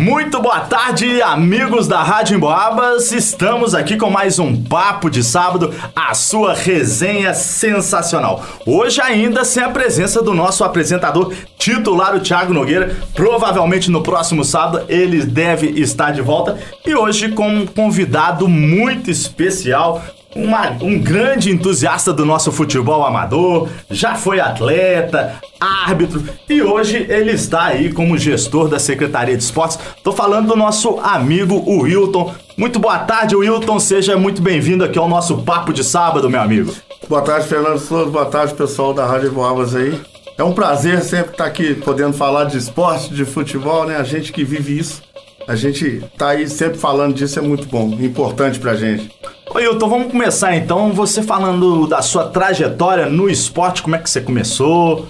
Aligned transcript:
Muito 0.00 0.40
boa 0.40 0.60
tarde, 0.60 1.20
amigos 1.20 1.86
da 1.86 2.02
Rádio 2.02 2.34
Emboabas. 2.34 3.12
Estamos 3.12 3.74
aqui 3.74 3.98
com 3.98 4.08
mais 4.08 4.38
um 4.38 4.64
Papo 4.64 5.10
de 5.10 5.22
Sábado, 5.22 5.74
a 5.94 6.14
sua 6.14 6.54
resenha 6.54 7.34
sensacional. 7.34 8.42
Hoje 8.64 8.98
ainda 9.02 9.44
sem 9.44 9.62
a 9.62 9.68
presença 9.68 10.22
do 10.22 10.32
nosso 10.32 10.64
apresentador 10.64 11.34
titular, 11.58 12.16
o 12.16 12.20
Thiago 12.20 12.54
Nogueira. 12.54 12.96
Provavelmente 13.12 13.90
no 13.90 14.02
próximo 14.02 14.42
sábado 14.42 14.86
ele 14.88 15.22
deve 15.22 15.66
estar 15.78 16.12
de 16.12 16.22
volta. 16.22 16.58
E 16.86 16.94
hoje 16.94 17.32
com 17.32 17.46
um 17.46 17.66
convidado 17.66 18.48
muito 18.48 19.10
especial, 19.10 20.02
uma, 20.34 20.70
um 20.82 20.98
grande 20.98 21.50
entusiasta 21.50 22.12
do 22.12 22.24
nosso 22.24 22.52
futebol 22.52 23.04
amador, 23.04 23.68
já 23.90 24.14
foi 24.14 24.40
atleta, 24.40 25.40
árbitro 25.60 26.22
e 26.48 26.62
hoje 26.62 27.06
ele 27.08 27.32
está 27.32 27.64
aí 27.64 27.92
como 27.92 28.16
gestor 28.16 28.68
da 28.68 28.78
Secretaria 28.78 29.36
de 29.36 29.42
Esportes. 29.42 29.78
Tô 30.02 30.12
falando 30.12 30.48
do 30.48 30.56
nosso 30.56 30.98
amigo 31.00 31.62
Wilton. 31.66 32.34
Muito 32.56 32.78
boa 32.78 32.98
tarde, 33.00 33.34
Wilton. 33.34 33.78
Seja 33.80 34.16
muito 34.16 34.40
bem-vindo 34.40 34.84
aqui 34.84 34.98
ao 34.98 35.08
nosso 35.08 35.38
Papo 35.38 35.72
de 35.72 35.82
Sábado, 35.82 36.30
meu 36.30 36.40
amigo. 36.40 36.74
Boa 37.08 37.22
tarde, 37.22 37.48
Fernando 37.48 37.78
Souza. 37.78 38.10
Boa 38.10 38.26
tarde, 38.26 38.54
pessoal 38.54 38.94
da 38.94 39.06
Rádio 39.06 39.32
Boabas 39.32 39.74
aí. 39.74 39.98
É 40.38 40.44
um 40.44 40.52
prazer 40.52 41.02
sempre 41.02 41.32
estar 41.32 41.44
aqui 41.44 41.74
podendo 41.74 42.14
falar 42.14 42.44
de 42.44 42.56
esporte, 42.56 43.12
de 43.12 43.24
futebol, 43.24 43.84
né? 43.84 43.96
A 43.96 44.04
gente 44.04 44.32
que 44.32 44.44
vive 44.44 44.78
isso. 44.78 45.02
A 45.46 45.56
gente 45.56 46.02
tá 46.16 46.30
aí 46.30 46.48
sempre 46.48 46.78
falando 46.78 47.14
disso, 47.14 47.38
é 47.38 47.42
muito 47.42 47.66
bom, 47.66 47.86
importante 48.00 48.58
pra 48.58 48.74
gente. 48.74 49.10
Oi, 49.52 49.64
Hilton, 49.64 49.88
vamos 49.88 50.12
começar 50.12 50.54
então. 50.54 50.92
Você 50.92 51.22
falando 51.22 51.86
da 51.86 52.02
sua 52.02 52.28
trajetória 52.28 53.06
no 53.06 53.28
esporte, 53.28 53.82
como 53.82 53.96
é 53.96 53.98
que 53.98 54.08
você 54.08 54.20
começou? 54.20 55.06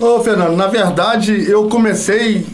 Ô, 0.00 0.20
Fernando, 0.20 0.56
na 0.56 0.66
verdade 0.66 1.48
eu 1.50 1.68
comecei. 1.68 2.46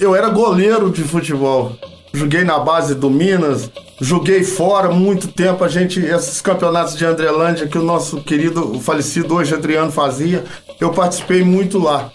Eu 0.00 0.14
era 0.14 0.28
goleiro 0.28 0.90
de 0.90 1.02
futebol. 1.02 1.72
Joguei 2.12 2.44
na 2.44 2.58
base 2.58 2.94
do 2.94 3.10
Minas, 3.10 3.70
joguei 4.00 4.42
fora 4.42 4.90
muito 4.90 5.28
tempo. 5.28 5.64
A 5.64 5.68
gente, 5.68 6.00
esses 6.00 6.40
campeonatos 6.40 6.96
de 6.96 7.04
Andrelândia 7.04 7.66
que 7.66 7.76
o 7.76 7.82
nosso 7.82 8.22
querido, 8.22 8.76
o 8.76 8.80
falecido 8.80 9.34
hoje 9.34 9.54
Adriano 9.54 9.92
fazia, 9.92 10.44
eu 10.80 10.90
participei 10.90 11.42
muito 11.42 11.78
lá. 11.78 12.10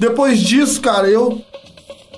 Depois 0.00 0.40
disso, 0.40 0.80
cara, 0.80 1.08
eu 1.08 1.40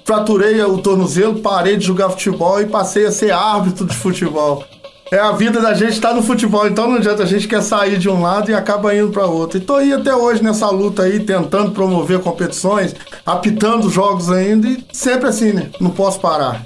fraturei 0.09 0.59
o 0.63 0.79
tornozelo, 0.79 1.41
parei 1.41 1.77
de 1.77 1.85
jogar 1.85 2.09
futebol 2.09 2.59
e 2.63 2.65
passei 2.65 3.05
a 3.05 3.13
ser 3.13 3.31
árbitro 3.31 3.85
de 3.85 3.95
futebol. 3.95 4.65
É 5.13 5.19
a 5.19 5.33
vida 5.33 5.61
da 5.61 5.75
gente 5.75 6.01
tá 6.01 6.15
no 6.15 6.23
futebol, 6.23 6.67
então 6.67 6.89
não 6.89 6.97
adianta 6.97 7.25
a 7.25 7.27
gente 7.27 7.47
quer 7.47 7.61
sair 7.61 7.99
de 7.99 8.09
um 8.09 8.23
lado 8.23 8.51
e 8.51 8.55
acaba 8.55 8.97
indo 8.97 9.11
para 9.11 9.27
outro. 9.27 9.59
E 9.59 9.61
tô 9.61 9.75
aí 9.75 9.93
até 9.93 10.17
hoje 10.17 10.43
nessa 10.43 10.71
luta 10.71 11.03
aí, 11.03 11.21
tentando 11.21 11.73
promover 11.73 12.21
competições, 12.21 12.97
apitando 13.27 13.91
jogos 13.91 14.31
ainda 14.31 14.67
e 14.67 14.83
sempre 14.95 15.29
assim, 15.29 15.53
né? 15.53 15.69
Não 15.79 15.91
posso 15.91 16.19
parar. 16.21 16.65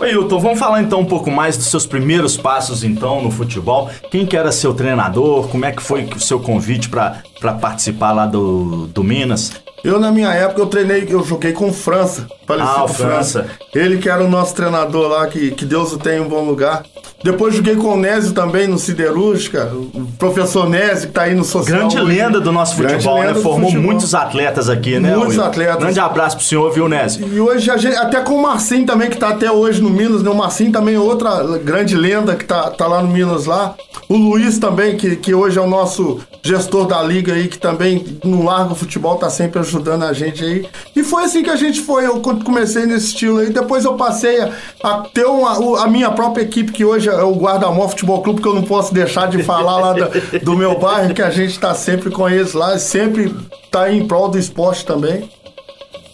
Oi, 0.00 0.10
Hilton, 0.10 0.40
vamos 0.40 0.58
falar 0.58 0.82
então 0.82 0.98
um 0.98 1.04
pouco 1.04 1.30
mais 1.30 1.56
dos 1.56 1.66
seus 1.66 1.86
primeiros 1.86 2.36
passos 2.36 2.82
então 2.82 3.22
no 3.22 3.30
futebol. 3.30 3.88
Quem 4.10 4.26
que 4.26 4.36
era 4.36 4.50
seu 4.50 4.74
treinador? 4.74 5.46
Como 5.46 5.64
é 5.64 5.70
que 5.70 5.82
foi 5.82 6.04
o 6.04 6.18
seu 6.18 6.40
convite 6.40 6.88
para 6.88 7.52
participar 7.60 8.10
lá 8.10 8.26
do, 8.26 8.88
do 8.88 9.04
Minas? 9.04 9.52
Eu, 9.82 9.98
na 9.98 10.10
minha 10.10 10.32
época, 10.32 10.60
eu 10.60 10.66
treinei, 10.66 11.06
eu 11.08 11.24
joguei 11.24 11.52
com 11.52 11.72
França. 11.72 12.26
Ah, 12.48 12.86
França. 12.88 12.94
França. 12.94 13.46
Ele 13.74 13.98
que 13.98 14.08
era 14.08 14.22
o 14.24 14.28
nosso 14.28 14.54
treinador 14.54 15.08
lá, 15.08 15.26
que, 15.26 15.52
que 15.52 15.64
Deus 15.64 15.92
o 15.92 15.98
tenha 15.98 16.18
em 16.18 16.20
um 16.20 16.28
bom 16.28 16.44
lugar. 16.44 16.82
Depois 17.22 17.54
joguei 17.54 17.76
com 17.76 17.88
o 17.88 17.96
Nésio 17.98 18.32
também 18.32 18.66
no 18.66 18.78
Siderúrgica, 18.78 19.70
o 19.74 20.06
professor 20.18 20.68
Nésio 20.68 21.08
que 21.08 21.12
tá 21.12 21.22
aí 21.22 21.34
no 21.34 21.44
social. 21.44 21.80
Grande 21.80 21.98
hoje. 21.98 22.06
lenda 22.06 22.40
do 22.40 22.50
nosso 22.50 22.74
futebol, 22.76 23.22
né? 23.22 23.34
Formou 23.34 23.68
futebol. 23.68 23.82
muitos 23.82 24.14
atletas 24.14 24.70
aqui, 24.70 24.98
né? 24.98 25.14
Muitos 25.14 25.38
atletas. 25.38 25.76
Grande 25.76 26.00
abraço 26.00 26.36
pro 26.36 26.46
senhor, 26.46 26.72
viu, 26.72 26.88
Nésio? 26.88 27.28
E 27.30 27.38
hoje, 27.38 27.70
a 27.70 27.76
gente, 27.76 27.94
até 27.96 28.20
com 28.20 28.36
o 28.36 28.42
Marcinho 28.42 28.86
também, 28.86 29.10
que 29.10 29.18
tá 29.18 29.28
até 29.28 29.52
hoje 29.52 29.82
no 29.82 29.90
Minas, 29.90 30.22
né? 30.22 30.30
O 30.30 30.34
Marcinho 30.34 30.72
também 30.72 30.94
é 30.94 30.98
outra 30.98 31.58
grande 31.58 31.94
lenda 31.94 32.34
que 32.34 32.44
tá, 32.44 32.70
tá 32.70 32.86
lá 32.86 33.02
no 33.02 33.08
Minas 33.08 33.44
lá. 33.44 33.74
O 34.08 34.16
Luiz 34.16 34.58
também, 34.58 34.96
que, 34.96 35.16
que 35.16 35.34
hoje 35.34 35.58
é 35.58 35.62
o 35.62 35.68
nosso 35.68 36.20
gestor 36.42 36.86
da 36.86 37.02
liga 37.02 37.34
aí, 37.34 37.48
que 37.48 37.58
também 37.58 38.18
no 38.24 38.42
Largo 38.42 38.74
Futebol 38.74 39.16
tá 39.16 39.28
sempre 39.28 39.58
ajudando 39.58 39.69
a 39.76 40.12
gente 40.12 40.44
aí. 40.44 40.68
E 40.94 41.02
foi 41.02 41.24
assim 41.24 41.42
que 41.42 41.50
a 41.50 41.56
gente 41.56 41.80
foi. 41.80 42.06
Eu 42.06 42.20
comecei 42.20 42.86
nesse 42.86 43.06
estilo 43.06 43.38
aí. 43.38 43.50
Depois 43.50 43.84
eu 43.84 43.94
passei 43.94 44.40
a, 44.40 44.52
a 44.82 44.98
ter 45.02 45.24
uma, 45.26 45.82
a 45.82 45.86
minha 45.86 46.10
própria 46.10 46.42
equipe, 46.42 46.72
que 46.72 46.84
hoje 46.84 47.08
é 47.08 47.22
o 47.22 47.34
Guardamó 47.34 47.88
Futebol 47.88 48.22
Clube, 48.22 48.40
que 48.40 48.48
eu 48.48 48.54
não 48.54 48.62
posso 48.62 48.92
deixar 48.92 49.28
de 49.28 49.42
falar 49.42 49.78
lá 49.78 49.92
do, 49.92 50.56
meu 50.56 50.78
bairro, 50.78 51.14
que 51.14 51.22
a 51.22 51.30
gente 51.30 51.58
tá 51.58 51.74
sempre 51.74 52.10
com 52.10 52.28
eles 52.28 52.52
lá, 52.52 52.78
sempre 52.78 53.34
tá 53.70 53.92
em 53.92 54.06
prol 54.06 54.28
do 54.28 54.38
esporte 54.38 54.84
também. 54.84 55.28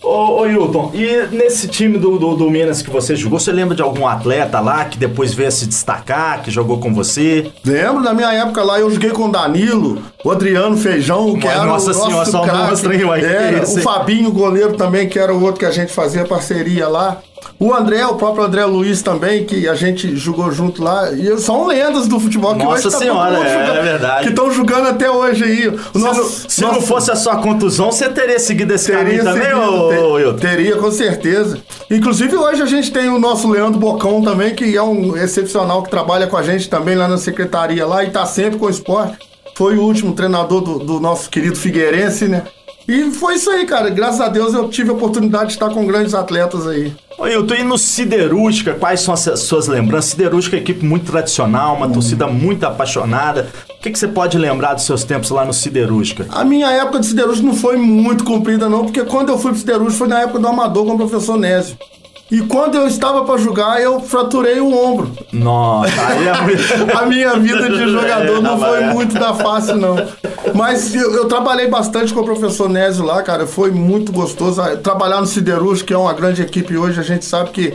Ô, 0.06 0.41
ô 0.41 0.47
Hilton, 0.47 0.93
e 0.94 1.27
nesse 1.33 1.67
time 1.67 1.99
do, 1.99 2.17
do, 2.17 2.37
do, 2.37 2.49
Minas 2.49 2.81
que 2.81 2.89
você 2.89 3.17
jogou, 3.17 3.41
você 3.41 3.50
lembra 3.50 3.75
de 3.75 3.83
algum 3.83 4.06
atleta 4.06 4.61
lá 4.61 4.84
que 4.84 4.97
depois 4.97 5.34
veio 5.34 5.49
a 5.49 5.50
se 5.50 5.67
destacar, 5.67 6.43
que 6.43 6.50
jogou 6.50 6.78
com 6.78 6.94
você? 6.94 7.50
Lembro, 7.65 8.00
na 8.00 8.15
minha 8.15 8.33
época 8.33 8.62
lá 8.62 8.78
eu 8.78 8.89
joguei 8.89 9.11
com 9.11 9.25
o 9.25 9.33
Danilo, 9.33 10.00
o 10.22 10.31
Adriano 10.31 10.77
Feijão, 10.77 11.34
que 11.34 11.45
Mas, 11.45 11.56
era 11.56 11.65
nossa 11.65 11.91
o 11.91 11.95
senhora, 11.95 12.15
nosso 12.15 12.31
só 12.31 12.45
um 12.45 13.11
aí. 13.11 13.25
Era, 13.25 13.65
o 13.66 13.78
Fabinho, 13.78 14.31
goleiro 14.31 14.77
também, 14.77 15.09
que 15.09 15.19
era 15.19 15.34
o 15.34 15.43
outro 15.43 15.59
que 15.59 15.66
a 15.66 15.72
gente 15.72 15.93
fazia 15.93 16.25
parceria 16.25 16.87
lá. 16.87 17.21
O 17.59 17.72
André, 17.72 18.05
o 18.06 18.17
próprio 18.17 18.44
André 18.44 18.65
Luiz 18.67 19.00
também, 19.00 19.44
que 19.44 19.67
a 19.67 19.75
gente 19.75 20.15
jogou 20.17 20.50
junto 20.53 20.83
lá. 20.83 21.11
E 21.12 21.39
são 21.39 21.67
lendas 21.67 22.06
do 22.06 22.21
futebol 22.21 22.55
que 22.55 22.62
Nossa 22.62 22.89
hoje 22.89 22.91
tá 22.91 22.99
senhora, 22.99 23.39
é, 23.39 23.53
jogando, 23.53 23.78
é, 23.78 23.83
verdade. 23.83 24.22
Que 24.25 24.28
estão 24.28 24.50
jogando 24.50 24.89
até 24.89 25.11
hoje 25.11 25.44
aí. 25.44 25.62
Se 25.62 25.99
nosso, 25.99 26.21
não, 26.21 26.28
se 26.28 26.61
nosso... 26.61 26.75
não 26.75 26.83
fosse 26.83 27.11
a 27.11 27.16
sua 27.16 27.37
contusão, 27.37 27.91
você 27.91 28.09
teria 28.11 28.39
seguido 28.39 28.75
esse 28.75 28.87
teria 28.87 29.03
caminho 29.05 29.25
também, 29.25 29.55
ou 29.55 30.34
ter, 30.34 30.49
Teria, 30.49 30.77
com 30.77 30.91
certeza. 30.91 31.59
Inclusive, 31.91 32.37
hoje 32.37 32.62
a 32.62 32.66
gente 32.66 32.93
tem 32.93 33.09
o 33.09 33.19
nosso 33.19 33.49
Leandro 33.49 33.81
Bocão 33.81 34.22
também, 34.22 34.55
que 34.55 34.77
é 34.77 34.83
um 34.83 35.16
excepcional 35.16 35.83
que 35.83 35.91
trabalha 35.91 36.27
com 36.27 36.37
a 36.37 36.43
gente 36.43 36.69
também 36.69 36.95
lá 36.95 37.09
na 37.09 37.16
secretaria 37.16 37.87
lá 37.87 38.05
e 38.05 38.11
tá 38.11 38.27
sempre 38.27 38.59
com 38.59 38.66
o 38.66 38.71
esporte. 38.71 39.16
Foi 39.55 39.78
o 39.78 39.83
último 39.83 40.12
treinador 40.12 40.61
do, 40.61 40.78
do 40.78 41.00
nosso 41.00 41.31
querido 41.31 41.56
Figueirense, 41.56 42.28
né? 42.28 42.43
E 42.88 43.10
foi 43.10 43.34
isso 43.34 43.50
aí, 43.50 43.66
cara. 43.66 43.91
Graças 43.91 44.20
a 44.20 44.28
Deus 44.28 44.54
eu 44.54 44.69
tive 44.69 44.91
a 44.91 44.92
oportunidade 44.92 45.47
de 45.47 45.52
estar 45.54 45.70
com 45.70 45.86
grandes 45.86 46.14
atletas 46.14 46.66
aí. 46.66 46.92
Oi, 47.19 47.34
eu 47.34 47.47
tô 47.47 47.54
indo 47.54 47.64
no 47.64 47.78
Siderúrgica, 47.78 48.74
quais 48.74 49.00
são 49.00 49.14
as 49.14 49.20
suas 49.41 49.66
lembranças? 49.66 50.10
Siderúrgica 50.10 50.56
é 50.56 50.58
uma 50.58 50.62
equipe 50.62 50.84
muito 50.84 51.10
tradicional, 51.10 51.74
uma 51.74 51.88
torcida 51.88 52.26
muito 52.26 52.64
apaixonada. 52.64 53.48
O 53.70 53.80
que, 53.80 53.91
que 53.91 53.98
você 53.98 54.06
pode 54.06 54.36
lembrar 54.36 54.74
dos 54.74 54.84
seus 54.84 55.02
tempos 55.02 55.30
lá 55.30 55.44
no 55.44 55.52
Siderúrgica? 55.52 56.26
A 56.30 56.44
minha 56.44 56.70
época 56.70 57.00
de 57.00 57.06
Siderúrgica 57.06 57.47
não 57.47 57.54
foi 57.54 57.76
muito 57.76 58.22
comprida 58.22 58.69
não, 58.69 58.84
porque 58.84 59.03
quando 59.04 59.30
eu 59.30 59.38
fui 59.38 59.50
pro 59.50 59.60
Siderúrgica 59.60 59.98
foi 59.98 60.08
na 60.08 60.20
época 60.20 60.38
do 60.38 60.47
Amador 60.47 60.84
com 60.84 60.92
o 60.92 60.97
professor 60.98 61.38
Nésio. 61.38 61.76
E 62.28 62.41
quando 62.41 62.75
eu 62.76 62.88
estava 62.88 63.25
para 63.25 63.38
jogar, 63.38 63.81
eu 63.81 64.00
fraturei 64.00 64.59
o 64.59 64.75
ombro. 64.75 65.12
Nossa, 65.32 66.06
aí 66.06 66.28
a... 66.28 66.98
a 67.00 67.06
minha 67.06 67.38
vida 67.38 67.70
de 67.70 67.88
jogador 67.88 68.42
não 68.42 68.59
foi 68.59 68.81
muito 68.87 69.14
da 69.14 69.32
fácil, 69.32 69.76
não. 69.76 69.97
Mas 70.53 70.92
eu, 70.92 71.15
eu, 71.15 71.26
trabalhei 71.26 71.69
bastante 71.69 72.12
com 72.12 72.20
o 72.20 72.25
professor 72.25 72.69
Nésio 72.69 73.04
lá, 73.04 73.22
cara. 73.22 73.47
Foi 73.47 73.70
muito 73.70 74.10
gostoso. 74.10 74.60
Trabalhar 74.78 75.20
no 75.20 75.26
Siderúrgica, 75.26 75.86
que 75.86 75.94
é 75.94 75.98
uma 75.98 76.12
grande 76.12 76.42
equipe 76.42 76.76
hoje, 76.76 76.98
a 76.98 77.04
gente 77.04 77.25
sabe 77.25 77.50
que, 77.50 77.75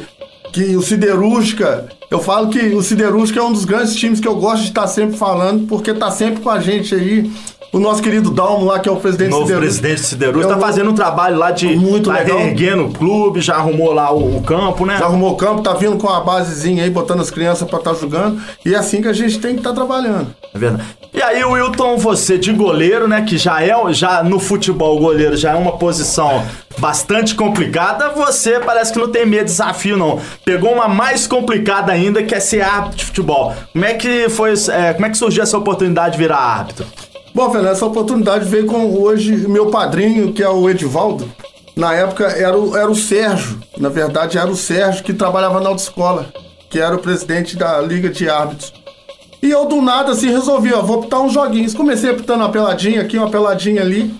que 0.51 0.75
o 0.75 0.81
Siderúrgica. 0.81 1.87
Eu 2.09 2.19
falo 2.19 2.49
que 2.49 2.59
o 2.59 2.81
Siderúrgica 2.81 3.39
é 3.39 3.43
um 3.43 3.53
dos 3.53 3.63
grandes 3.63 3.95
times 3.95 4.19
que 4.19 4.27
eu 4.27 4.35
gosto 4.35 4.63
de 4.63 4.69
estar 4.69 4.85
sempre 4.87 5.15
falando, 5.15 5.65
porque 5.65 5.93
tá 5.93 6.11
sempre 6.11 6.41
com 6.41 6.49
a 6.49 6.59
gente 6.59 6.93
aí 6.93 7.31
o 7.71 7.79
nosso 7.79 8.01
querido 8.01 8.29
Dalmo 8.29 8.65
lá, 8.65 8.79
que 8.79 8.89
é 8.89 8.91
o 8.91 8.97
presidente 8.97 9.31
Novo 9.31 9.47
presidente 9.47 10.01
Siderúrgico, 10.01 10.53
está 10.53 10.59
fazendo 10.59 10.89
um 10.89 10.93
trabalho 10.93 11.37
lá 11.37 11.51
de 11.51 11.67
muito 11.75 12.09
tá 12.09 12.17
legal. 12.17 12.39
erguendo 12.39 12.85
o 12.85 12.91
clube, 12.91 13.39
já 13.39 13.55
arrumou 13.55 13.93
lá 13.93 14.11
o, 14.11 14.37
o, 14.37 14.41
campo, 14.41 14.85
né? 14.85 14.97
Já 14.97 15.05
arrumou 15.05 15.31
o 15.31 15.35
campo, 15.37 15.61
tá 15.61 15.73
vindo 15.73 15.95
com 15.97 16.09
a 16.09 16.19
basezinha 16.19 16.83
aí, 16.83 16.89
botando 16.89 17.21
as 17.21 17.31
crianças 17.31 17.67
para 17.67 17.79
estar 17.79 17.93
tá 17.93 17.99
jogando. 17.99 18.41
E 18.65 18.73
é 18.73 18.77
assim 18.77 19.01
que 19.01 19.07
a 19.07 19.13
gente 19.13 19.39
tem 19.39 19.53
que 19.53 19.59
estar 19.59 19.69
tá 19.69 19.75
trabalhando. 19.75 20.35
É 20.53 20.59
verdade. 20.59 20.83
E 21.13 21.21
aí, 21.21 21.43
Wilton, 21.43 21.97
você 21.97 22.37
de 22.37 22.51
goleiro, 22.51 23.07
né? 23.07 23.21
Que 23.21 23.37
já 23.37 23.63
é 23.63 23.71
já 23.93 24.21
no 24.21 24.39
futebol, 24.39 24.97
o 24.97 24.99
goleiro 24.99 25.37
já 25.37 25.51
é 25.51 25.55
uma 25.55 25.77
posição 25.77 26.43
bastante 26.77 27.35
complicada. 27.35 28.09
Você 28.09 28.59
parece 28.59 28.91
que 28.91 28.99
não 28.99 29.09
tem 29.09 29.25
medo 29.25 29.45
de 29.45 29.51
desafio, 29.51 29.95
não. 29.95 30.19
Pegou 30.43 30.73
uma 30.73 30.89
mais 30.89 31.25
complicada 31.25 31.93
ainda, 31.93 32.21
que 32.21 32.35
é 32.35 32.39
ser 32.39 32.61
árbitro 32.61 32.97
de 32.97 33.05
futebol. 33.05 33.53
Como 33.71 33.85
é 33.85 33.93
que 33.93 34.27
foi? 34.27 34.53
É, 34.69 34.93
como 34.93 35.05
é 35.05 35.09
que 35.09 35.17
surgiu 35.17 35.43
essa 35.43 35.57
oportunidade 35.57 36.13
de 36.13 36.17
virar 36.17 36.37
árbitro? 36.37 36.85
Bom, 37.33 37.49
Fernando, 37.49 37.71
essa 37.71 37.85
oportunidade 37.85 38.45
veio 38.45 38.65
com 38.65 38.93
hoje 39.01 39.47
meu 39.47 39.67
padrinho, 39.67 40.33
que 40.33 40.43
é 40.43 40.49
o 40.49 40.69
Edivaldo. 40.69 41.29
Na 41.75 41.93
época 41.93 42.25
era 42.25 42.57
o, 42.57 42.75
era 42.75 42.91
o 42.91 42.95
Sérgio, 42.95 43.57
na 43.77 43.87
verdade 43.87 44.37
era 44.37 44.49
o 44.49 44.55
Sérgio 44.55 45.03
que 45.03 45.13
trabalhava 45.13 45.61
na 45.61 45.69
autoescola, 45.69 46.27
que 46.69 46.79
era 46.79 46.93
o 46.93 46.99
presidente 46.99 47.55
da 47.55 47.79
Liga 47.79 48.09
de 48.09 48.29
Árbitros. 48.29 48.73
E 49.41 49.49
eu 49.49 49.65
do 49.65 49.81
nada 49.81 50.11
assim 50.11 50.29
resolvi, 50.29 50.73
ó, 50.73 50.81
vou 50.81 50.99
apitar 50.99 51.21
uns 51.21 51.33
joguinhos. 51.33 51.73
Comecei 51.73 52.11
apitando 52.11 52.41
uma 52.41 52.51
peladinha 52.51 53.01
aqui, 53.01 53.17
uma 53.17 53.29
peladinha 53.29 53.81
ali. 53.81 54.13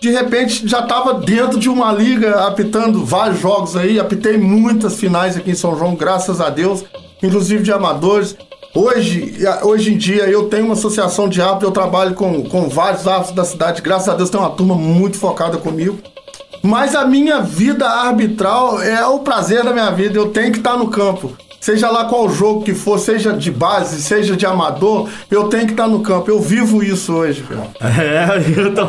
De 0.00 0.10
repente 0.10 0.68
já 0.68 0.80
estava 0.80 1.14
dentro 1.14 1.58
de 1.58 1.68
uma 1.68 1.90
liga 1.92 2.46
apitando 2.46 3.04
vários 3.04 3.40
jogos 3.40 3.76
aí, 3.76 3.98
apitei 3.98 4.36
muitas 4.38 4.96
finais 4.96 5.36
aqui 5.36 5.50
em 5.50 5.54
São 5.54 5.76
João, 5.76 5.94
graças 5.94 6.40
a 6.40 6.50
Deus, 6.50 6.84
inclusive 7.22 7.62
de 7.62 7.72
amadores. 7.72 8.36
Hoje, 8.72 9.34
hoje 9.62 9.92
em 9.92 9.96
dia, 9.98 10.28
eu 10.28 10.48
tenho 10.48 10.66
uma 10.66 10.74
associação 10.74 11.28
de 11.28 11.42
árbitros, 11.42 11.64
eu 11.64 11.72
trabalho 11.72 12.14
com, 12.14 12.44
com 12.44 12.68
vários 12.68 13.06
árbitros 13.06 13.34
da 13.34 13.44
cidade. 13.44 13.82
Graças 13.82 14.08
a 14.08 14.14
Deus, 14.14 14.30
tem 14.30 14.38
uma 14.38 14.50
turma 14.50 14.76
muito 14.76 15.18
focada 15.18 15.58
comigo. 15.58 15.98
Mas 16.62 16.94
a 16.94 17.04
minha 17.04 17.40
vida 17.40 17.88
arbitral 17.88 18.80
é 18.80 19.04
o 19.06 19.20
prazer 19.20 19.64
da 19.64 19.72
minha 19.72 19.90
vida. 19.90 20.16
Eu 20.16 20.28
tenho 20.30 20.52
que 20.52 20.58
estar 20.58 20.76
no 20.76 20.88
campo. 20.88 21.36
Seja 21.60 21.90
lá 21.90 22.06
qual 22.06 22.26
jogo 22.30 22.62
que 22.62 22.72
for, 22.72 22.98
seja 22.98 23.34
de 23.34 23.50
base, 23.50 24.00
seja 24.00 24.34
de 24.34 24.46
amador, 24.46 25.10
eu 25.30 25.44
tenho 25.44 25.66
que 25.66 25.72
estar 25.72 25.86
no 25.86 26.00
campo. 26.00 26.30
Eu 26.30 26.40
vivo 26.40 26.82
isso 26.82 27.12
hoje, 27.12 27.42
cara. 27.42 27.68
É, 28.00 28.42
eu 28.56 28.74
tô, 28.74 28.82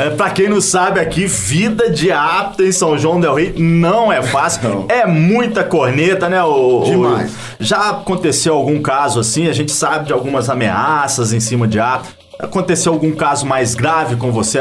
é, 0.00 0.10
pra 0.10 0.30
quem 0.30 0.48
não 0.48 0.60
sabe 0.60 0.98
aqui, 0.98 1.26
vida 1.26 1.88
de 1.90 2.10
apto 2.10 2.64
em 2.64 2.72
São 2.72 2.98
João 2.98 3.20
del 3.20 3.34
Rei 3.34 3.54
não 3.56 4.12
é 4.12 4.20
fácil. 4.20 4.68
Não. 4.68 4.86
É 4.88 5.06
muita 5.06 5.62
corneta, 5.62 6.28
né? 6.28 6.42
O, 6.42 6.82
Demais. 6.84 7.30
O, 7.30 7.34
já 7.60 7.90
aconteceu 7.90 8.54
algum 8.54 8.82
caso 8.82 9.20
assim? 9.20 9.46
A 9.46 9.52
gente 9.52 9.70
sabe 9.70 10.06
de 10.06 10.12
algumas 10.12 10.50
ameaças 10.50 11.32
em 11.32 11.38
cima 11.38 11.68
de 11.68 11.78
apto. 11.78 12.10
Aconteceu 12.36 12.92
algum 12.92 13.12
caso 13.12 13.46
mais 13.46 13.76
grave 13.76 14.16
com 14.16 14.32
você 14.32 14.58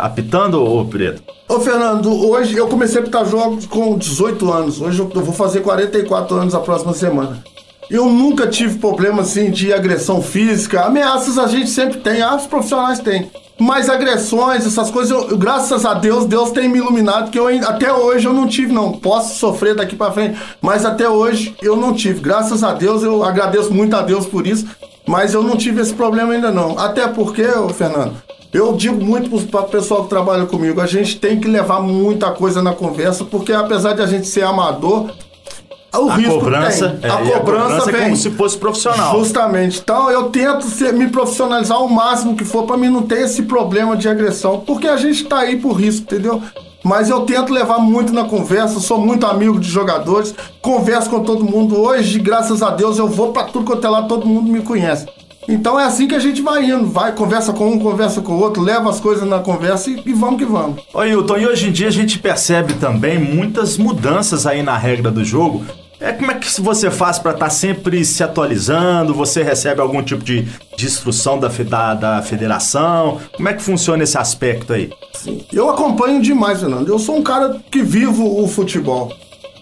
apitando, 0.00 0.62
ô 0.62 0.84
Preto? 0.84 1.35
Ô 1.48 1.60
Fernando, 1.60 2.12
hoje 2.28 2.56
eu 2.56 2.66
comecei 2.66 2.98
a 2.98 3.00
apitar 3.02 3.24
jogos 3.24 3.66
com 3.66 3.96
18 3.96 4.52
anos. 4.52 4.80
Hoje 4.80 4.98
eu 4.98 5.08
vou 5.08 5.32
fazer 5.32 5.60
44 5.60 6.36
anos 6.36 6.54
a 6.56 6.60
próxima 6.60 6.92
semana. 6.92 7.44
Eu 7.88 8.06
nunca 8.06 8.48
tive 8.48 8.78
problema 8.78 9.22
assim 9.22 9.48
de 9.50 9.72
agressão 9.72 10.20
física. 10.20 10.82
Ameaças 10.82 11.38
a 11.38 11.46
gente 11.46 11.70
sempre 11.70 12.00
tem, 12.00 12.20
ah, 12.20 12.34
os 12.34 12.46
profissionais 12.46 12.98
têm. 12.98 13.30
Mas 13.58 13.88
agressões, 13.88 14.66
essas 14.66 14.90
coisas, 14.90 15.12
eu, 15.12 15.38
graças 15.38 15.86
a 15.86 15.94
Deus, 15.94 16.26
Deus 16.26 16.50
tem 16.50 16.68
me 16.68 16.78
iluminado, 16.78 17.30
que 17.30 17.38
eu 17.38 17.46
até 17.64 17.92
hoje 17.92 18.26
eu 18.26 18.32
não 18.32 18.48
tive, 18.48 18.72
não. 18.72 18.92
Posso 18.92 19.38
sofrer 19.38 19.76
daqui 19.76 19.94
para 19.94 20.12
frente, 20.12 20.36
mas 20.60 20.84
até 20.84 21.08
hoje 21.08 21.54
eu 21.62 21.76
não 21.76 21.94
tive. 21.94 22.20
Graças 22.20 22.64
a 22.64 22.72
Deus, 22.72 23.04
eu 23.04 23.22
agradeço 23.22 23.72
muito 23.72 23.94
a 23.94 24.02
Deus 24.02 24.26
por 24.26 24.46
isso. 24.46 24.66
Mas 25.06 25.32
eu 25.32 25.42
não 25.42 25.56
tive 25.56 25.80
esse 25.80 25.94
problema 25.94 26.32
ainda 26.32 26.50
não. 26.50 26.76
Até 26.76 27.06
porque, 27.06 27.44
Fernando, 27.72 28.14
eu 28.56 28.72
digo 28.72 29.04
muito 29.04 29.30
para 29.46 29.60
o 29.60 29.68
pessoal 29.68 30.04
que 30.04 30.10
trabalha 30.10 30.46
comigo, 30.46 30.80
a 30.80 30.86
gente 30.86 31.18
tem 31.18 31.38
que 31.38 31.46
levar 31.46 31.80
muita 31.80 32.30
coisa 32.30 32.62
na 32.62 32.72
conversa, 32.72 33.24
porque 33.24 33.52
apesar 33.52 33.92
de 33.92 34.02
a 34.02 34.06
gente 34.06 34.26
ser 34.26 34.44
amador, 34.44 35.10
o 35.98 36.10
a 36.10 36.16
risco 36.16 36.38
cobrança, 36.38 36.98
tem. 37.00 37.10
É, 37.10 37.12
a, 37.12 37.16
cobrança 37.16 37.36
a 37.36 37.40
cobrança 37.40 37.92
vem. 37.92 38.00
é 38.00 38.04
como 38.04 38.16
se 38.16 38.30
fosse 38.30 38.58
profissional. 38.58 39.18
Justamente. 39.18 39.80
Então 39.80 40.10
eu 40.10 40.24
tento 40.24 40.66
ser, 40.66 40.92
me 40.92 41.08
profissionalizar 41.08 41.82
o 41.82 41.88
máximo 41.88 42.36
que 42.36 42.44
for 42.44 42.64
para 42.64 42.76
mim 42.76 42.88
não 42.88 43.02
ter 43.02 43.20
esse 43.20 43.42
problema 43.42 43.96
de 43.96 44.08
agressão, 44.08 44.60
porque 44.60 44.86
a 44.86 44.96
gente 44.96 45.22
está 45.22 45.40
aí 45.40 45.56
por 45.56 45.72
risco, 45.72 46.02
entendeu? 46.02 46.42
Mas 46.84 47.10
eu 47.10 47.22
tento 47.22 47.52
levar 47.52 47.78
muito 47.78 48.12
na 48.12 48.24
conversa, 48.24 48.78
sou 48.78 48.98
muito 48.98 49.26
amigo 49.26 49.58
de 49.58 49.68
jogadores, 49.68 50.34
converso 50.62 51.10
com 51.10 51.20
todo 51.20 51.44
mundo. 51.44 51.80
Hoje, 51.80 52.18
graças 52.18 52.62
a 52.62 52.70
Deus, 52.70 52.98
eu 52.98 53.08
vou 53.08 53.32
para 53.32 53.44
tudo 53.44 53.64
quanto 53.64 53.86
é 53.86 53.90
lá, 53.90 54.02
todo 54.02 54.26
mundo 54.26 54.52
me 54.52 54.62
conhece. 54.62 55.06
Então 55.48 55.78
é 55.78 55.84
assim 55.84 56.08
que 56.08 56.14
a 56.14 56.18
gente 56.18 56.42
vai 56.42 56.64
indo, 56.64 56.86
vai, 56.86 57.12
conversa 57.12 57.52
com 57.52 57.70
um, 57.70 57.78
conversa 57.78 58.20
com 58.20 58.32
o 58.32 58.40
outro, 58.40 58.62
leva 58.62 58.90
as 58.90 58.98
coisas 58.98 59.28
na 59.28 59.38
conversa 59.38 59.90
e, 59.90 60.02
e 60.04 60.12
vamos 60.12 60.38
que 60.38 60.44
vamos. 60.44 60.82
Oi, 60.92 61.10
Hilton, 61.10 61.36
e 61.38 61.46
hoje 61.46 61.68
em 61.68 61.72
dia 61.72 61.88
a 61.88 61.92
gente 61.92 62.18
percebe 62.18 62.74
também 62.74 63.18
muitas 63.18 63.78
mudanças 63.78 64.46
aí 64.46 64.62
na 64.62 64.76
regra 64.76 65.10
do 65.10 65.24
jogo. 65.24 65.64
É, 65.98 66.12
como 66.12 66.30
é 66.30 66.34
que 66.34 66.60
você 66.60 66.90
faz 66.90 67.18
para 67.18 67.32
estar 67.32 67.46
tá 67.46 67.50
sempre 67.50 68.04
se 68.04 68.22
atualizando? 68.22 69.14
Você 69.14 69.42
recebe 69.42 69.80
algum 69.80 70.02
tipo 70.02 70.22
de, 70.22 70.42
de 70.76 70.84
instrução 70.84 71.38
da, 71.38 71.48
da, 71.48 71.94
da, 71.94 72.22
federação? 72.22 73.18
Como 73.34 73.48
é 73.48 73.54
que 73.54 73.62
funciona 73.62 74.02
esse 74.02 74.18
aspecto 74.18 74.74
aí? 74.74 74.90
Sim. 75.14 75.42
Eu 75.50 75.70
acompanho 75.70 76.20
demais, 76.20 76.60
Fernando. 76.60 76.88
Eu 76.88 76.98
sou 76.98 77.16
um 77.16 77.22
cara 77.22 77.56
que 77.70 77.82
vivo 77.82 78.42
o 78.42 78.46
futebol. 78.46 79.10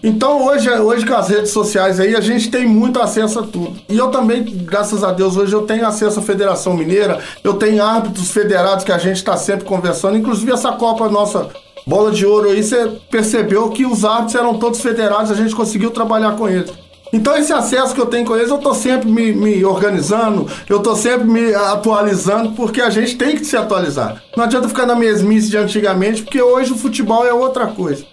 Então 0.05 0.45
hoje, 0.45 0.69
hoje 0.69 1.03
com 1.03 1.15
as 1.15 1.27
redes 1.29 1.49
sociais 1.49 1.99
aí, 1.99 2.15
a 2.15 2.21
gente 2.21 2.51
tem 2.51 2.67
muito 2.67 3.01
acesso 3.01 3.39
a 3.39 3.41
tudo. 3.41 3.73
E 3.89 3.97
eu 3.97 4.09
também, 4.09 4.43
graças 4.43 5.03
a 5.03 5.11
Deus, 5.11 5.35
hoje 5.35 5.51
eu 5.51 5.63
tenho 5.63 5.83
acesso 5.83 6.19
à 6.19 6.21
Federação 6.21 6.75
Mineira, 6.75 7.17
eu 7.43 7.55
tenho 7.55 7.83
árbitros 7.83 8.29
federados 8.29 8.85
que 8.85 8.91
a 8.91 8.99
gente 8.99 9.15
está 9.15 9.35
sempre 9.35 9.65
conversando. 9.65 10.15
Inclusive 10.15 10.51
essa 10.51 10.73
Copa 10.73 11.09
nossa 11.09 11.49
Bola 11.87 12.11
de 12.11 12.23
Ouro 12.23 12.51
aí, 12.51 12.61
você 12.61 12.87
percebeu 13.09 13.67
que 13.71 13.83
os 13.83 14.05
árbitros 14.05 14.35
eram 14.35 14.59
todos 14.59 14.79
federados, 14.79 15.31
a 15.31 15.35
gente 15.35 15.55
conseguiu 15.55 15.89
trabalhar 15.89 16.35
com 16.35 16.47
eles. 16.47 16.71
Então 17.11 17.35
esse 17.35 17.51
acesso 17.51 17.95
que 17.95 18.01
eu 18.01 18.05
tenho 18.05 18.27
com 18.27 18.35
eles, 18.35 18.51
eu 18.51 18.59
tô 18.59 18.75
sempre 18.75 19.09
me, 19.09 19.33
me, 19.33 19.65
organizando, 19.65 20.47
eu 20.69 20.81
tô 20.81 20.95
sempre 20.95 21.27
me 21.27 21.51
atualizando, 21.55 22.51
porque 22.51 22.79
a 22.79 22.91
gente 22.91 23.15
tem 23.15 23.35
que 23.35 23.45
se 23.45 23.57
atualizar. 23.57 24.21
Não 24.37 24.43
adianta 24.43 24.67
ficar 24.67 24.85
na 24.85 24.95
mesmice 24.95 25.49
de 25.49 25.57
antigamente, 25.57 26.21
porque 26.21 26.39
hoje 26.39 26.73
o 26.73 26.77
futebol 26.77 27.25
é 27.25 27.33
outra 27.33 27.65
coisa. 27.65 28.05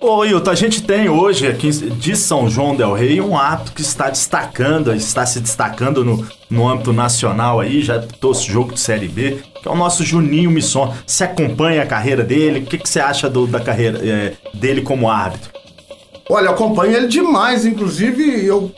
Ô 0.00 0.24
Hilton, 0.24 0.50
a 0.50 0.54
gente 0.54 0.82
tem 0.84 1.08
hoje 1.08 1.48
aqui 1.48 1.70
de 1.70 2.14
São 2.14 2.48
João 2.48 2.76
Del 2.76 2.92
Rey 2.92 3.20
um 3.20 3.36
ato 3.36 3.72
que 3.72 3.80
está 3.80 4.08
destacando, 4.08 4.94
está 4.94 5.26
se 5.26 5.40
destacando 5.40 6.04
no, 6.04 6.24
no 6.48 6.68
âmbito 6.68 6.92
nacional 6.92 7.58
aí, 7.58 7.82
já 7.82 7.98
trouxe 7.98 8.46
jogo 8.46 8.74
de 8.74 8.78
Série 8.78 9.08
B, 9.08 9.38
que 9.60 9.66
é 9.66 9.70
o 9.70 9.74
nosso 9.74 10.04
Juninho 10.04 10.52
Misson. 10.52 10.94
Você 11.04 11.24
acompanha 11.24 11.82
a 11.82 11.86
carreira 11.86 12.22
dele? 12.22 12.60
O 12.60 12.66
que, 12.66 12.78
que 12.78 12.88
você 12.88 13.00
acha 13.00 13.28
do, 13.28 13.44
da 13.44 13.58
carreira 13.58 13.98
é, 14.08 14.34
dele 14.54 14.82
como 14.82 15.10
árbitro? 15.10 15.50
Olha, 16.30 16.50
acompanho 16.50 16.96
ele 16.96 17.08
demais, 17.08 17.66
inclusive 17.66 18.46
eu 18.46 18.70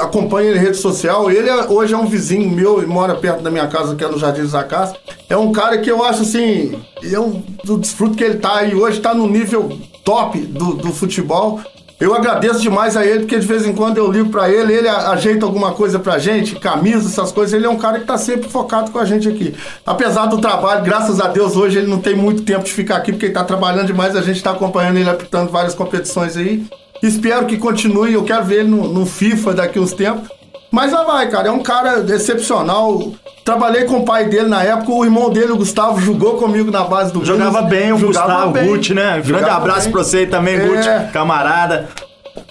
acompanho 0.00 0.50
ele 0.50 0.60
em 0.60 0.62
rede 0.62 0.76
social. 0.76 1.28
Ele 1.28 1.50
é, 1.50 1.64
hoje 1.64 1.92
é 1.92 1.96
um 1.96 2.06
vizinho 2.06 2.48
meu 2.48 2.80
e 2.80 2.86
mora 2.86 3.16
perto 3.16 3.42
da 3.42 3.50
minha 3.50 3.66
casa, 3.66 3.96
que 3.96 4.04
é 4.04 4.08
no 4.08 4.16
Jardim 4.16 4.44
Zacás. 4.44 4.92
É 5.28 5.36
um 5.36 5.50
cara 5.50 5.78
que 5.78 5.90
eu 5.90 6.04
acho 6.04 6.22
assim, 6.22 6.80
eu 7.02 7.42
do 7.64 7.76
desfruto 7.78 8.16
que 8.16 8.22
ele 8.22 8.38
tá 8.38 8.58
aí 8.58 8.76
hoje, 8.76 9.00
tá 9.00 9.12
no 9.12 9.26
nível 9.26 9.76
top 10.08 10.38
do, 10.38 10.72
do 10.72 10.90
futebol. 10.90 11.60
Eu 12.00 12.14
agradeço 12.14 12.62
demais 12.62 12.96
a 12.96 13.04
ele, 13.04 13.20
porque 13.20 13.38
de 13.38 13.46
vez 13.46 13.66
em 13.66 13.74
quando 13.74 13.98
eu 13.98 14.10
ligo 14.10 14.30
para 14.30 14.48
ele, 14.48 14.72
ele 14.72 14.88
ajeita 14.88 15.44
alguma 15.44 15.72
coisa 15.72 15.98
pra 15.98 16.18
gente, 16.18 16.54
camisa, 16.54 17.06
essas 17.06 17.30
coisas. 17.30 17.52
Ele 17.52 17.66
é 17.66 17.68
um 17.68 17.76
cara 17.76 17.98
que 17.98 18.06
tá 18.06 18.16
sempre 18.16 18.48
focado 18.48 18.90
com 18.90 18.98
a 18.98 19.04
gente 19.04 19.28
aqui. 19.28 19.54
Apesar 19.84 20.24
do 20.26 20.38
trabalho, 20.38 20.82
graças 20.82 21.20
a 21.20 21.26
Deus, 21.26 21.56
hoje 21.56 21.76
ele 21.76 21.88
não 21.88 21.98
tem 21.98 22.16
muito 22.16 22.42
tempo 22.42 22.64
de 22.64 22.72
ficar 22.72 22.96
aqui, 22.96 23.12
porque 23.12 23.26
ele 23.26 23.34
tá 23.34 23.44
trabalhando 23.44 23.88
demais. 23.88 24.16
A 24.16 24.22
gente 24.22 24.42
tá 24.42 24.52
acompanhando 24.52 24.96
ele 24.96 25.10
apitando 25.10 25.50
várias 25.50 25.74
competições 25.74 26.38
aí. 26.38 26.64
Espero 27.02 27.44
que 27.44 27.58
continue. 27.58 28.14
Eu 28.14 28.24
quero 28.24 28.44
ver 28.44 28.60
ele 28.60 28.68
no, 28.68 28.88
no 28.88 29.04
FIFA 29.04 29.54
daqui 29.54 29.78
uns 29.78 29.92
tempos. 29.92 30.37
Mas 30.70 30.92
lá 30.92 31.04
vai, 31.04 31.28
cara. 31.28 31.48
É 31.48 31.50
um 31.50 31.62
cara 31.62 32.04
excepcional. 32.14 33.12
Trabalhei 33.44 33.84
com 33.84 33.98
o 33.98 34.04
pai 34.04 34.26
dele 34.26 34.48
na 34.48 34.62
época. 34.62 34.92
O 34.92 35.04
irmão 35.04 35.30
dele, 35.30 35.52
o 35.52 35.56
Gustavo, 35.56 36.00
jogou 36.00 36.34
comigo 36.34 36.70
na 36.70 36.84
base 36.84 37.12
do 37.12 37.24
Jogava 37.24 37.62
bem 37.62 37.92
o 37.92 37.98
Jogava 37.98 38.32
Gustavo 38.32 38.52
bem. 38.52 38.66
Gucci, 38.66 38.94
né? 38.94 39.22
Grande 39.24 39.48
abraço 39.48 39.84
bem. 39.84 39.92
pra 39.92 40.04
você 40.04 40.26
também, 40.26 40.56
é... 40.56 40.66
Gucci, 40.66 41.12
camarada. 41.12 41.88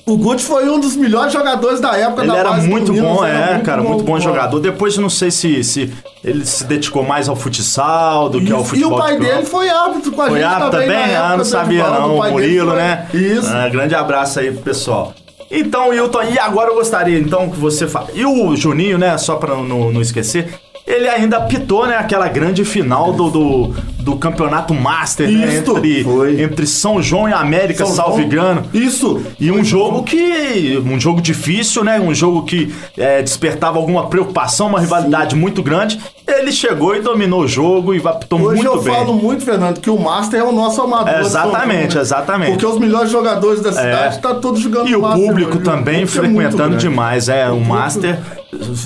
O 0.06 0.18
Gucci 0.18 0.46
foi 0.46 0.70
um 0.70 0.80
dos 0.80 0.96
melhores 0.96 1.34
jogadores 1.34 1.80
da 1.80 1.96
época 1.98 2.22
ele 2.24 2.32
da 2.32 2.38
era 2.38 2.54
muito 2.54 2.94
bom, 2.94 3.26
é, 3.26 3.54
muito 3.54 3.66
cara, 3.66 3.82
bom, 3.82 3.90
muito 3.90 4.04
bom, 4.04 4.14
bom 4.14 4.20
jogador. 4.20 4.60
Depois 4.60 4.98
não 4.98 5.10
sei 5.10 5.30
se, 5.30 5.64
se 5.64 5.94
ele 6.24 6.46
se 6.46 6.64
dedicou 6.64 7.04
mais 7.04 7.28
ao 7.28 7.36
futsal 7.36 8.30
do 8.30 8.38
Isso. 8.38 8.48
que 8.48 8.54
ao 8.54 8.64
futebol. 8.64 8.92
E 8.92 8.94
o 8.94 8.98
pai 8.98 9.20
dele 9.20 9.46
foi 9.46 9.70
árbitro 9.70 10.12
com 10.12 10.22
a 10.22 10.28
foi 10.28 10.40
gente 10.40 10.48
árbitro 10.48 10.72
também. 10.72 10.90
também? 10.90 11.16
Ah, 11.16 11.38
não 11.38 11.46
sabia 11.46 11.90
não, 11.90 12.18
o 12.18 12.32
Murilo, 12.32 12.74
né? 12.74 13.06
Isso. 13.14 13.50
Ah, 13.50 13.68
grande 13.70 13.96
abraço 13.96 14.40
aí 14.40 14.52
pro 14.52 14.62
pessoal. 14.62 15.14
Então, 15.50 15.90
Wilton, 15.90 16.24
e 16.24 16.40
agora 16.40 16.72
eu 16.72 16.76
gostaria 16.76 17.18
então 17.18 17.50
que 17.50 17.58
você 17.58 17.88
fale. 17.88 18.08
E 18.14 18.26
o 18.26 18.56
Juninho, 18.56 18.98
né? 18.98 19.18
Só 19.18 19.36
pra 19.36 19.56
não, 19.56 19.92
não 19.92 20.02
esquecer, 20.02 20.60
ele 20.88 21.10
ainda 21.10 21.38
apitou, 21.38 21.86
né, 21.86 21.98
aquela 21.98 22.30
grande 22.30 22.64
final 22.64 23.12
do, 23.12 23.30
do, 23.30 23.76
do 24.00 24.16
campeonato 24.16 24.74
Master, 24.74 25.30
né, 25.30 25.58
entre, 25.58 26.04
foi. 26.06 26.42
entre 26.42 26.66
São 26.66 27.02
João 27.02 27.28
e 27.28 27.34
América, 27.34 27.86
São 27.86 27.94
salvo 27.94 28.22
engano. 28.22 28.64
Isso. 28.74 29.22
E 29.38 29.52
um 29.52 29.62
jogo 29.66 30.04
que. 30.04 30.82
Um 30.86 30.98
jogo 30.98 31.22
difícil, 31.22 31.84
né? 31.84 32.00
Um 32.00 32.16
jogo 32.16 32.44
que 32.44 32.74
é, 32.98 33.22
despertava 33.22 33.78
alguma 33.78 34.08
preocupação, 34.08 34.68
uma 34.68 34.80
rivalidade 34.80 35.36
muito 35.36 35.62
grande. 35.62 36.00
Ele 36.28 36.52
chegou 36.52 36.94
e 36.94 37.02
dominou 37.02 37.44
o 37.44 37.48
jogo 37.48 37.94
e 37.94 38.00
Hoje 38.00 38.04
muito 38.04 38.30
bem. 38.30 38.46
Hoje 38.46 38.66
eu 38.66 38.82
falo 38.82 39.14
muito, 39.14 39.46
Fernando, 39.46 39.80
que 39.80 39.90
o 39.90 39.98
Master 39.98 40.42
é 40.42 40.44
o 40.44 40.52
nosso 40.52 40.82
amador. 40.82 41.14
É, 41.14 41.22
exatamente, 41.22 41.94
João, 41.94 41.96
né? 41.96 42.02
exatamente. 42.02 42.52
Porque 42.52 42.66
os 42.66 42.80
melhores 42.80 43.10
jogadores 43.10 43.62
da 43.62 43.72
cidade 43.72 44.16
estão 44.16 44.32
é. 44.32 44.34
tá 44.34 44.40
todos 44.42 44.60
jogando 44.60 44.90
E 44.90 44.96
o 44.96 45.02
Master, 45.02 45.26
público 45.26 45.60
também 45.60 46.04
o 46.04 46.08
frequentando 46.08 46.76
é 46.76 46.78
demais. 46.78 47.30
É, 47.30 47.50
o, 47.50 47.56
o 47.56 47.66
Master 47.66 48.20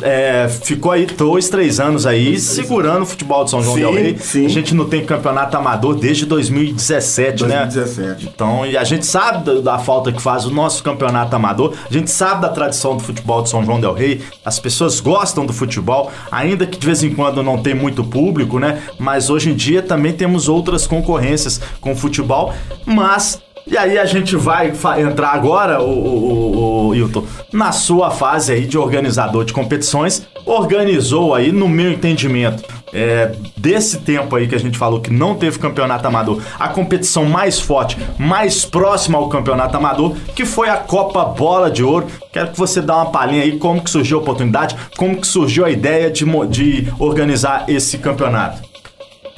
é, 0.02 0.48
ficou 0.50 0.92
aí 0.92 1.06
dois, 1.06 1.50
três 1.50 1.80
anos 1.80 2.06
aí 2.06 2.40
segurando 2.40 3.04
o 3.04 3.06
futebol 3.06 3.44
de 3.44 3.52
São 3.52 3.62
João 3.62 3.76
sim, 3.76 3.82
Del 3.82 3.94
Rey. 3.94 4.18
Sim. 4.20 4.46
A 4.46 4.50
gente 4.50 4.74
não 4.74 4.86
tem 4.86 5.06
campeonato 5.06 5.56
amador 5.56 5.96
desde 5.96 6.26
2017, 6.26 7.46
2017. 7.46 8.02
né? 8.02 8.32
Então, 8.34 8.66
e 8.66 8.78
a 8.78 8.84
gente 8.84 9.06
sabe 9.06 9.44
da, 9.44 9.62
da, 9.62 9.80
falta 9.80 10.12
que 10.12 10.22
faz 10.22 10.46
o 10.46 10.52
nosso 10.52 10.84
campeonato 10.84 11.36
amador, 11.36 11.74
a 11.90 11.94
gente 11.94 12.10
sabe 12.10 12.42
da 12.42 12.50
tradição 12.50 12.98
do 12.98 13.04
futebol 13.04 13.42
de 13.42 13.50
São 13.50 13.64
João 13.64 13.80
Del 13.80 13.94
Rey. 13.94 14.22
As 14.44 14.60
pessoas 14.60 15.00
gostam 15.00 15.46
do 15.46 15.54
futebol, 15.54 16.12
ainda 16.32 16.66
que 16.66 16.78
de 16.78 16.86
vez 16.86 17.04
em 17.04 17.14
quando 17.14 17.31
não 17.36 17.58
tem 17.58 17.74
muito 17.74 18.04
público, 18.04 18.60
né? 18.60 18.82
Mas 19.00 19.30
hoje 19.30 19.50
em 19.50 19.56
dia 19.56 19.82
também 19.82 20.14
temos 20.14 20.50
outras 20.50 20.86
concorrências 20.88 21.62
com 21.80 21.92
o 21.92 21.96
futebol, 21.96 22.54
mas 22.86 23.42
e 23.68 23.78
aí 23.78 23.98
a 23.98 24.06
gente 24.06 24.36
vai 24.36 24.74
entrar 25.00 25.30
agora, 25.30 25.82
o, 25.82 25.90
o, 25.90 26.88
o, 26.88 26.96
Hilton, 26.96 27.24
na 27.54 27.72
sua 27.72 28.10
fase 28.10 28.52
aí 28.52 28.66
de 28.66 28.78
organizador 28.78 29.46
de 29.46 29.54
competições. 29.54 30.28
Organizou 30.46 31.36
aí, 31.36 31.52
no 31.52 31.70
meu 31.70 31.92
entendimento, 31.92 32.64
é, 32.94 33.36
desse 33.56 34.00
tempo 34.00 34.36
aí 34.36 34.48
que 34.48 34.56
a 34.56 34.60
gente 34.60 34.78
falou 34.78 35.00
que 35.00 35.12
não 35.12 35.36
teve 35.36 35.60
campeonato 35.60 36.08
amador, 36.08 36.42
a 36.60 36.68
competição 36.68 37.26
mais 37.26 37.60
forte, 37.60 37.98
mais 38.18 38.66
próxima 38.66 39.18
ao 39.18 39.30
campeonato 39.30 39.76
amador, 39.78 40.16
que 40.36 40.46
foi 40.46 40.70
a 40.70 40.78
Copa 40.78 41.24
Bola 41.26 41.70
de 41.70 41.84
Ouro. 41.84 42.08
Quero 42.32 42.52
que 42.52 42.58
você 42.58 42.82
dê 42.82 42.92
uma 42.92 43.12
palhinha 43.12 43.44
aí 43.44 43.58
como 43.58 43.82
que 43.82 43.90
surgiu 43.90 44.20
a 44.20 44.22
oportunidade, 44.22 44.76
como 44.98 45.20
que 45.20 45.28
surgiu 45.28 45.66
a 45.66 45.70
ideia 45.70 46.10
de, 46.10 46.26
de 46.50 46.94
organizar 47.00 47.66
esse 47.68 47.98
campeonato. 47.98 48.72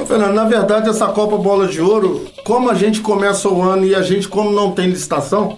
Fernando, 0.05 0.33
na 0.33 0.43
verdade, 0.43 0.89
essa 0.89 1.07
Copa 1.07 1.37
Bola 1.37 1.67
de 1.67 1.79
Ouro, 1.79 2.25
como 2.43 2.69
a 2.69 2.73
gente 2.73 2.99
começa 2.99 3.47
o 3.47 3.61
ano 3.61 3.85
e 3.85 3.95
a 3.95 4.01
gente, 4.01 4.27
como 4.27 4.51
não 4.51 4.71
tem 4.71 4.87
licitação, 4.87 5.57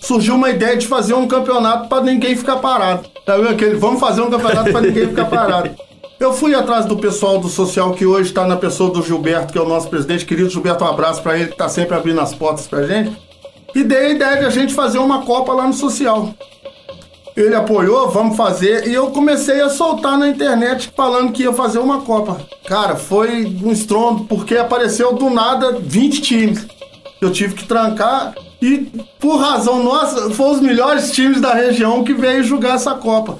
surgiu 0.00 0.34
uma 0.34 0.50
ideia 0.50 0.76
de 0.76 0.86
fazer 0.86 1.14
um 1.14 1.28
campeonato 1.28 1.88
para 1.88 2.02
ninguém 2.02 2.34
ficar 2.34 2.56
parado. 2.56 3.08
Tá 3.24 3.36
vendo 3.36 3.50
aquele? 3.50 3.76
Vamos 3.76 4.00
fazer 4.00 4.22
um 4.22 4.30
campeonato 4.30 4.72
para 4.72 4.80
ninguém 4.80 5.08
ficar 5.08 5.26
parado. 5.26 5.70
Eu 6.18 6.32
fui 6.32 6.54
atrás 6.54 6.86
do 6.86 6.96
pessoal 6.96 7.38
do 7.38 7.48
social 7.48 7.92
que 7.92 8.06
hoje 8.06 8.30
está 8.30 8.46
na 8.46 8.56
pessoa 8.56 8.90
do 8.90 9.02
Gilberto, 9.02 9.52
que 9.52 9.58
é 9.58 9.60
o 9.60 9.68
nosso 9.68 9.88
presidente 9.88 10.24
querido. 10.24 10.48
Gilberto, 10.48 10.82
um 10.82 10.88
abraço 10.88 11.22
para 11.22 11.36
ele, 11.36 11.48
que 11.48 11.52
está 11.52 11.68
sempre 11.68 11.94
abrindo 11.94 12.20
as 12.20 12.34
portas 12.34 12.66
para 12.66 12.86
gente. 12.86 13.16
E 13.74 13.84
dei 13.84 13.98
a 13.98 14.08
ideia 14.10 14.36
de 14.38 14.44
a 14.46 14.50
gente 14.50 14.72
fazer 14.72 14.98
uma 14.98 15.22
Copa 15.22 15.52
lá 15.52 15.66
no 15.66 15.74
social. 15.74 16.34
Ele 17.36 17.54
apoiou, 17.54 18.08
vamos 18.08 18.34
fazer. 18.34 18.88
E 18.88 18.94
eu 18.94 19.10
comecei 19.10 19.60
a 19.60 19.68
soltar 19.68 20.16
na 20.16 20.26
internet 20.26 20.90
falando 20.96 21.32
que 21.32 21.42
ia 21.42 21.52
fazer 21.52 21.80
uma 21.80 22.00
Copa. 22.00 22.40
Cara, 22.66 22.96
foi 22.96 23.44
um 23.62 23.70
estrondo, 23.70 24.24
porque 24.24 24.56
apareceu 24.56 25.12
do 25.12 25.28
nada 25.28 25.78
20 25.78 26.22
times. 26.22 26.66
Eu 27.20 27.30
tive 27.30 27.54
que 27.54 27.64
trancar 27.66 28.34
e, 28.62 28.90
por 29.20 29.36
razão 29.36 29.82
nossa, 29.82 30.30
foram 30.30 30.52
os 30.52 30.60
melhores 30.60 31.12
times 31.12 31.42
da 31.42 31.52
região 31.52 32.02
que 32.02 32.14
veio 32.14 32.42
jogar 32.42 32.76
essa 32.76 32.94
Copa. 32.94 33.38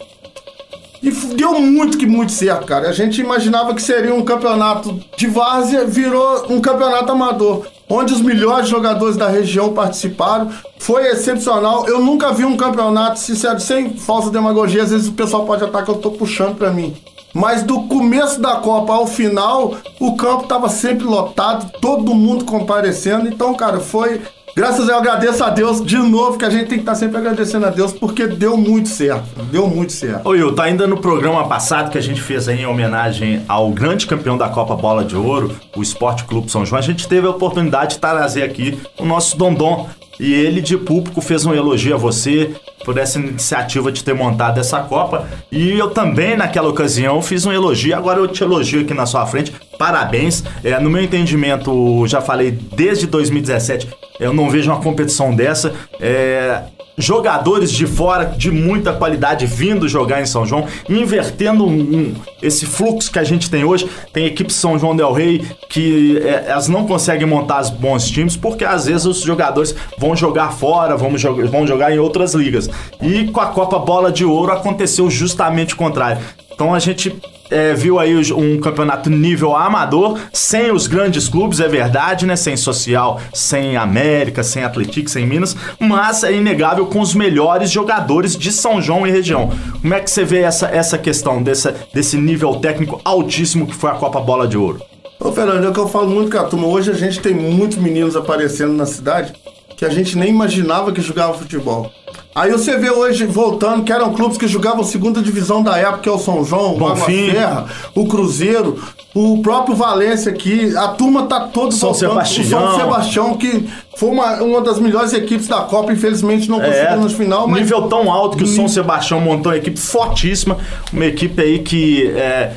E 1.02 1.10
deu 1.10 1.60
muito 1.60 1.98
que 1.98 2.06
muito 2.06 2.32
certo, 2.32 2.66
cara. 2.66 2.88
A 2.88 2.92
gente 2.92 3.20
imaginava 3.20 3.74
que 3.74 3.82
seria 3.82 4.14
um 4.14 4.22
campeonato 4.22 4.98
de 5.16 5.26
várzea, 5.26 5.84
virou 5.84 6.46
um 6.48 6.60
campeonato 6.60 7.12
amador, 7.12 7.66
onde 7.88 8.12
os 8.12 8.20
melhores 8.20 8.68
jogadores 8.68 9.16
da 9.16 9.28
região 9.28 9.72
participaram. 9.72 10.50
Foi 10.78 11.06
excepcional. 11.06 11.86
Eu 11.86 12.00
nunca 12.00 12.32
vi 12.32 12.44
um 12.44 12.56
campeonato, 12.56 13.18
sincero, 13.18 13.60
sem 13.60 13.96
falsa 13.96 14.30
demagogia. 14.30 14.82
Às 14.82 14.90
vezes 14.90 15.08
o 15.08 15.12
pessoal 15.12 15.44
pode 15.44 15.64
achar 15.64 15.84
que 15.84 15.90
eu 15.90 15.96
tô 15.96 16.10
puxando 16.10 16.56
pra 16.56 16.70
mim. 16.70 16.96
Mas 17.36 17.62
do 17.62 17.82
começo 17.82 18.40
da 18.40 18.56
Copa 18.56 18.94
ao 18.94 19.06
final, 19.06 19.74
o 20.00 20.16
campo 20.16 20.44
estava 20.44 20.70
sempre 20.70 21.04
lotado, 21.04 21.70
todo 21.80 22.14
mundo 22.14 22.46
comparecendo. 22.46 23.28
Então, 23.28 23.52
cara, 23.52 23.78
foi 23.78 24.22
Graças 24.56 24.88
eu 24.88 24.96
agradeço 24.96 25.44
a 25.44 25.50
Deus 25.50 25.84
de 25.84 25.98
novo, 25.98 26.38
que 26.38 26.44
a 26.46 26.48
gente 26.48 26.68
tem 26.68 26.78
que 26.78 26.82
estar 26.82 26.94
sempre 26.94 27.18
agradecendo 27.18 27.66
a 27.66 27.68
Deus, 27.68 27.92
porque 27.92 28.26
deu 28.26 28.56
muito 28.56 28.88
certo. 28.88 29.42
Deu 29.50 29.68
muito 29.68 29.92
certo. 29.92 30.26
Ô, 30.26 30.30
Will, 30.30 30.54
tá 30.54 30.62
ainda 30.62 30.86
no 30.86 30.96
programa 30.96 31.46
passado 31.46 31.90
que 31.90 31.98
a 31.98 32.00
gente 32.00 32.22
fez 32.22 32.48
aí 32.48 32.62
em 32.62 32.66
homenagem 32.66 33.44
ao 33.46 33.68
grande 33.68 34.06
campeão 34.06 34.38
da 34.38 34.48
Copa 34.48 34.74
Bola 34.74 35.04
de 35.04 35.14
Ouro, 35.14 35.54
o 35.76 35.82
Esporte 35.82 36.24
Clube 36.24 36.50
São 36.50 36.64
João. 36.64 36.78
A 36.78 36.82
gente 36.82 37.06
teve 37.06 37.26
a 37.26 37.30
oportunidade 37.30 37.96
de 37.96 38.00
trazer 38.00 38.44
aqui 38.44 38.80
o 38.98 39.04
nosso 39.04 39.36
Dondon. 39.36 39.90
E 40.18 40.32
ele, 40.32 40.62
de 40.62 40.78
público, 40.78 41.20
fez 41.20 41.44
um 41.44 41.52
elogio 41.52 41.94
a 41.94 41.98
você 41.98 42.56
por 42.82 42.96
essa 42.96 43.18
iniciativa 43.18 43.92
de 43.92 44.02
ter 44.02 44.14
montado 44.14 44.58
essa 44.58 44.80
Copa. 44.80 45.28
E 45.52 45.78
eu 45.78 45.90
também, 45.90 46.34
naquela 46.34 46.70
ocasião, 46.70 47.20
fiz 47.20 47.44
um 47.44 47.52
elogio. 47.52 47.94
Agora 47.94 48.20
eu 48.20 48.26
te 48.26 48.42
elogio 48.42 48.80
aqui 48.80 48.94
na 48.94 49.04
sua 49.04 49.26
frente. 49.26 49.52
Parabéns. 49.78 50.42
É, 50.64 50.80
no 50.80 50.88
meu 50.88 51.02
entendimento, 51.02 52.06
já 52.06 52.22
falei 52.22 52.50
desde 52.50 53.06
2017, 53.06 53.88
eu 54.18 54.32
não 54.32 54.50
vejo 54.50 54.70
uma 54.70 54.80
competição 54.80 55.34
dessa. 55.34 55.72
É, 56.00 56.62
jogadores 56.98 57.70
de 57.70 57.86
fora 57.86 58.24
de 58.24 58.50
muita 58.50 58.92
qualidade 58.92 59.44
vindo 59.46 59.88
jogar 59.88 60.22
em 60.22 60.26
São 60.26 60.46
João, 60.46 60.66
invertendo 60.88 61.66
um, 61.66 61.70
um, 61.70 62.14
esse 62.42 62.64
fluxo 62.64 63.12
que 63.12 63.18
a 63.18 63.24
gente 63.24 63.50
tem 63.50 63.64
hoje. 63.64 63.88
Tem 64.12 64.26
equipe 64.26 64.52
São 64.52 64.78
João 64.78 64.96
Del 64.96 65.12
Rey 65.12 65.44
que 65.68 66.18
é, 66.18 66.46
elas 66.48 66.68
não 66.68 66.86
conseguem 66.86 67.26
montar 67.26 67.60
os 67.60 67.70
bons 67.70 68.08
times 68.08 68.36
porque 68.36 68.64
às 68.64 68.86
vezes 68.86 69.04
os 69.04 69.20
jogadores 69.20 69.74
vão 69.98 70.16
jogar 70.16 70.52
fora, 70.52 70.96
vão, 70.96 71.10
vão 71.50 71.66
jogar 71.66 71.92
em 71.92 71.98
outras 71.98 72.34
ligas. 72.34 72.70
E 73.00 73.24
com 73.26 73.40
a 73.40 73.46
Copa 73.46 73.78
Bola 73.78 74.10
de 74.10 74.24
Ouro 74.24 74.52
aconteceu 74.52 75.10
justamente 75.10 75.74
o 75.74 75.76
contrário. 75.76 76.22
Então 76.52 76.72
a 76.72 76.78
gente 76.78 77.14
é, 77.50 77.74
viu 77.74 77.98
aí 77.98 78.14
um 78.32 78.58
campeonato 78.60 79.10
nível 79.10 79.56
amador, 79.56 80.18
sem 80.32 80.70
os 80.70 80.86
grandes 80.86 81.28
clubes, 81.28 81.60
é 81.60 81.68
verdade, 81.68 82.26
né? 82.26 82.36
Sem 82.36 82.56
Social, 82.56 83.20
sem 83.32 83.76
América, 83.76 84.42
sem 84.42 84.64
Atlético, 84.64 85.10
sem 85.10 85.26
Minas, 85.26 85.56
mas 85.78 86.24
é 86.24 86.32
inegável 86.32 86.86
com 86.86 87.00
os 87.00 87.14
melhores 87.14 87.70
jogadores 87.70 88.36
de 88.36 88.50
São 88.52 88.80
João 88.80 89.06
e 89.06 89.10
região. 89.10 89.50
Como 89.80 89.94
é 89.94 90.00
que 90.00 90.10
você 90.10 90.24
vê 90.24 90.40
essa, 90.40 90.66
essa 90.68 90.98
questão 90.98 91.42
dessa, 91.42 91.74
desse 91.92 92.16
nível 92.16 92.56
técnico 92.56 93.00
altíssimo 93.04 93.66
que 93.66 93.74
foi 93.74 93.90
a 93.90 93.94
Copa 93.94 94.20
Bola 94.20 94.46
de 94.46 94.56
Ouro? 94.56 94.80
Ô, 95.18 95.32
Fernando, 95.32 95.64
é 95.64 95.68
o 95.68 95.72
que 95.72 95.80
eu 95.80 95.88
falo 95.88 96.08
muito 96.08 96.30
com 96.30 96.38
a 96.38 96.44
turma. 96.44 96.66
Hoje 96.66 96.90
a 96.90 96.94
gente 96.94 97.20
tem 97.20 97.34
muitos 97.34 97.78
meninos 97.78 98.16
aparecendo 98.16 98.72
na 98.74 98.84
cidade 98.84 99.32
que 99.76 99.84
a 99.84 99.88
gente 99.90 100.16
nem 100.16 100.30
imaginava 100.30 100.92
que 100.92 101.00
jogava 101.00 101.34
futebol. 101.34 101.90
Aí 102.36 102.52
você 102.52 102.76
vê 102.76 102.90
hoje 102.90 103.24
voltando 103.24 103.82
que 103.82 103.90
eram 103.90 104.12
clubes 104.12 104.36
que 104.36 104.46
jogavam 104.46 104.84
segunda 104.84 105.22
divisão 105.22 105.62
da 105.62 105.78
época, 105.78 106.00
que 106.00 106.08
é 106.10 106.12
o 106.12 106.18
São 106.18 106.44
João, 106.44 106.76
o 106.76 106.86
Água 106.86 107.06
Serra, 107.06 107.64
o 107.94 108.06
Cruzeiro, 108.06 108.78
o 109.14 109.40
próprio 109.40 109.74
Valência 109.74 110.30
aqui. 110.30 110.76
A 110.76 110.88
turma 110.88 111.22
tá 111.22 111.48
todo 111.48 111.72
São 111.72 111.94
voltando. 111.94 112.10
Sebastião. 112.10 112.44
O 112.44 112.68
São 112.68 112.78
Sebastião, 112.78 113.36
que 113.38 113.66
foi 113.96 114.10
uma, 114.10 114.42
uma 114.42 114.60
das 114.60 114.78
melhores 114.78 115.14
equipes 115.14 115.48
da 115.48 115.62
Copa, 115.62 115.94
infelizmente 115.94 116.50
não 116.50 116.60
conseguiu 116.60 116.88
é, 116.88 116.96
no 116.96 117.08
final. 117.08 117.48
Mas... 117.48 117.62
Nível 117.62 117.88
tão 117.88 118.12
alto 118.12 118.36
que 118.36 118.44
o 118.44 118.46
São 118.46 118.68
Sebastião 118.68 119.18
montou 119.18 119.50
uma 119.50 119.56
equipe 119.56 119.80
fortíssima, 119.80 120.58
uma 120.92 121.06
equipe 121.06 121.40
aí 121.40 121.60
que 121.60 122.06
é, 122.08 122.50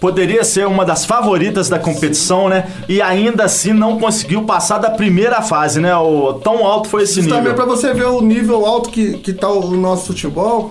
poderia 0.00 0.42
ser 0.42 0.66
uma 0.66 0.84
das 0.84 1.04
favoritas 1.04 1.68
da 1.68 1.78
competição, 1.78 2.48
né? 2.48 2.66
E 2.88 3.02
ainda 3.02 3.44
assim 3.44 3.72
não 3.72 3.98
conseguiu 3.98 4.42
passar 4.44 4.78
da 4.78 4.90
primeira 4.90 5.42
fase, 5.42 5.78
né? 5.78 5.94
O, 5.94 6.32
tão 6.34 6.66
alto 6.66 6.88
foi 6.88 7.02
esse 7.02 7.20
nível. 7.20 7.36
Também 7.36 7.54
para 7.54 7.66
você 7.66 7.92
ver 7.92 8.06
o 8.06 8.22
nível 8.22 8.64
alto 8.64 8.88
que, 8.88 9.18
que 9.18 9.32
tá 9.34 9.48
o 9.48 9.70
nosso 9.76 10.06
futebol. 10.06 10.70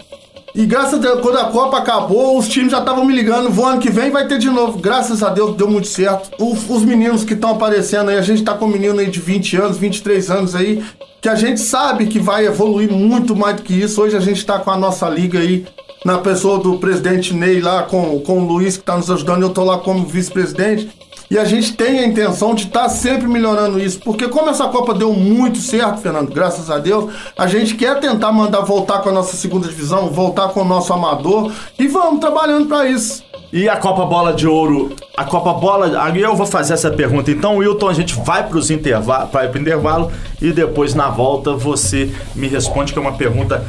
E 0.56 0.66
graças 0.66 0.96
a 0.96 0.98
Deus, 0.98 1.22
quando 1.22 1.38
a 1.38 1.46
Copa 1.46 1.78
acabou, 1.78 2.36
os 2.38 2.48
times 2.48 2.72
já 2.72 2.80
estavam 2.80 3.06
me 3.06 3.14
ligando, 3.14 3.52
vou 3.52 3.68
ano 3.68 3.80
que 3.80 3.92
vem 3.92 4.10
vai 4.10 4.28
ter 4.28 4.40
de 4.40 4.50
novo. 4.50 4.80
Graças 4.80 5.22
a 5.22 5.30
Deus 5.30 5.56
deu 5.56 5.70
muito 5.70 5.88
certo. 5.88 6.32
Os, 6.44 6.68
os 6.68 6.84
meninos 6.84 7.24
que 7.24 7.36
estão 7.36 7.52
aparecendo 7.52 8.10
aí, 8.10 8.18
a 8.18 8.22
gente 8.24 8.44
tá 8.44 8.56
com 8.56 8.66
um 8.66 8.70
menino 8.70 9.00
aí 9.00 9.12
de 9.12 9.20
20 9.20 9.58
anos, 9.58 9.78
23 9.78 10.32
anos 10.32 10.56
aí, 10.56 10.84
que 11.22 11.30
a 11.30 11.36
gente 11.36 11.60
sabe 11.60 12.08
que 12.08 12.18
vai 12.18 12.48
evoluir 12.48 12.92
muito 12.92 13.36
mais 13.36 13.58
do 13.58 13.62
que 13.62 13.74
isso. 13.74 14.02
Hoje 14.02 14.18
a 14.18 14.20
gente 14.20 14.44
tá 14.44 14.58
com 14.58 14.72
a 14.72 14.78
nossa 14.78 15.08
liga 15.08 15.38
aí 15.38 15.66
na 16.04 16.18
pessoa 16.18 16.60
do 16.60 16.78
presidente 16.78 17.34
Ney 17.34 17.60
lá 17.60 17.84
com, 17.84 18.20
com 18.22 18.40
o 18.40 18.48
Luiz 18.48 18.78
que 18.78 18.84
está 18.84 18.96
nos 18.96 19.10
ajudando, 19.10 19.42
eu 19.42 19.50
estou 19.50 19.66
lá 19.66 19.78
como 19.78 20.06
vice-presidente. 20.06 20.90
E 21.32 21.38
a 21.38 21.46
gente 21.46 21.74
tem 21.74 22.00
a 22.00 22.08
intenção 22.08 22.56
de 22.56 22.64
estar 22.64 22.84
tá 22.84 22.90
sempre 22.90 23.28
melhorando 23.28 23.80
isso, 23.80 24.00
porque 24.00 24.28
como 24.28 24.50
essa 24.50 24.68
Copa 24.68 24.96
deu 24.96 25.14
muito 25.14 25.60
certo, 25.60 26.02
Fernando, 26.02 26.34
graças 26.34 26.72
a 26.72 26.80
Deus, 26.80 27.14
a 27.38 27.46
gente 27.46 27.76
quer 27.76 28.00
tentar 28.00 28.32
mandar 28.32 28.62
voltar 28.62 29.00
com 29.00 29.10
a 29.10 29.12
nossa 29.12 29.38
segunda 29.38 29.68
divisão, 29.68 30.10
voltar 30.10 30.50
com 30.50 30.62
o 30.62 30.66
nosso 30.66 30.92
amador 30.92 31.52
e 31.78 31.88
vamos 31.88 32.20
trabalhando 32.20 32.66
para 32.68 32.88
isso. 32.88 33.24
E 33.54 33.70
a 33.70 33.78
Copa 33.78 34.06
Bola 34.06 34.34
de 34.34 34.48
Ouro, 34.48 34.96
a 35.18 35.24
Copa 35.24 35.54
Bola, 35.54 35.88
eu 36.16 36.36
vou 36.36 36.46
fazer 36.46 36.74
essa 36.74 36.90
pergunta. 36.90 37.32
Então, 37.32 37.58
Wilton, 37.58 37.90
a 37.90 37.94
gente 37.94 38.14
vai 38.22 38.48
para 38.48 38.58
os 38.58 38.70
intervalos, 38.70 39.32
vai 39.32 39.48
intervalo 39.48 40.12
e 40.42 40.52
depois 40.52 40.96
na 40.96 41.10
volta 41.10 41.54
você 41.54 42.12
me 42.36 42.48
responde 42.48 42.94
que 42.94 43.00
é 43.00 43.02
uma 43.02 43.14
pergunta 43.14 43.64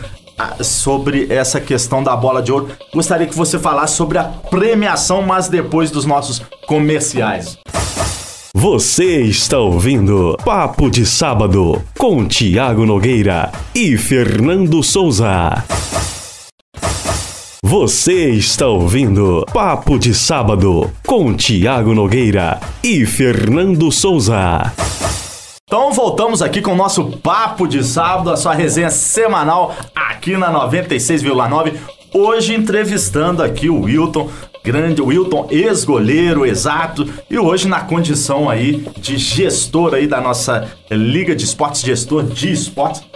sobre 0.62 1.26
essa 1.30 1.60
questão 1.60 2.02
da 2.02 2.16
bola 2.16 2.42
de 2.42 2.52
ouro. 2.52 2.68
Gostaria 2.92 3.26
que 3.26 3.36
você 3.36 3.58
falasse 3.58 3.96
sobre 3.96 4.18
a 4.18 4.24
premiação, 4.24 5.22
mas 5.22 5.48
depois 5.48 5.90
dos 5.90 6.04
nossos 6.04 6.42
comerciais. 6.66 7.58
Você 8.54 9.22
está 9.22 9.58
ouvindo 9.58 10.36
Papo 10.44 10.90
de 10.90 11.06
Sábado 11.06 11.80
com 11.96 12.26
Tiago 12.26 12.84
Nogueira 12.84 13.50
e 13.74 13.96
Fernando 13.96 14.82
Souza. 14.82 15.64
Você 17.62 18.30
está 18.30 18.66
ouvindo 18.66 19.46
Papo 19.52 19.96
de 19.96 20.12
Sábado 20.12 20.90
com 21.06 21.32
Tiago 21.34 21.94
Nogueira 21.94 22.58
e 22.82 23.06
Fernando 23.06 23.92
Souza. 23.92 24.72
Então 25.70 25.92
voltamos 25.92 26.42
aqui 26.42 26.60
com 26.60 26.72
o 26.72 26.76
nosso 26.76 27.04
papo 27.18 27.64
de 27.64 27.84
sábado, 27.84 28.32
a 28.32 28.36
sua 28.36 28.52
resenha 28.52 28.90
semanal 28.90 29.72
aqui 29.94 30.36
na 30.36 30.52
96,9. 30.52 31.74
Hoje 32.12 32.56
entrevistando 32.56 33.40
aqui 33.40 33.70
o 33.70 33.82
Wilton, 33.82 34.28
grande 34.64 35.00
Wilton, 35.00 35.46
ex-goleiro, 35.48 36.44
exato, 36.44 37.08
e 37.30 37.38
hoje 37.38 37.68
na 37.68 37.82
condição 37.82 38.50
aí 38.50 38.84
de 38.98 39.16
gestor 39.16 39.94
aí 39.94 40.08
da 40.08 40.20
nossa 40.20 40.68
Liga 40.90 41.36
de 41.36 41.44
Esportes, 41.44 41.82
gestor 41.82 42.24
de 42.24 42.50
esportes. 42.50 43.09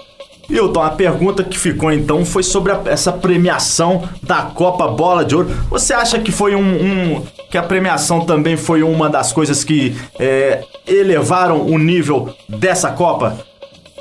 Wilton, 0.51 0.83
a 0.83 0.91
pergunta 0.91 1.43
que 1.43 1.59
ficou 1.59 1.93
então 1.93 2.25
foi 2.25 2.43
sobre 2.43 2.73
a, 2.73 2.83
essa 2.87 3.13
premiação 3.13 4.09
da 4.23 4.43
Copa 4.43 4.89
Bola 4.89 5.25
de 5.25 5.35
Ouro. 5.35 5.51
Você 5.71 5.95
acha 5.95 6.19
que 6.19 6.31
foi 6.31 6.55
um, 6.55 6.61
um 6.61 7.23
que 7.51 7.59
a 7.59 7.63
premiação 7.63 8.25
também 8.25 8.57
foi 8.57 8.83
uma 8.83 9.09
das 9.09 9.33
coisas 9.33 9.65
que 9.65 9.97
é, 10.19 10.65
elevaram 10.87 11.67
o 11.67 11.79
nível 11.79 12.35
dessa 12.49 12.91
Copa? 12.91 13.39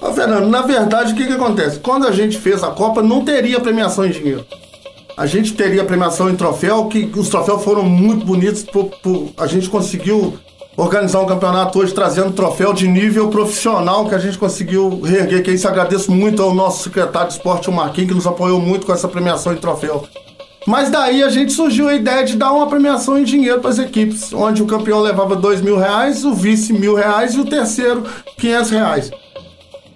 Ô, 0.01 0.11
Fernando, 0.11 0.49
na 0.49 0.61
verdade, 0.63 1.13
o 1.13 1.15
que, 1.15 1.25
que 1.25 1.33
acontece? 1.33 1.79
Quando 1.79 2.07
a 2.07 2.11
gente 2.11 2.37
fez 2.37 2.63
a 2.63 2.71
Copa, 2.71 3.01
não 3.01 3.23
teria 3.23 3.59
premiação 3.59 4.05
em 4.05 4.11
dinheiro. 4.11 4.45
A 5.15 5.25
gente 5.27 5.53
teria 5.53 5.85
premiação 5.85 6.29
em 6.29 6.35
troféu, 6.35 6.85
que 6.85 7.09
os 7.15 7.29
troféus 7.29 7.63
foram 7.63 7.83
muito 7.83 8.25
bonitos. 8.25 8.63
Por, 8.63 8.85
por, 9.01 9.29
a 9.37 9.45
gente 9.45 9.69
conseguiu 9.69 10.37
organizar 10.75 11.21
um 11.21 11.25
campeonato 11.25 11.79
hoje 11.79 11.93
trazendo 11.93 12.31
troféu 12.31 12.73
de 12.73 12.87
nível 12.87 13.29
profissional 13.29 14.07
que 14.07 14.15
a 14.15 14.19
gente 14.19 14.37
conseguiu 14.37 15.01
reerguer. 15.01 15.43
Que 15.43 15.51
isso 15.51 15.67
agradeço 15.67 16.11
muito 16.11 16.41
ao 16.41 16.53
nosso 16.53 16.83
secretário 16.83 17.29
de 17.29 17.35
esporte, 17.35 17.69
o 17.69 17.73
Marquinhos, 17.73 18.09
que 18.09 18.15
nos 18.15 18.27
apoiou 18.27 18.59
muito 18.59 18.85
com 18.85 18.93
essa 18.93 19.07
premiação 19.07 19.53
em 19.53 19.57
troféu. 19.57 20.07
Mas 20.65 20.89
daí 20.89 21.21
a 21.21 21.29
gente 21.29 21.51
surgiu 21.51 21.89
a 21.89 21.93
ideia 21.93 22.23
de 22.23 22.37
dar 22.37 22.53
uma 22.53 22.67
premiação 22.67 23.17
em 23.17 23.23
dinheiro 23.23 23.59
para 23.59 23.69
as 23.69 23.79
equipes, 23.79 24.31
onde 24.31 24.63
o 24.63 24.65
campeão 24.65 25.01
levava 25.01 25.35
dois 25.35 25.61
mil 25.61 25.77
reais, 25.77 26.23
o 26.23 26.33
vice 26.33 26.71
mil 26.71 26.95
reais 26.95 27.33
e 27.33 27.39
o 27.39 27.45
terceiro 27.45 28.03
quinhentos 28.37 28.69
reais 28.69 29.11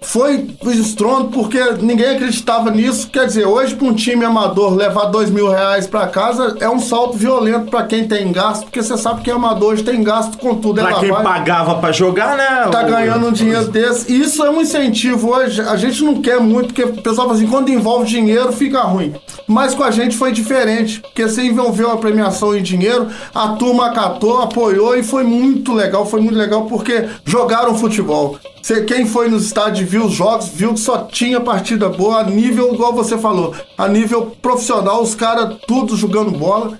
foi 0.08 0.48
o 0.64 0.72
estrondo 0.72 1.28
porque 1.32 1.60
ninguém 1.82 2.16
acreditava 2.16 2.72
nisso. 2.72 3.10
Quer 3.10 3.26
dizer, 3.26 3.46
hoje 3.46 3.76
para 3.76 3.88
um 3.88 3.94
time 3.94 4.24
amador 4.24 4.74
levar 4.74 5.08
dois 5.08 5.30
mil 5.30 5.50
reais 5.50 5.86
para 5.86 6.08
casa 6.08 6.56
é 6.62 6.70
um 6.70 6.80
salto 6.80 7.18
violento 7.18 7.70
para 7.70 7.84
quem 7.84 8.08
tem 8.08 8.32
gasto, 8.32 8.64
porque 8.64 8.82
você 8.82 8.98
sabe 8.98 9.22
que 9.22 9.30
amador 9.30 9.74
hoje 9.74 9.84
tem 9.84 10.02
gasto 10.02 10.38
com 10.38 10.56
tudo. 10.56 10.80
Pra 10.80 10.94
quem 10.94 11.12
vai, 11.12 11.22
pagava 11.22 11.76
para 11.76 11.92
jogar, 11.92 12.38
né? 12.38 12.70
Tá 12.72 12.84
ganhando 12.84 13.28
um 13.28 13.34
dinheiro 13.34 13.68
desse. 13.68 14.10
E 14.10 14.22
isso 14.22 14.46
é 14.46 14.50
um 14.50 14.62
incentivo 14.62 15.30
hoje. 15.30 15.60
A 15.60 15.76
gente 15.76 16.02
não 16.02 16.22
quer 16.22 16.40
muito, 16.40 16.68
porque 16.68 16.84
o 16.84 17.02
pessoal 17.02 17.28
fala 17.28 17.34
assim, 17.34 17.48
quando 17.48 17.68
envolve 17.68 18.08
dinheiro 18.08 18.54
fica 18.54 18.80
ruim. 18.84 19.14
Mas 19.46 19.76
com 19.76 19.84
a 19.84 19.92
gente 19.92 20.16
foi 20.16 20.32
diferente, 20.32 21.02
porque 21.02 21.24
você 21.24 21.44
envolveu 21.44 21.92
a 21.92 21.98
premiação 21.98 22.56
em 22.56 22.64
dinheiro, 22.64 23.10
a 23.36 23.50
turma 23.50 23.88
acatou, 23.88 24.42
apoiou 24.42 24.96
e 24.96 25.04
foi 25.04 25.26
muito 25.26 25.74
legal. 25.74 26.06
Foi 26.06 26.22
muito 26.22 26.38
legal 26.38 26.64
porque 26.64 27.10
jogaram 27.26 27.76
futebol. 27.76 28.40
Você, 28.62 28.84
quem 28.84 29.06
foi 29.06 29.30
nos 29.30 29.46
estádios 29.46 29.90
viu 29.90 30.06
os 30.06 30.14
jogos, 30.14 30.50
viu 30.50 30.74
que 30.74 30.80
só 30.80 31.06
tinha 31.06 31.40
partida 31.40 31.88
boa, 31.90 32.20
a 32.20 32.24
nível, 32.24 32.74
igual 32.74 32.94
você 32.94 33.18
falou, 33.18 33.56
a 33.78 33.88
nível 33.88 34.36
profissional, 34.42 35.02
os 35.02 35.16
caras 35.16 35.58
tudo 35.68 35.96
jogando 35.96 36.32
bola. 36.32 36.78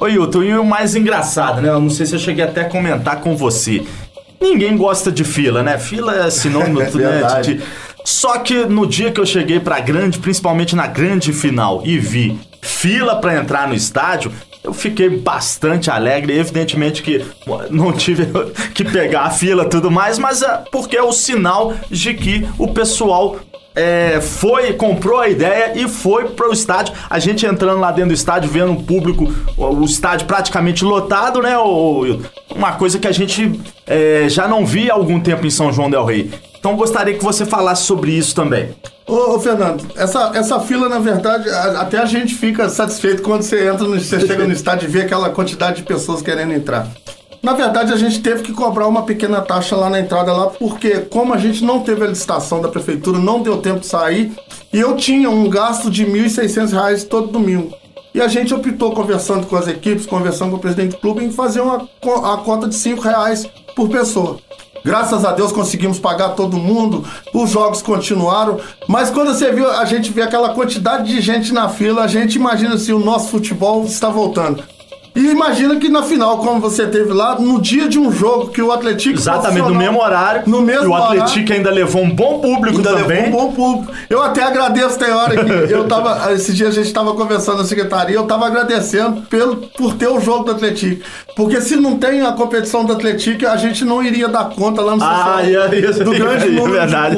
Ô 0.00 0.06
Hilton, 0.06 0.42
e 0.42 0.56
o 0.56 0.64
mais 0.64 0.94
engraçado, 0.94 1.60
né? 1.60 1.68
Eu 1.68 1.80
não 1.80 1.90
sei 1.90 2.06
se 2.06 2.14
eu 2.14 2.18
cheguei 2.18 2.44
até 2.44 2.62
a 2.62 2.68
comentar 2.68 3.20
com 3.20 3.36
você. 3.36 3.84
Ninguém 4.40 4.76
gosta 4.76 5.10
de 5.10 5.24
fila, 5.24 5.62
né? 5.62 5.78
Fila 5.78 6.26
é 6.26 6.30
sinônimo 6.30 6.80
é 6.82 6.90
né, 6.90 7.40
de, 7.42 7.60
Só 8.04 8.38
que 8.38 8.64
no 8.64 8.86
dia 8.86 9.10
que 9.10 9.20
eu 9.20 9.26
cheguei 9.26 9.58
pra 9.58 9.80
grande, 9.80 10.18
principalmente 10.18 10.76
na 10.76 10.86
grande 10.86 11.32
final, 11.32 11.82
e 11.84 11.98
vi 11.98 12.38
fila 12.62 13.16
para 13.16 13.36
entrar 13.36 13.66
no 13.66 13.74
estádio, 13.74 14.32
eu 14.68 14.72
fiquei 14.74 15.08
bastante 15.08 15.90
alegre. 15.90 16.38
Evidentemente 16.38 17.02
que 17.02 17.24
não 17.70 17.92
tive 17.92 18.26
que 18.74 18.84
pegar 18.84 19.22
a 19.22 19.30
fila 19.30 19.64
tudo 19.64 19.90
mais, 19.90 20.18
mas 20.18 20.42
é 20.42 20.62
porque 20.70 20.96
é 20.96 21.02
o 21.02 21.12
sinal 21.12 21.74
de 21.90 22.12
que 22.14 22.46
o 22.58 22.68
pessoal 22.68 23.36
é, 23.74 24.20
foi, 24.20 24.74
comprou 24.74 25.20
a 25.20 25.28
ideia 25.28 25.72
e 25.74 25.88
foi 25.88 26.28
para 26.30 26.50
o 26.50 26.52
estádio. 26.52 26.94
A 27.08 27.18
gente 27.18 27.46
entrando 27.46 27.80
lá 27.80 27.90
dentro 27.90 28.10
do 28.10 28.14
estádio, 28.14 28.50
vendo 28.50 28.72
o 28.72 28.82
público, 28.82 29.32
o 29.56 29.84
estádio 29.84 30.26
praticamente 30.26 30.84
lotado, 30.84 31.40
né? 31.40 31.56
uma 32.54 32.72
coisa 32.72 32.98
que 32.98 33.06
a 33.06 33.12
gente 33.12 33.58
é, 33.86 34.26
já 34.28 34.46
não 34.46 34.66
via 34.66 34.92
há 34.92 34.96
algum 34.96 35.18
tempo 35.18 35.46
em 35.46 35.50
São 35.50 35.72
João 35.72 35.88
Del 35.88 36.04
Rei. 36.04 36.30
Então 36.58 36.76
gostaria 36.76 37.14
que 37.14 37.24
você 37.24 37.46
falasse 37.46 37.84
sobre 37.84 38.12
isso 38.12 38.34
também. 38.34 38.74
Ô, 39.06 39.34
ô, 39.34 39.40
Fernando, 39.40 39.86
essa, 39.96 40.32
essa 40.34 40.60
fila, 40.60 40.88
na 40.88 40.98
verdade, 40.98 41.48
a, 41.48 41.80
até 41.80 41.98
a 41.98 42.04
gente 42.04 42.34
fica 42.34 42.68
satisfeito 42.68 43.22
quando 43.22 43.42
você 43.42 43.68
entra, 43.68 43.86
no, 43.86 43.98
você 43.98 44.20
chega 44.20 44.46
no 44.46 44.52
estádio 44.52 44.88
e 44.88 44.92
vê 44.92 45.02
aquela 45.02 45.30
quantidade 45.30 45.78
de 45.78 45.82
pessoas 45.84 46.20
querendo 46.20 46.52
entrar. 46.52 46.86
Na 47.42 47.52
verdade, 47.52 47.92
a 47.92 47.96
gente 47.96 48.20
teve 48.20 48.42
que 48.42 48.52
cobrar 48.52 48.88
uma 48.88 49.04
pequena 49.04 49.40
taxa 49.40 49.76
lá 49.76 49.88
na 49.88 50.00
entrada 50.00 50.32
lá, 50.32 50.48
porque 50.48 50.98
como 51.00 51.32
a 51.32 51.38
gente 51.38 51.64
não 51.64 51.80
teve 51.80 52.04
a 52.04 52.08
licitação 52.08 52.60
da 52.60 52.68
prefeitura, 52.68 53.18
não 53.18 53.40
deu 53.40 53.58
tempo 53.58 53.80
de 53.80 53.86
sair, 53.86 54.32
e 54.72 54.78
eu 54.78 54.96
tinha 54.96 55.30
um 55.30 55.48
gasto 55.48 55.88
de 55.88 56.04
R$ 56.04 56.24
1.600 56.24 57.06
todo 57.06 57.28
domingo. 57.28 57.72
E 58.12 58.20
a 58.20 58.26
gente 58.26 58.52
optou, 58.52 58.92
conversando 58.92 59.46
com 59.46 59.54
as 59.54 59.68
equipes, 59.68 60.04
conversando 60.04 60.50
com 60.50 60.56
o 60.56 60.60
presidente 60.60 60.92
do 60.92 60.98
clube, 60.98 61.24
em 61.24 61.30
fazer 61.30 61.60
uma 61.60 61.76
a 61.76 62.36
cota 62.38 62.66
de 62.66 62.76
R$ 62.76 63.00
reais 63.00 63.48
por 63.76 63.88
pessoa. 63.88 64.38
Graças 64.84 65.24
a 65.24 65.32
Deus 65.32 65.52
conseguimos 65.52 65.98
pagar 65.98 66.30
todo 66.30 66.56
mundo, 66.56 67.04
os 67.32 67.50
jogos 67.50 67.82
continuaram. 67.82 68.58
Mas 68.86 69.10
quando 69.10 69.34
você 69.34 69.52
viu, 69.52 69.70
a 69.70 69.84
gente 69.84 70.12
vê 70.12 70.22
aquela 70.22 70.54
quantidade 70.54 71.08
de 71.08 71.20
gente 71.20 71.52
na 71.52 71.68
fila, 71.68 72.02
a 72.02 72.06
gente 72.06 72.36
imagina 72.36 72.74
assim, 72.74 72.92
o 72.92 72.98
nosso 72.98 73.28
futebol 73.28 73.84
está 73.84 74.08
voltando. 74.08 74.77
E 75.18 75.32
imagina 75.32 75.74
que 75.74 75.88
na 75.88 76.04
final, 76.04 76.38
como 76.38 76.60
você 76.60 76.86
teve 76.86 77.12
lá, 77.12 77.40
no 77.40 77.60
dia 77.60 77.88
de 77.88 77.98
um 77.98 78.12
jogo 78.12 78.50
que 78.50 78.62
o 78.62 78.70
Atlético. 78.70 79.18
Exatamente, 79.18 79.68
no 79.68 79.74
mesmo 79.74 80.00
horário. 80.00 80.42
No 80.46 80.62
mesmo 80.62 80.84
E 80.84 80.86
o 80.86 80.94
Atlético 80.94 81.52
ainda 81.52 81.72
levou 81.72 82.04
um 82.04 82.10
bom 82.10 82.38
público 82.38 82.76
ainda 82.76 82.90
também. 82.90 83.24
Levou 83.24 83.28
um 83.28 83.46
bom 83.46 83.52
público. 83.52 83.92
Eu 84.08 84.22
até 84.22 84.44
agradeço, 84.44 84.96
tem 84.96 85.10
hora 85.10 85.44
que 85.44 85.50
eu 85.74 85.88
tava. 85.88 86.32
Esse 86.32 86.52
dia 86.52 86.68
a 86.68 86.70
gente 86.70 86.86
estava 86.86 87.12
conversando 87.14 87.58
na 87.58 87.64
secretaria, 87.64 88.14
eu 88.14 88.22
estava 88.22 88.46
agradecendo 88.46 89.22
pelo, 89.22 89.56
por 89.56 89.94
ter 89.94 90.06
o 90.06 90.20
jogo 90.20 90.44
do 90.44 90.52
Atlético. 90.52 91.02
Porque 91.34 91.60
se 91.60 91.74
não 91.74 91.98
tem 91.98 92.22
a 92.22 92.30
competição 92.30 92.84
do 92.84 92.92
Atlético, 92.92 93.48
a 93.48 93.56
gente 93.56 93.84
não 93.84 94.00
iria 94.00 94.28
dar 94.28 94.50
conta 94.50 94.82
lá 94.82 94.94
no 94.94 95.02
ah, 95.02 95.40
social, 95.40 95.64
é 95.72 95.78
isso, 95.80 96.04
do 96.04 96.12
grande 96.12 96.46
é 96.46 96.50
número. 96.50 96.76
É 96.76 96.86
verdade. 96.86 97.16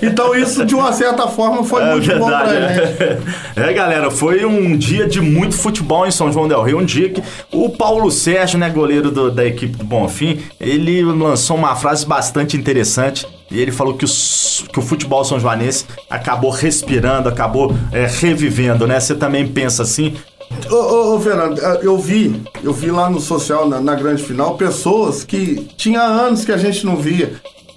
Então 0.00 0.34
isso, 0.34 0.64
de 0.64 0.74
uma 0.74 0.90
certa 0.92 1.28
forma, 1.28 1.62
foi 1.64 1.82
é 1.82 1.92
muito 1.92 2.06
verdade, 2.06 2.18
bom 2.18 2.28
pra 2.30 2.46
gente. 2.46 3.42
É, 3.62 3.72
galera, 3.74 4.10
foi 4.10 4.46
um 4.46 4.76
dia 4.76 5.06
de 5.06 5.20
muito 5.20 5.54
futebol 5.54 6.06
em 6.06 6.10
São 6.10 6.32
João 6.32 6.48
Del 6.48 6.62
Rey, 6.62 6.74
um 6.74 6.84
dia 6.84 7.10
que 7.10 7.22
o 7.50 7.68
Paulo 7.68 8.10
Sérgio, 8.10 8.58
né, 8.58 8.68
goleiro 8.70 9.10
do, 9.10 9.30
da 9.30 9.44
equipe 9.44 9.76
do 9.76 9.84
Bonfim, 9.84 10.40
ele 10.60 11.02
lançou 11.02 11.56
uma 11.56 11.74
frase 11.74 12.06
bastante 12.06 12.56
interessante. 12.56 13.26
E 13.50 13.60
ele 13.60 13.70
falou 13.70 13.94
que 13.94 14.04
o, 14.04 14.08
que 14.08 14.78
o 14.78 14.82
futebol 14.82 15.24
são 15.24 15.38
joanense 15.38 15.84
acabou 16.08 16.50
respirando, 16.50 17.28
acabou 17.28 17.74
é, 17.92 18.06
revivendo, 18.06 18.86
né? 18.86 18.98
Você 18.98 19.14
também 19.14 19.46
pensa 19.46 19.82
assim? 19.82 20.14
Ô, 20.70 20.74
ô, 20.74 21.14
ô, 21.16 21.20
Fernando, 21.20 21.60
é, 21.60 21.80
eu 21.82 21.98
vi, 21.98 22.42
eu 22.62 22.72
vi 22.72 22.90
lá 22.90 23.10
no 23.10 23.20
social, 23.20 23.68
na, 23.68 23.80
na 23.80 23.94
grande 23.94 24.22
final, 24.22 24.56
pessoas 24.56 25.24
que 25.24 25.68
tinha 25.76 26.00
anos 26.00 26.44
que 26.44 26.52
a 26.52 26.56
gente 26.56 26.84
não 26.86 26.96
via 26.96 27.34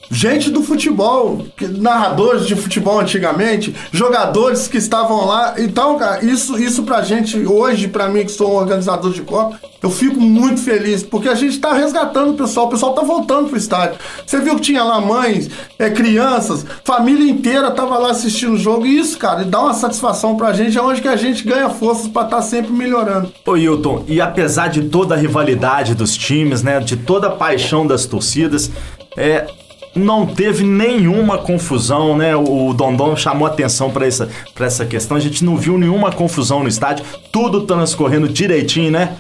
gente 0.10 0.50
do 0.50 0.62
futebol, 0.62 1.46
narradores 1.78 2.46
de 2.46 2.56
futebol 2.56 3.00
antigamente, 3.00 3.76
jogadores 3.92 4.68
que 4.68 4.78
estavam 4.78 5.26
lá. 5.26 5.56
Então, 5.58 5.98
cara, 5.98 6.24
isso, 6.24 6.58
isso 6.58 6.84
pra 6.84 7.02
gente, 7.02 7.38
hoje, 7.46 7.88
pra 7.88 8.08
mim 8.08 8.26
que 8.26 8.32
sou 8.32 8.54
um 8.54 8.56
organizador 8.56 9.12
de 9.12 9.22
Copa, 9.22 9.60
eu 9.82 9.90
fico 9.92 10.20
muito 10.20 10.62
feliz, 10.62 11.04
porque 11.04 11.30
a 11.30 11.36
gente 11.36 11.60
tá 11.60 11.74
resgatando 11.74 12.32
o 12.32 12.34
pessoal, 12.34 12.66
o 12.66 12.70
pessoal 12.70 12.94
tá 12.94 13.04
voltando 13.04 13.50
pro 13.50 13.58
estádio. 13.58 14.00
Você 14.26 14.40
viu 14.40 14.56
que 14.56 14.62
tinha 14.62 14.84
lá 14.84 15.00
mães, 15.00 15.50
é, 15.78 15.92
crianças, 15.92 16.66
família 16.84 17.30
inteira 17.30 17.70
tava 17.70 17.98
lá 17.98 18.10
assistindo 18.10 18.54
o 18.54 18.58
jogo, 18.58 18.86
e 18.86 18.98
isso, 18.98 19.18
cara, 19.18 19.44
dá 19.44 19.60
uma 19.62 19.74
satisfação 19.74 20.36
pra 20.36 20.54
gente, 20.54 20.78
é 20.78 20.82
onde 20.82 21.02
que 21.02 21.08
a 21.08 21.16
gente 21.16 21.44
ganha 21.44 21.70
forças 21.70 22.08
para 22.08 22.24
estar 22.24 22.38
tá 22.38 22.42
sempre 22.42 22.72
melhorando. 22.72 23.32
Ô 23.46 23.56
Hilton, 23.56 24.04
e 24.08 24.20
apesar 24.20 24.70
de 24.70 24.86
toda 24.86 25.14
a 25.14 25.18
rivalidade 25.18 25.94
dos 25.94 26.18
times, 26.18 26.64
né, 26.64 26.80
de 26.80 26.98
toda 26.98 27.28
a 27.28 27.32
paixão 27.32 27.86
das 27.86 28.06
torcidas, 28.06 28.72
é, 29.16 29.48
não 29.96 30.26
teve 30.26 30.64
nenhuma 30.64 31.38
confusão, 31.38 32.18
né? 32.18 32.36
O 32.36 32.74
Dondon 32.74 33.16
chamou 33.16 33.48
atenção 33.48 33.90
para 33.90 34.06
essa, 34.06 34.30
essa 34.60 34.86
questão. 34.86 35.16
A 35.16 35.20
gente 35.20 35.44
não 35.46 35.56
viu 35.56 35.78
nenhuma 35.78 36.12
confusão 36.12 36.62
no 36.62 36.68
estádio, 36.68 37.06
tudo 37.32 37.62
transcorrendo 37.62 38.28
direitinho, 38.28 38.92
né? 38.92 39.16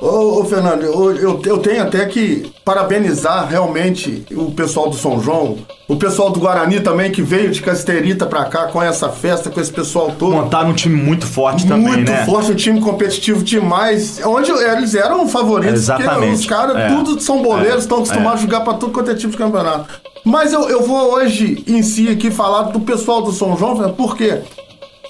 Ô, 0.00 0.40
ô 0.40 0.44
Fernando, 0.44 0.84
eu, 0.84 1.16
eu, 1.16 1.42
eu, 1.44 1.58
tenho 1.58 1.82
até 1.82 2.06
que 2.06 2.52
parabenizar 2.64 3.48
realmente 3.48 4.24
o 4.30 4.52
pessoal 4.52 4.88
do 4.88 4.94
São 4.94 5.20
João, 5.20 5.58
o 5.88 5.96
pessoal 5.96 6.30
do 6.30 6.38
Guarani 6.38 6.80
também, 6.80 7.10
que 7.10 7.20
veio 7.20 7.50
de 7.50 7.60
Casterita 7.60 8.24
pra 8.24 8.44
cá 8.44 8.66
com 8.66 8.80
essa 8.80 9.08
festa, 9.08 9.50
com 9.50 9.60
esse 9.60 9.72
pessoal 9.72 10.12
todo. 10.16 10.36
Montaram 10.36 10.70
um 10.70 10.74
time 10.74 10.94
muito 10.94 11.26
forte 11.26 11.66
também, 11.66 11.94
muito 11.94 12.10
né? 12.10 12.18
Muito 12.18 12.30
forte, 12.30 12.52
um 12.52 12.54
time 12.54 12.80
competitivo 12.80 13.42
demais, 13.42 14.20
onde 14.24 14.52
eles 14.52 14.94
eram 14.94 15.26
favoritos. 15.28 15.80
Exatamente. 15.80 16.34
os 16.34 16.46
caras, 16.46 16.76
é. 16.76 16.88
tudo 16.88 17.20
são 17.20 17.42
boleiros, 17.42 17.82
estão 17.82 17.98
é. 17.98 18.00
acostumados 18.02 18.40
é. 18.40 18.44
a 18.44 18.46
jogar 18.46 18.60
pra 18.60 18.74
tudo 18.74 18.92
quanto 18.92 19.10
é 19.10 19.14
tipo 19.14 19.32
de 19.32 19.38
campeonato. 19.38 20.07
Mas 20.24 20.52
eu, 20.52 20.68
eu 20.68 20.82
vou 20.82 21.14
hoje 21.14 21.64
em 21.66 21.82
si 21.82 22.08
aqui 22.08 22.30
falar 22.30 22.64
do 22.64 22.80
pessoal 22.80 23.22
do 23.22 23.32
São 23.32 23.56
João, 23.56 23.92
porque 23.94 24.42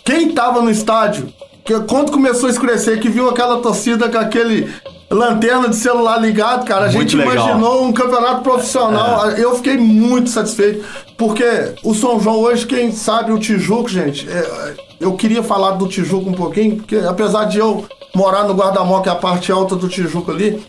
quem 0.04 0.32
tava 0.32 0.60
no 0.62 0.70
estádio 0.70 1.32
que 1.68 1.78
quando 1.80 2.10
começou 2.10 2.48
a 2.48 2.50
escurecer, 2.50 2.98
que 2.98 3.10
viu 3.10 3.28
aquela 3.28 3.60
torcida 3.60 4.08
com 4.08 4.16
aquele 4.16 4.72
lanterna 5.10 5.68
de 5.68 5.76
celular 5.76 6.16
ligado, 6.16 6.64
cara, 6.64 6.86
a 6.86 6.90
muito 6.90 7.10
gente 7.10 7.16
legal. 7.16 7.46
imaginou 7.46 7.84
um 7.84 7.92
campeonato 7.92 8.40
profissional. 8.40 9.30
É. 9.30 9.44
Eu 9.44 9.54
fiquei 9.54 9.76
muito 9.76 10.30
satisfeito, 10.30 10.82
porque 11.18 11.44
o 11.84 11.94
São 11.94 12.18
João 12.18 12.38
hoje, 12.38 12.66
quem 12.66 12.90
sabe 12.90 13.32
o 13.32 13.38
Tijuco, 13.38 13.86
gente, 13.86 14.26
é, 14.30 14.74
eu 14.98 15.12
queria 15.12 15.42
falar 15.42 15.72
do 15.72 15.86
Tijuco 15.86 16.30
um 16.30 16.34
pouquinho, 16.34 16.76
porque 16.76 16.96
apesar 16.96 17.44
de 17.44 17.58
eu 17.58 17.84
morar 18.14 18.44
no 18.44 18.54
Guardamó, 18.54 19.00
que 19.02 19.10
é 19.10 19.12
a 19.12 19.16
parte 19.16 19.52
alta 19.52 19.76
do 19.76 19.88
Tijuco 19.88 20.30
ali, 20.30 20.64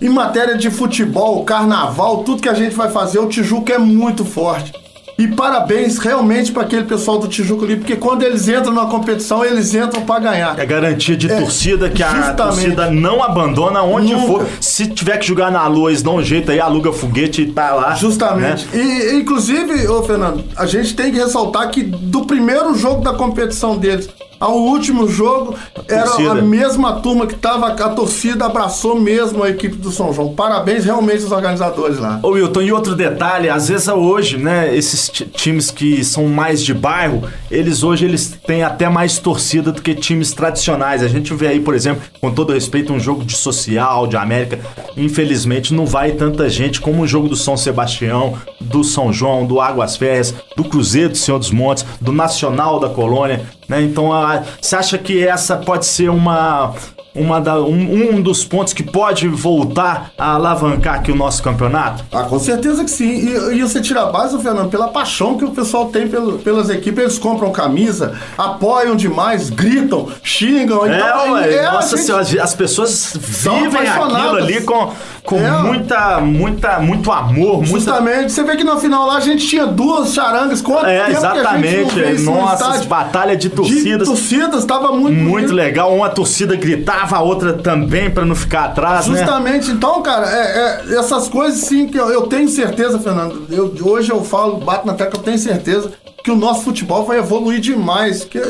em 0.00 0.08
matéria 0.08 0.56
de 0.56 0.70
futebol, 0.70 1.44
carnaval, 1.44 2.24
tudo 2.24 2.40
que 2.40 2.48
a 2.48 2.54
gente 2.54 2.74
vai 2.74 2.90
fazer, 2.90 3.18
o 3.18 3.26
Tijuco 3.26 3.70
é 3.70 3.78
muito 3.78 4.24
forte. 4.24 4.72
E 5.20 5.28
parabéns 5.28 5.98
realmente 5.98 6.50
para 6.50 6.62
aquele 6.62 6.84
pessoal 6.84 7.18
do 7.18 7.28
Tijuco 7.28 7.66
ali, 7.66 7.76
porque 7.76 7.94
quando 7.94 8.22
eles 8.22 8.48
entram 8.48 8.72
na 8.72 8.86
competição, 8.86 9.44
eles 9.44 9.74
entram 9.74 10.00
para 10.00 10.18
ganhar. 10.18 10.58
É 10.58 10.64
garantia 10.64 11.14
de 11.14 11.30
é, 11.30 11.38
torcida 11.38 11.90
que 11.90 12.02
a 12.02 12.32
torcida 12.32 12.90
não 12.90 13.22
abandona 13.22 13.82
onde 13.82 14.14
Nunca. 14.14 14.26
for. 14.26 14.46
Se 14.62 14.86
tiver 14.86 15.18
que 15.18 15.26
jogar 15.26 15.52
na 15.52 15.66
lua, 15.66 15.90
eles 15.90 16.02
dão 16.02 16.16
um 16.16 16.22
jeito 16.22 16.50
aí, 16.50 16.58
aluga 16.58 16.90
foguete 16.90 17.42
e 17.42 17.52
tá 17.52 17.74
lá. 17.74 17.94
Justamente. 17.96 18.66
Né? 18.74 18.82
E, 18.82 19.16
inclusive, 19.16 19.86
ô 19.88 20.02
Fernando, 20.02 20.42
a 20.56 20.64
gente 20.64 20.96
tem 20.96 21.12
que 21.12 21.18
ressaltar 21.18 21.70
que 21.70 21.82
do 21.82 22.24
primeiro 22.24 22.74
jogo 22.74 23.02
da 23.02 23.12
competição 23.12 23.76
deles 23.76 24.08
Ao 24.40 24.56
último 24.56 25.06
jogo, 25.06 25.54
era 25.86 26.04
Torcida. 26.04 26.30
a 26.32 26.34
mesma 26.36 26.94
turma 26.94 27.26
que 27.26 27.34
tava, 27.34 27.66
a 27.68 27.88
torcida 27.90 28.46
abraçou 28.46 28.98
mesmo 28.98 29.42
a 29.44 29.50
equipe 29.50 29.76
do 29.76 29.92
São 29.92 30.12
João. 30.14 30.34
Parabéns 30.34 30.84
realmente 30.86 31.22
aos 31.24 31.30
organizadores 31.32 31.98
lá. 31.98 32.18
Ô 32.22 32.28
Wilton, 32.30 32.62
e 32.62 32.72
outro 32.72 32.94
detalhe, 32.96 33.50
às 33.50 33.68
vezes 33.68 33.86
hoje, 33.88 34.38
né, 34.38 34.74
esses 34.74 35.10
ti- 35.10 35.26
times 35.26 35.70
que 35.70 36.02
são 36.02 36.26
mais 36.26 36.62
de 36.64 36.72
bairro, 36.72 37.22
eles 37.50 37.82
hoje 37.82 38.06
eles 38.06 38.34
têm 38.46 38.62
até 38.62 38.88
mais 38.88 39.18
torcida 39.18 39.70
do 39.70 39.82
que 39.82 39.94
times 39.94 40.32
tradicionais. 40.32 41.02
A 41.02 41.08
gente 41.08 41.34
vê 41.34 41.48
aí, 41.48 41.60
por 41.60 41.74
exemplo, 41.74 42.02
com 42.18 42.30
todo 42.32 42.54
respeito, 42.54 42.92
um 42.94 42.98
jogo 43.00 43.22
de 43.24 43.36
social, 43.36 44.06
de 44.06 44.16
América, 44.16 44.58
infelizmente 44.96 45.74
não 45.74 45.84
vai 45.84 46.12
tanta 46.12 46.48
gente 46.48 46.80
como 46.80 47.02
o 47.02 47.06
jogo 47.06 47.28
do 47.28 47.36
São 47.36 47.56
Sebastião, 47.56 48.34
do 48.60 48.82
São 48.84 49.12
João, 49.12 49.44
do 49.46 49.60
Águas 49.60 49.96
Férreas, 49.96 50.34
do 50.56 50.64
Cruzeiro 50.64 51.10
do 51.10 51.16
Senhor 51.18 51.38
dos 51.38 51.50
Montes, 51.50 51.84
do 52.00 52.12
Nacional 52.12 52.78
da 52.78 52.88
Colônia, 52.88 53.42
né? 53.70 53.80
Então, 53.82 54.12
a- 54.12 54.42
você 54.60 54.76
acha 54.76 54.98
que 54.98 55.26
essa 55.26 55.56
pode 55.56 55.86
ser 55.86 56.10
uma 56.10 56.74
uma 57.12 57.40
da, 57.40 57.60
um, 57.60 58.14
um 58.18 58.22
dos 58.22 58.44
pontos 58.44 58.72
que 58.72 58.84
pode 58.84 59.26
voltar 59.26 60.12
a 60.16 60.34
alavancar 60.34 60.94
aqui 60.94 61.10
o 61.10 61.16
nosso 61.16 61.42
campeonato? 61.42 62.04
Ah, 62.12 62.22
com 62.22 62.38
certeza 62.38 62.84
que 62.84 62.90
sim. 62.90 63.08
E, 63.26 63.56
e 63.56 63.62
você 63.62 63.80
tira 63.80 64.02
a 64.02 64.06
base, 64.06 64.40
Fernando, 64.40 64.70
pela 64.70 64.86
paixão 64.86 65.36
que 65.36 65.44
o 65.44 65.50
pessoal 65.50 65.86
tem 65.86 66.06
pelo- 66.06 66.38
pelas 66.38 66.70
equipes. 66.70 67.02
Eles 67.02 67.18
compram 67.18 67.50
camisa, 67.50 68.16
apoiam 68.38 68.94
demais, 68.94 69.50
gritam, 69.50 70.06
xingam. 70.22 70.86
É, 70.86 70.98
então, 71.00 71.32
ué, 71.32 71.52
é, 71.54 71.70
nossa 71.72 71.96
gente- 71.96 72.06
senhora, 72.06 72.44
as 72.44 72.54
pessoas 72.54 73.12
vivem 73.18 73.88
aquilo 73.88 74.36
ali 74.36 74.60
com, 74.60 74.92
com 75.30 75.38
É. 75.38 75.62
muita, 75.62 76.20
muita, 76.20 76.80
muito 76.80 77.12
amor, 77.12 77.58
muita. 77.58 77.66
Justamente, 77.66 78.32
você 78.32 78.42
vê 78.42 78.56
que 78.56 78.64
no 78.64 78.76
final 78.80 79.06
lá 79.06 79.16
a 79.16 79.20
gente 79.20 79.46
tinha 79.46 79.64
duas 79.64 80.12
charangas. 80.12 80.60
Quanto 80.60 80.86
É, 80.86 81.08
exatamente. 81.12 82.20
no 82.24 82.32
Nossa, 82.34 82.82
batalha 82.84 83.36
de 83.36 83.48
De 83.48 83.54
torcidas. 83.54 84.08
torcidas, 84.08 84.64
tava 84.64 84.90
muito 84.90 85.16
Muito 85.16 85.30
bonito. 85.30 85.52
legal, 85.54 85.94
uma 85.94 86.08
torcida 86.08 86.56
gritava, 86.56 87.16
a 87.16 87.22
outra 87.22 87.52
também 87.52 88.10
pra 88.10 88.24
não 88.24 88.34
ficar 88.34 88.64
atrás, 88.64 89.06
né? 89.06 89.18
Justamente, 89.18 89.70
então, 89.70 90.02
cara, 90.02 90.26
é, 90.28 90.90
é, 90.90 90.98
essas 90.98 91.28
coisas 91.28 91.60
sim 91.60 91.86
que 91.86 91.96
eu, 91.98 92.08
eu 92.10 92.22
tenho 92.22 92.48
certeza, 92.48 92.98
Fernando. 92.98 93.46
Eu, 93.50 93.72
hoje 93.82 94.10
eu 94.10 94.24
falo, 94.24 94.56
bato 94.56 94.84
na 94.84 94.94
tecla, 94.94 95.20
eu 95.20 95.22
tenho 95.22 95.38
certeza 95.38 95.92
que 96.24 96.30
o 96.32 96.36
nosso 96.36 96.62
futebol 96.62 97.04
vai 97.06 97.18
evoluir 97.18 97.60
demais. 97.60 98.24
Que 98.24 98.40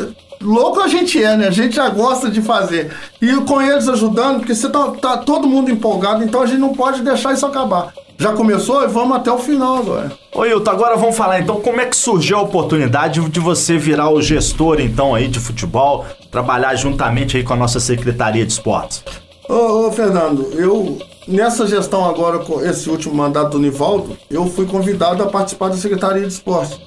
louco 0.40 0.80
a 0.80 0.88
gente 0.88 1.22
é, 1.22 1.36
né? 1.36 1.48
A 1.48 1.52
gente 1.52 1.76
já 1.76 1.88
gosta 1.88 2.30
de 2.30 2.40
fazer. 2.40 2.92
E 3.20 3.32
com 3.42 3.60
eles 3.60 3.88
ajudando, 3.88 4.38
porque 4.38 4.54
você 4.54 4.68
tá, 4.68 4.90
tá 4.92 5.16
todo 5.18 5.48
mundo 5.48 5.70
empolgado, 5.70 6.24
então 6.24 6.42
a 6.42 6.46
gente 6.46 6.58
não 6.58 6.72
pode 6.72 7.02
deixar 7.02 7.32
isso 7.32 7.46
acabar. 7.46 7.92
Já 8.18 8.32
começou 8.32 8.84
e 8.84 8.86
vamos 8.86 9.16
até 9.16 9.32
o 9.32 9.38
final 9.38 9.78
agora. 9.78 10.12
Ô 10.34 10.44
Hilton, 10.44 10.70
agora 10.70 10.96
vamos 10.96 11.16
falar 11.16 11.40
então 11.40 11.60
como 11.60 11.80
é 11.80 11.86
que 11.86 11.96
surgiu 11.96 12.36
a 12.36 12.42
oportunidade 12.42 13.26
de 13.30 13.40
você 13.40 13.78
virar 13.78 14.10
o 14.10 14.20
gestor 14.20 14.78
então 14.78 15.14
aí 15.14 15.26
de 15.26 15.40
futebol, 15.40 16.04
trabalhar 16.30 16.74
juntamente 16.74 17.38
aí 17.38 17.42
com 17.42 17.54
a 17.54 17.56
nossa 17.56 17.80
Secretaria 17.80 18.44
de 18.44 18.52
Esportes. 18.52 19.02
Ô, 19.48 19.86
ô, 19.86 19.92
Fernando, 19.92 20.50
eu 20.52 20.98
nessa 21.26 21.66
gestão 21.66 22.04
agora, 22.04 22.40
com 22.40 22.60
esse 22.60 22.90
último 22.90 23.14
mandato 23.14 23.52
do 23.52 23.58
Nivaldo, 23.58 24.16
eu 24.30 24.46
fui 24.46 24.66
convidado 24.66 25.22
a 25.22 25.26
participar 25.26 25.68
da 25.68 25.76
Secretaria 25.76 26.22
de 26.22 26.32
Esporte. 26.32 26.78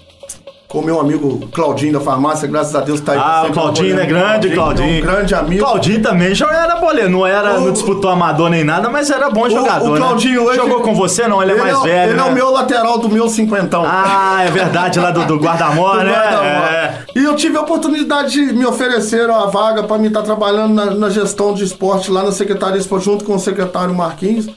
Com 0.74 0.82
meu 0.82 1.00
amigo 1.00 1.48
Claudinho 1.54 1.94
da 1.94 2.00
farmácia, 2.00 2.48
graças 2.48 2.74
a 2.76 2.80
Deus 2.82 3.00
tá 3.00 3.12
aí. 3.12 3.20
Ah, 3.22 3.46
o 3.48 3.54
Claudinho 3.54 4.00
é 4.00 4.06
grande, 4.08 4.50
Claudinho. 4.50 4.98
Um 4.98 5.06
grande 5.06 5.36
amigo. 5.36 5.64
Claudinho 5.64 6.02
também 6.02 6.34
já 6.34 6.52
era 6.52 6.78
boleiro, 6.78 7.12
não 7.12 7.28
era, 7.28 7.60
O- 7.60 7.66
não 7.66 7.72
disputou 7.72 8.10
amador 8.10 8.50
nem 8.50 8.64
nada, 8.64 8.90
mas 8.90 9.12
era 9.12 9.30
bom 9.30 9.48
jogador, 9.48 9.88
o 9.88 9.94
né? 9.94 10.00
Claudinho 10.00 10.44
hoje- 10.44 10.58
Jogou 10.58 10.82
com 10.82 10.96
você 10.96 11.28
não, 11.28 11.44
ele 11.44 11.52
é 11.52 11.56
mais 11.56 11.78
o- 11.78 11.84
velho, 11.84 12.10
Ele 12.14 12.20
né? 12.20 12.28
é 12.28 12.32
o 12.32 12.34
meu 12.34 12.52
lateral 12.52 12.98
do 12.98 13.08
meu 13.08 13.30
cinquentão. 13.30 13.84
Ah, 13.86 14.44
é 14.44 14.50
verdade, 14.50 15.00
lá 15.00 15.12
do, 15.12 15.24
do 15.28 15.36
guarda-mó, 15.38 15.94
né? 16.02 16.12
guarda-mó. 16.12 16.66
É. 16.66 16.98
E 17.16 17.24
eu 17.24 17.36
tive 17.36 17.56
a 17.56 17.62
oportunidade 17.62 18.32
de 18.32 18.52
me 18.54 18.66
oferecer 18.66 19.30
a 19.30 19.46
vaga 19.46 19.84
para 19.84 20.00
mim 20.00 20.08
estar 20.08 20.24
trabalhando 20.24 20.74
na, 20.74 20.86
na 20.88 21.10
gestão 21.12 21.54
de 21.54 21.64
esporte 21.64 22.10
lá 22.10 22.24
na 22.24 22.32
Secretaria 22.32 22.78
de 22.78 22.82
Esporte, 22.82 23.06
junto 23.06 23.24
com 23.26 23.36
o 23.36 23.40
secretário 23.40 23.94
Marquinhos. 23.94 24.48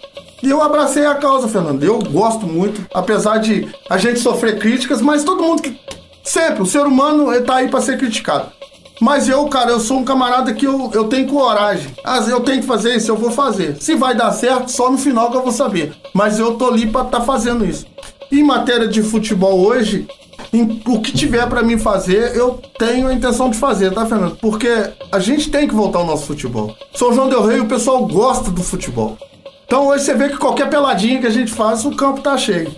E 0.43 0.49
eu 0.49 0.63
abracei 0.63 1.05
a 1.05 1.15
causa, 1.15 1.47
Fernando. 1.47 1.83
Eu 1.85 1.99
gosto 1.99 2.47
muito, 2.47 2.81
apesar 2.95 3.37
de 3.37 3.69
a 3.91 3.99
gente 3.99 4.19
sofrer 4.21 4.59
críticas, 4.59 5.03
mas 5.03 5.23
todo 5.23 5.43
mundo 5.43 5.61
que. 5.61 5.79
Sempre, 6.27 6.63
o 6.63 6.67
ser 6.67 6.85
humano 6.87 7.27
tá 7.43 7.57
aí 7.57 7.69
para 7.69 7.81
ser 7.81 7.97
criticado. 7.97 8.49
Mas 9.01 9.29
eu, 9.29 9.45
cara, 9.47 9.71
eu 9.71 9.79
sou 9.79 9.99
um 9.99 10.05
camarada 10.05 10.53
que 10.53 10.67
eu, 10.67 10.91
eu 10.93 11.05
tenho 11.05 11.29
coragem. 11.29 11.89
Ah, 12.05 12.19
eu 12.29 12.41
tenho 12.41 12.61
que 12.63 12.67
fazer 12.67 12.97
isso, 12.97 13.11
eu 13.11 13.17
vou 13.17 13.31
fazer. 13.31 13.77
Se 13.81 13.95
vai 13.95 14.15
dar 14.15 14.33
certo, 14.33 14.71
só 14.71 14.91
no 14.91 14.99
final 14.99 15.31
que 15.31 15.37
eu 15.37 15.43
vou 15.43 15.53
saber. 15.53 15.93
Mas 16.13 16.39
eu 16.39 16.55
tô 16.55 16.67
ali 16.69 16.87
pra 16.87 17.03
estar 17.03 17.21
fazendo 17.21 17.65
isso. 17.65 17.87
Em 18.33 18.43
matéria 18.43 18.89
de 18.89 19.03
futebol 19.03 19.61
hoje, 19.61 20.09
em- 20.53 20.83
o 20.87 21.01
que 21.01 21.13
tiver 21.13 21.47
pra 21.47 21.63
mim 21.63 21.79
fazer, 21.79 22.35
eu 22.35 22.61
tenho 22.79 23.07
a 23.07 23.13
intenção 23.15 23.51
de 23.51 23.57
fazer, 23.59 23.93
tá, 23.93 24.05
Fernando? 24.07 24.37
Porque 24.41 24.69
a 25.13 25.19
gente 25.21 25.51
tem 25.51 25.69
que 25.69 25.75
voltar 25.75 25.99
ao 26.01 26.07
nosso 26.07 26.27
futebol. 26.27 26.75
São 26.95 27.13
João 27.13 27.29
Del 27.29 27.45
Rei, 27.47 27.61
o 27.61 27.67
pessoal 27.67 28.05
gosta 28.07 28.51
do 28.51 28.63
futebol. 28.65 29.17
Então 29.67 29.89
hoje 29.89 30.05
você 30.05 30.15
vê 30.15 30.29
que 30.31 30.39
qualquer 30.39 30.71
peladinha 30.71 31.21
que 31.21 31.27
a 31.27 31.31
gente 31.31 31.53
faz, 31.53 31.85
o 31.85 31.91
campo 31.95 32.21
tá 32.23 32.37
cheio. 32.39 32.75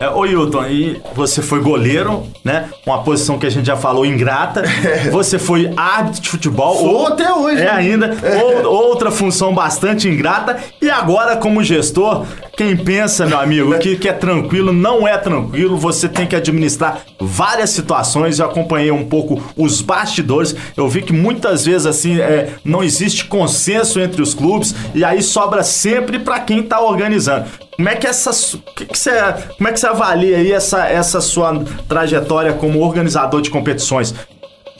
É, 0.00 0.08
ô 0.08 0.24
Hilton, 0.24 0.64
e 0.66 1.02
você 1.12 1.42
foi 1.42 1.60
goleiro, 1.60 2.22
né? 2.44 2.68
Uma 2.86 3.02
posição 3.02 3.36
que 3.36 3.46
a 3.46 3.50
gente 3.50 3.66
já 3.66 3.76
falou 3.76 4.06
ingrata. 4.06 4.62
Você 5.10 5.40
foi 5.40 5.72
árbitro 5.76 6.20
de 6.22 6.28
futebol. 6.28 6.76
Sou 6.78 6.94
ou- 6.94 7.06
até 7.08 7.32
hoje. 7.32 7.60
É 7.62 7.68
ainda. 7.68 8.16
Ou- 8.64 8.72
outra 8.90 9.10
função 9.10 9.52
bastante 9.52 10.08
ingrata. 10.08 10.56
E 10.80 10.88
agora, 10.88 11.36
como 11.36 11.64
gestor, 11.64 12.24
quem 12.56 12.76
pensa, 12.76 13.26
meu 13.26 13.40
amigo, 13.40 13.76
que, 13.80 13.96
que 13.96 14.08
é 14.08 14.12
tranquilo, 14.12 14.72
não 14.72 15.06
é 15.06 15.18
tranquilo. 15.18 15.76
Você 15.76 16.08
tem 16.08 16.26
que 16.28 16.36
administrar 16.36 17.00
várias 17.18 17.70
situações. 17.70 18.38
Eu 18.38 18.46
acompanhei 18.46 18.92
um 18.92 19.04
pouco 19.04 19.42
os 19.56 19.80
bastidores. 19.80 20.54
Eu 20.76 20.88
vi 20.88 21.02
que 21.02 21.12
muitas 21.12 21.64
vezes, 21.66 21.86
assim, 21.86 22.20
é, 22.20 22.50
não 22.64 22.84
existe 22.84 23.24
consenso 23.24 23.98
entre 23.98 24.22
os 24.22 24.32
clubes. 24.32 24.72
E 24.94 25.04
aí 25.04 25.20
sobra 25.22 25.64
sempre 25.64 26.20
pra 26.20 26.38
quem 26.38 26.62
tá 26.62 26.80
organizando. 26.80 27.46
Como 27.78 27.88
é 27.88 27.94
que 27.94 28.08
essa. 28.08 28.32
que 28.74 28.86
que 28.86 28.98
você, 28.98 29.12
como 29.56 29.68
é 29.68 29.72
que 29.72 29.78
você 29.78 29.86
avalia 29.86 30.38
aí 30.38 30.50
essa, 30.50 30.84
essa 30.88 31.20
sua 31.20 31.62
trajetória 31.88 32.52
como 32.54 32.80
organizador 32.80 33.40
de 33.40 33.50
competições? 33.50 34.12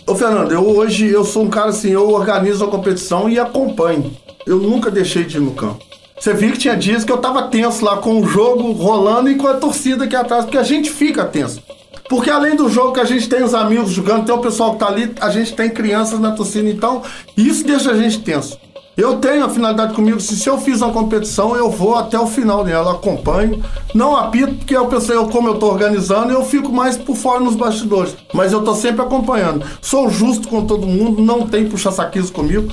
Ô 0.05 0.17
Fernando, 0.17 0.51
eu 0.51 0.67
hoje 0.67 1.07
eu 1.07 1.25
sou 1.25 1.45
um 1.45 1.49
cara 1.49 1.69
assim, 1.69 1.91
eu 1.91 2.11
organizo 2.11 2.65
a 2.65 2.69
competição 2.69 3.31
e 3.31 3.39
acompanho. 3.39 4.11
Eu 4.45 4.57
nunca 4.57 4.91
deixei 4.91 5.23
de 5.23 5.37
ir 5.37 5.41
no 5.41 5.53
campo. 5.53 5.81
Você 6.19 6.35
viu 6.35 6.51
que 6.51 6.59
tinha 6.59 6.75
dias 6.75 7.05
que 7.05 7.13
eu 7.13 7.19
tava 7.19 7.45
tenso 7.45 7.85
lá 7.85 7.99
com 7.99 8.21
o 8.21 8.27
jogo 8.27 8.73
rolando 8.73 9.31
e 9.31 9.37
com 9.37 9.47
a 9.47 9.55
torcida 9.55 10.07
aqui 10.07 10.17
atrás, 10.17 10.45
porque 10.45 10.59
a 10.59 10.65
gente 10.65 10.91
fica 10.91 11.25
tenso. 11.25 11.63
Porque 12.09 12.31
além 12.31 12.57
do 12.57 12.69
jogo 12.69 12.95
que 12.95 13.01
a 13.01 13.05
gente 13.05 13.29
tem 13.29 13.45
os 13.45 13.55
amigos 13.55 13.93
jogando, 13.93 14.27
tem 14.27 14.35
o 14.35 14.39
pessoal 14.39 14.73
que 14.73 14.81
tá 14.81 14.89
ali, 14.89 15.15
a 15.21 15.31
gente 15.31 15.55
tem 15.55 15.71
crianças 15.71 16.19
na 16.19 16.33
torcida, 16.33 16.69
então 16.69 17.03
isso 17.37 17.65
deixa 17.65 17.93
a 17.93 17.97
gente 17.97 18.19
tenso. 18.19 18.59
Eu 18.99 19.19
tenho 19.19 19.45
a 19.45 19.49
finalidade 19.49 19.95
comigo, 19.95 20.21
se, 20.21 20.37
se 20.37 20.49
eu 20.49 20.59
fiz 20.59 20.83
uma 20.83 20.93
competição, 20.93 21.55
eu 21.55 21.71
vou 21.71 21.95
até 21.95 22.19
o 22.19 22.27
final 22.27 22.65
dela, 22.65 22.95
acompanho. 22.95 23.63
Não 23.95 24.17
apito, 24.17 24.57
porque 24.57 24.77
eu 24.77 24.87
pensei, 24.87 25.15
eu, 25.15 25.29
como 25.29 25.47
eu 25.47 25.55
tô 25.55 25.69
organizando, 25.69 26.33
eu 26.33 26.45
fico 26.45 26.73
mais 26.73 26.97
por 26.97 27.15
fora 27.15 27.39
nos 27.39 27.55
bastidores. 27.55 28.17
Mas 28.35 28.53
eu 28.53 28.65
tô 28.65 28.75
sempre 28.75 29.01
acompanhando. 29.01 29.65
Sou 29.81 30.11
justo 30.11 30.49
com 30.49 30.67
todo 30.67 30.85
mundo, 30.85 31.23
não 31.23 31.47
tem 31.47 31.69
puxa-saquismo 31.69 32.33
comigo. 32.33 32.73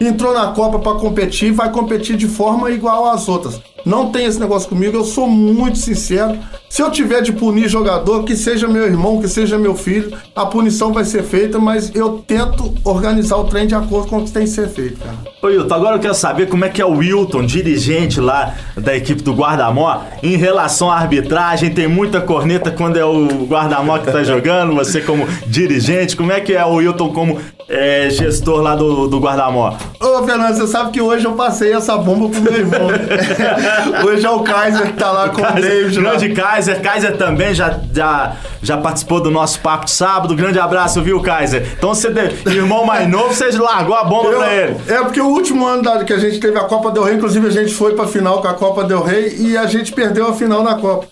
Entrou 0.00 0.32
na 0.32 0.52
Copa 0.52 0.78
para 0.78 0.96
competir, 0.96 1.50
vai 1.50 1.72
competir 1.72 2.16
de 2.16 2.28
forma 2.28 2.70
igual 2.70 3.06
às 3.06 3.28
outras. 3.28 3.60
Não 3.84 4.12
tem 4.12 4.26
esse 4.26 4.38
negócio 4.38 4.68
comigo, 4.68 4.96
eu 4.96 5.04
sou 5.04 5.26
muito 5.26 5.78
sincero. 5.78 6.38
Se 6.74 6.82
eu 6.82 6.90
tiver 6.90 7.22
de 7.22 7.32
punir 7.32 7.68
jogador, 7.68 8.24
que 8.24 8.34
seja 8.34 8.66
meu 8.66 8.82
irmão, 8.82 9.20
que 9.20 9.28
seja 9.28 9.56
meu 9.56 9.76
filho, 9.76 10.12
a 10.34 10.44
punição 10.44 10.92
vai 10.92 11.04
ser 11.04 11.22
feita, 11.22 11.56
mas 11.56 11.94
eu 11.94 12.24
tento 12.26 12.74
organizar 12.82 13.36
o 13.36 13.44
trem 13.44 13.68
de 13.68 13.76
acordo 13.76 14.08
com 14.08 14.18
o 14.18 14.24
que 14.24 14.32
tem 14.32 14.42
que 14.42 14.50
ser 14.50 14.68
feito, 14.68 14.98
cara. 14.98 15.16
Ô 15.40 15.46
Wilton, 15.46 15.72
agora 15.72 15.96
eu 15.96 16.00
quero 16.00 16.14
saber 16.14 16.48
como 16.48 16.64
é 16.64 16.68
que 16.68 16.82
é 16.82 16.84
o 16.84 16.96
Wilton, 16.96 17.46
dirigente 17.46 18.20
lá 18.20 18.54
da 18.76 18.96
equipe 18.96 19.22
do 19.22 19.32
Guardamó, 19.34 20.00
em 20.20 20.36
relação 20.36 20.90
à 20.90 20.96
arbitragem. 20.96 21.70
Tem 21.70 21.86
muita 21.86 22.20
corneta 22.20 22.72
quando 22.72 22.96
é 22.96 23.04
o 23.04 23.44
Guardamó 23.46 23.98
que 23.98 24.10
tá 24.10 24.24
jogando, 24.24 24.74
você 24.74 25.00
como 25.00 25.28
dirigente. 25.46 26.16
Como 26.16 26.32
é 26.32 26.40
que 26.40 26.54
é 26.54 26.64
o 26.64 26.76
Wilton 26.76 27.12
como 27.12 27.38
é, 27.68 28.08
gestor 28.10 28.62
lá 28.62 28.74
do, 28.74 29.06
do 29.06 29.20
Guardamó? 29.20 29.76
Ô, 30.00 30.24
Fernando, 30.24 30.56
você 30.56 30.66
sabe 30.66 30.90
que 30.90 31.00
hoje 31.00 31.24
eu 31.24 31.34
passei 31.34 31.72
essa 31.72 31.96
bomba 31.98 32.28
pro 32.30 32.40
meu 32.40 32.54
irmão. 32.54 32.88
né? 32.88 32.98
hoje 34.04 34.24
é 34.24 34.30
o 34.30 34.40
Kaiser 34.40 34.86
que 34.86 34.92
tá 34.94 35.12
lá 35.12 35.28
com 35.28 35.42
o 35.42 35.52
David. 35.52 36.00
grande 36.00 36.30
Kaiser. 36.30 36.63
Kaiser 36.80 37.16
também 37.16 37.54
já, 37.54 37.78
já, 37.92 38.36
já 38.62 38.76
participou 38.78 39.20
do 39.20 39.30
nosso 39.30 39.60
papo 39.60 39.84
de 39.84 39.90
sábado. 39.90 40.34
Grande 40.34 40.58
abraço, 40.58 41.02
viu, 41.02 41.20
Kaiser? 41.20 41.66
Então 41.76 41.94
você, 41.94 42.08
irmão 42.46 42.84
mais 42.84 43.08
novo, 43.08 43.34
você 43.34 43.50
largou 43.50 43.94
a 43.94 44.04
bomba 44.04 44.30
Eu- 44.30 44.38
pra 44.38 44.54
ele. 44.54 44.76
é 44.88 44.98
porque 45.02 45.20
o 45.20 45.26
último 45.28 45.66
ano 45.66 45.82
da- 45.82 46.04
que 46.04 46.12
a 46.12 46.18
gente 46.18 46.38
teve 46.40 46.56
a 46.58 46.64
Copa 46.64 46.90
Del 46.90 47.02
Rei, 47.04 47.14
inclusive 47.16 47.46
a 47.46 47.50
gente 47.50 47.74
foi 47.74 47.94
pra 47.94 48.06
final 48.06 48.40
com 48.40 48.48
a 48.48 48.54
Copa 48.54 48.84
Del 48.84 49.02
Rei 49.02 49.34
e 49.38 49.56
a 49.56 49.66
gente 49.66 49.92
perdeu 49.92 50.26
a 50.28 50.32
final 50.32 50.62
na 50.62 50.74
Copa. 50.76 51.06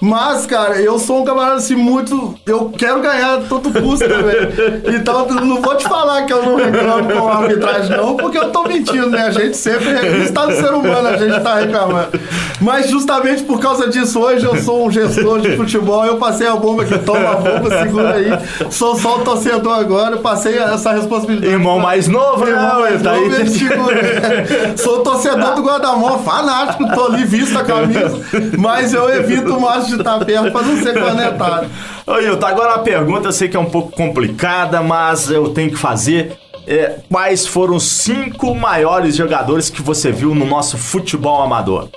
Mas, 0.00 0.46
cara, 0.46 0.80
eu 0.80 0.98
sou 0.98 1.20
um 1.20 1.24
camarada 1.24 1.56
assim 1.56 1.76
muito. 1.76 2.34
Eu 2.46 2.70
quero 2.76 3.00
ganhar 3.00 3.34
a 3.34 3.40
todo 3.42 3.70
custo 3.70 4.08
também. 4.08 4.94
Então, 4.96 5.26
não 5.28 5.60
vou 5.60 5.76
te 5.76 5.84
falar 5.84 6.22
que 6.24 6.32
eu 6.32 6.42
não 6.42 6.56
reclamo 6.56 7.12
com 7.12 7.28
a 7.28 7.36
arbitragem, 7.36 7.96
não, 7.96 8.16
porque 8.16 8.38
eu 8.38 8.50
tô 8.50 8.62
mentindo, 8.64 9.10
né? 9.10 9.26
A 9.26 9.30
gente 9.30 9.56
sempre. 9.56 9.90
Está 10.24 10.46
no 10.46 10.52
ser 10.56 10.72
humano, 10.72 11.06
a 11.08 11.16
gente 11.16 11.40
tá 11.40 11.56
reclamando. 11.56 12.18
Mas, 12.60 12.88
justamente 12.88 13.42
por 13.42 13.60
causa 13.60 13.88
disso, 13.88 14.20
hoje 14.20 14.44
eu 14.46 14.56
sou 14.56 14.86
um 14.86 14.90
gestor 14.90 15.40
de 15.40 15.56
futebol. 15.56 16.04
Eu 16.06 16.16
passei 16.16 16.46
a 16.46 16.56
bomba 16.56 16.82
aqui, 16.82 16.98
toma 16.98 17.30
a 17.32 17.34
bomba, 17.36 17.78
segura 17.82 18.14
aí. 18.14 18.30
Sou 18.70 18.96
só 18.96 19.18
o 19.18 19.20
torcedor 19.20 19.78
agora, 19.78 20.16
passei 20.16 20.56
essa 20.58 20.92
responsabilidade. 20.92 21.52
Irmão 21.52 21.78
mais 21.78 22.08
novo, 22.08 22.44
né? 22.46 22.52
Irmão 22.52 22.80
mais 22.80 23.02
Tá 23.02 23.12
novo, 23.12 23.34
aí. 23.34 23.48
segura. 23.48 24.76
Sou 24.76 25.00
torcedor 25.00 25.54
do 25.54 25.62
Guardamó, 25.62 26.18
fanático, 26.18 26.84
tô 26.94 27.06
ali, 27.06 27.24
visto 27.24 27.58
a 27.58 27.64
camisa. 27.64 28.18
Mas 28.58 28.94
eu 28.94 29.08
evito 29.10 29.54
o 29.56 29.60
máximo 29.60 29.89
de 29.96 30.02
estar 30.02 30.24
perto 30.24 30.52
pra 30.52 30.62
não 30.62 30.82
ser 30.82 30.94
conectado. 31.00 31.70
Ô, 32.06 32.18
Hilton, 32.18 32.46
agora 32.46 32.76
uma 32.76 32.82
pergunta, 32.82 33.28
eu 33.28 33.32
sei 33.32 33.48
que 33.48 33.56
é 33.56 33.60
um 33.60 33.70
pouco 33.70 33.92
complicada, 33.92 34.80
mas 34.82 35.30
eu 35.30 35.50
tenho 35.50 35.70
que 35.70 35.76
fazer. 35.76 36.36
É, 36.66 37.00
quais 37.10 37.46
foram 37.46 37.76
os 37.76 37.84
cinco 37.84 38.54
maiores 38.54 39.16
jogadores 39.16 39.70
que 39.70 39.82
você 39.82 40.12
viu 40.12 40.34
no 40.34 40.44
nosso 40.44 40.76
futebol 40.76 41.42
amador? 41.42 41.88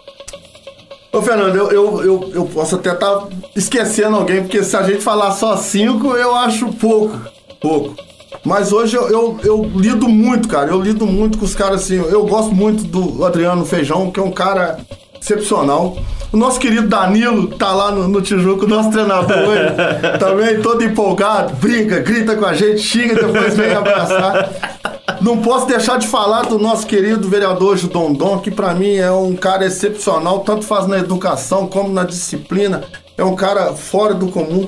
Ô, 1.12 1.22
Fernando, 1.22 1.56
eu, 1.56 1.72
eu, 1.72 2.04
eu, 2.04 2.32
eu 2.34 2.46
posso 2.46 2.76
até 2.76 2.92
estar 2.92 3.28
esquecendo 3.56 4.16
alguém, 4.16 4.42
porque 4.42 4.64
se 4.64 4.76
a 4.76 4.82
gente 4.82 5.02
falar 5.02 5.32
só 5.32 5.56
cinco, 5.58 6.16
eu 6.16 6.36
acho 6.36 6.74
pouco. 6.74 7.20
Pouco. 7.62 7.96
Mas 8.44 8.74
hoje 8.74 8.96
eu, 8.96 9.10
eu, 9.10 9.40
eu 9.44 9.72
lido 9.76 10.10
muito, 10.10 10.48
cara. 10.48 10.72
Eu 10.72 10.82
lido 10.82 11.06
muito 11.06 11.38
com 11.38 11.46
os 11.46 11.56
caras 11.56 11.84
assim. 11.84 11.96
Eu 11.96 12.26
gosto 12.26 12.54
muito 12.54 12.84
do 12.84 13.24
Adriano 13.24 13.66
Feijão, 13.66 14.12
que 14.12 14.20
é 14.20 14.24
um 14.24 14.32
cara 14.32 14.80
excepcional. 15.24 15.98
O 16.32 16.38
nosso 16.38 16.60
querido 16.60 16.88
Danilo 16.88 17.48
tá 17.48 17.72
lá 17.72 17.92
no, 17.92 18.08
no 18.08 18.22
Tijuco, 18.22 18.68
nosso 18.68 18.92
treinador 18.92 19.38
hoje, 19.38 19.64
também 20.20 20.62
todo 20.62 20.84
empolgado, 20.84 21.56
brinca, 21.56 22.00
grita 22.00 22.36
com 22.36 22.46
a 22.46 22.54
gente, 22.54 22.82
xinga, 22.82 23.16
depois 23.16 23.56
vem 23.56 23.72
abraçar. 23.72 24.50
Não 25.22 25.38
posso 25.38 25.68
deixar 25.68 25.98
de 25.98 26.08
falar 26.08 26.44
do 26.44 26.60
nosso 26.60 26.86
querido 26.86 27.30
vereador 27.30 27.78
Dondon, 27.78 28.40
que 28.40 28.52
pra 28.52 28.74
mim 28.74 28.96
é 28.96 29.12
um 29.12 29.36
cara 29.36 29.66
excepcional, 29.66 30.40
tanto 30.40 30.66
faz 30.66 30.88
na 30.88 30.98
educação 30.98 31.68
como 31.68 31.94
na 31.94 32.04
disciplina. 32.04 32.84
É 33.18 33.24
um 33.24 33.36
cara 33.36 33.74
fora 33.74 34.14
do 34.14 34.28
comum. 34.28 34.68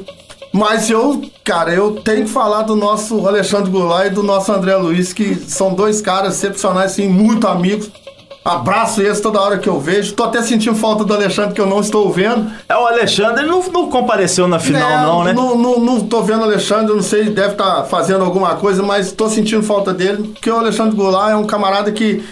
Mas 0.54 0.89
eu, 0.89 1.22
cara, 1.44 1.74
eu 1.74 1.96
tenho 1.96 2.24
que 2.26 2.32
falar 2.32 2.62
do 2.62 2.78
nosso 2.78 3.28
Alexandre 3.28 3.70
Goulart 3.70 4.08
e 4.08 4.10
do 4.12 4.24
nosso 4.24 4.54
André 4.54 4.74
Luiz, 4.78 5.12
que 5.12 5.36
são 5.36 5.74
dois 5.74 6.00
caras 6.00 6.36
excepcionais, 6.36 6.94
assim, 6.94 7.10
muito 7.10 7.46
amigos. 7.46 7.91
Abraço 8.46 9.02
eles 9.02 9.20
toda 9.20 9.42
hora 9.42 9.58
que 9.58 9.68
eu 9.68 9.80
vejo. 9.80 10.14
Tô 10.14 10.24
até 10.24 10.40
sentindo 10.44 10.76
falta 10.76 11.04
do 11.04 11.12
Alexandre 11.12 11.56
que 11.56 11.60
eu 11.60 11.66
não 11.66 11.80
estou 11.80 12.12
vendo. 12.12 12.52
É, 12.70 12.78
o 12.78 12.86
Alexandre 12.86 13.42
ele 13.42 13.50
não, 13.50 13.64
não 13.72 13.90
compareceu 13.90 14.48
na 14.48 14.60
final, 14.60 14.92
É, 14.92 15.02
não, 15.02 15.24
né? 15.24 15.34
Não, 15.34 15.58
não, 15.58 15.80
não 15.80 16.00
tô 16.02 16.22
vendo 16.22 16.42
o 16.42 16.44
Alexandre, 16.44 16.94
não 16.94 17.02
sei, 17.02 17.24
deve 17.24 17.54
estar 17.54 17.86
fazendo 17.86 18.24
alguma 18.24 18.54
coisa, 18.54 18.84
mas 18.84 19.12
tô 19.12 19.28
sentindo 19.28 19.64
falta 19.64 19.92
dele, 19.92 20.28
porque 20.28 20.52
o 20.52 20.60
Alexandre 20.60 20.96
Goulart 20.96 21.32
é 21.32 21.36
um 21.36 21.48
camarada 21.48 21.92
que 21.92 22.24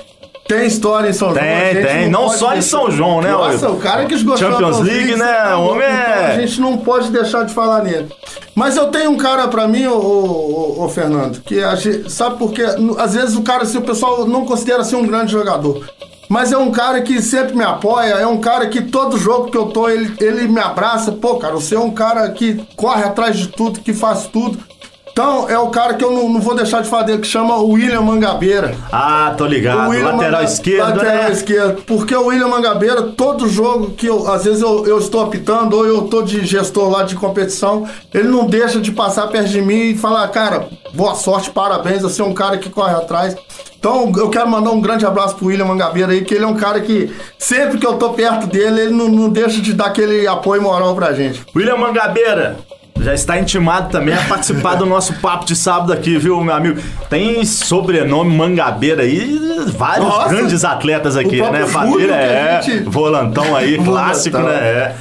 tem 0.57 0.67
história 0.67 1.09
em 1.09 1.13
São 1.13 1.29
João. 1.29 1.43
Tem, 1.43 1.53
a 1.53 1.73
gente 1.73 1.87
tem. 1.87 2.09
Não 2.09 2.25
pode 2.25 2.37
só 2.37 2.55
em 2.55 2.61
São 2.61 2.91
João, 2.91 3.21
né, 3.21 3.31
Nossa, 3.31 3.69
o 3.69 3.77
cara 3.77 4.05
que 4.05 4.13
esgotou 4.13 4.37
Champions 4.51 4.79
League, 4.79 5.15
né? 5.15 5.55
O 5.55 5.61
homem 5.71 5.87
é- 5.87 5.91
Então, 6.23 6.25
a 6.35 6.39
gente 6.39 6.61
não 6.61 6.77
pode 6.77 7.09
deixar 7.11 7.43
de 7.43 7.53
falar 7.53 7.83
nele. 7.83 8.07
Mas 8.55 8.77
eu 8.77 8.87
tenho 8.87 9.11
um 9.11 9.17
cara 9.17 9.47
pra 9.47 9.67
mim, 9.67 9.87
ô, 9.87 9.95
ô, 9.97 10.83
ô, 10.83 10.89
Fernando, 10.89 11.41
que 11.41 11.63
a 11.63 11.75
gente, 11.75 12.09
sabe 12.11 12.37
por 12.37 12.51
quê? 12.51 12.63
Às 12.97 13.13
vezes 13.15 13.35
o 13.35 13.41
cara, 13.41 13.63
assim, 13.63 13.77
o 13.77 13.81
pessoal 13.81 14.25
não 14.27 14.45
considera 14.45 14.83
ser 14.83 14.95
um 14.95 15.05
grande 15.05 15.31
jogador. 15.31 15.83
Mas 16.29 16.51
é 16.51 16.57
um 16.57 16.71
cara 16.71 17.01
que 17.01 17.21
sempre 17.21 17.55
me 17.55 17.63
apoia, 17.63 18.13
é 18.13 18.25
um 18.25 18.37
cara 18.39 18.67
que 18.67 18.81
todo 18.81 19.17
jogo 19.17 19.51
que 19.51 19.57
eu 19.57 19.65
tô, 19.65 19.89
ele, 19.89 20.13
ele 20.19 20.47
me 20.47 20.59
abraça. 20.59 21.11
Pô, 21.11 21.35
cara, 21.35 21.53
você 21.53 21.75
é 21.75 21.79
um 21.79 21.91
cara 21.91 22.29
que 22.31 22.63
corre 22.75 23.03
atrás 23.03 23.37
de 23.37 23.47
tudo, 23.47 23.79
que 23.81 23.93
faz 23.93 24.25
tudo. 24.31 24.57
Então, 25.13 25.47
é 25.47 25.59
o 25.59 25.67
cara 25.69 25.93
que 25.93 26.03
eu 26.03 26.11
não, 26.11 26.27
não 26.27 26.41
vou 26.41 26.55
deixar 26.55 26.81
de 26.81 26.89
dele, 27.05 27.19
que 27.19 27.27
chama 27.27 27.55
William 27.57 28.01
Mangabeira. 28.01 28.73
Ah, 28.91 29.31
tô 29.37 29.45
ligado. 29.45 29.85
O 29.85 29.89
William 29.91 30.05
Lateral 30.13 30.31
Manga- 30.31 30.43
esquerdo, 30.43 30.87
lateral 30.97 31.23
né? 31.25 31.31
esquerdo. 31.31 31.83
Porque 31.85 32.15
o 32.15 32.25
William 32.25 32.47
Mangabeira, 32.47 33.03
todo 33.03 33.47
jogo 33.47 33.91
que 33.91 34.07
eu, 34.07 34.27
às 34.31 34.43
vezes 34.43 34.63
eu, 34.63 34.87
eu 34.87 34.97
estou 34.97 35.21
apitando 35.21 35.77
ou 35.77 35.85
eu 35.85 36.05
estou 36.05 36.23
de 36.23 36.43
gestor 36.43 36.89
lá 36.89 37.03
de 37.03 37.13
competição, 37.13 37.87
ele 38.11 38.27
não 38.27 38.47
deixa 38.47 38.79
de 38.81 38.91
passar 38.91 39.27
perto 39.27 39.49
de 39.49 39.61
mim 39.61 39.91
e 39.91 39.95
falar, 39.95 40.27
cara, 40.29 40.67
boa 40.95 41.13
sorte, 41.13 41.51
parabéns, 41.51 42.01
você 42.01 42.19
é 42.19 42.25
um 42.25 42.33
cara 42.33 42.57
que 42.57 42.71
corre 42.71 42.95
atrás. 42.95 43.35
Então, 43.77 44.11
eu 44.17 44.29
quero 44.31 44.49
mandar 44.49 44.71
um 44.71 44.81
grande 44.81 45.05
abraço 45.05 45.35
pro 45.35 45.47
William 45.47 45.65
Mangabeira 45.65 46.11
aí, 46.11 46.23
que 46.23 46.33
ele 46.33 46.45
é 46.45 46.47
um 46.47 46.55
cara 46.55 46.79
que, 46.79 47.13
sempre 47.37 47.77
que 47.77 47.85
eu 47.85 47.99
tô 47.99 48.11
perto 48.13 48.47
dele, 48.47 48.81
ele 48.81 48.93
não, 48.93 49.09
não 49.09 49.29
deixa 49.29 49.61
de 49.61 49.73
dar 49.73 49.87
aquele 49.87 50.25
apoio 50.25 50.61
moral 50.61 50.95
pra 50.95 51.13
gente. 51.13 51.43
William 51.55 51.77
Mangabeira. 51.77 52.57
Já 52.99 53.13
está 53.13 53.37
intimado 53.39 53.89
também 53.89 54.13
a 54.15 54.21
participar 54.23 54.75
do 54.75 54.85
nosso 54.85 55.13
papo 55.15 55.45
de 55.45 55.55
sábado 55.55 55.91
aqui, 55.91 56.17
viu, 56.17 56.39
meu 56.41 56.53
amigo? 56.55 56.81
Tem 57.09 57.43
sobrenome 57.43 58.35
Mangabeira 58.35 59.01
aí, 59.03 59.39
vários 59.75 60.07
Nossa. 60.07 60.29
grandes 60.29 60.63
atletas 60.63 61.17
aqui, 61.17 61.41
né? 61.41 61.65
Família 61.65 62.15
é, 62.15 62.61
gente- 62.61 62.83
volantão 62.83 63.55
aí, 63.55 63.77
clássico, 63.77 64.37
Volantão. 64.37 64.61
né? 64.61 64.67
É. 64.67 64.95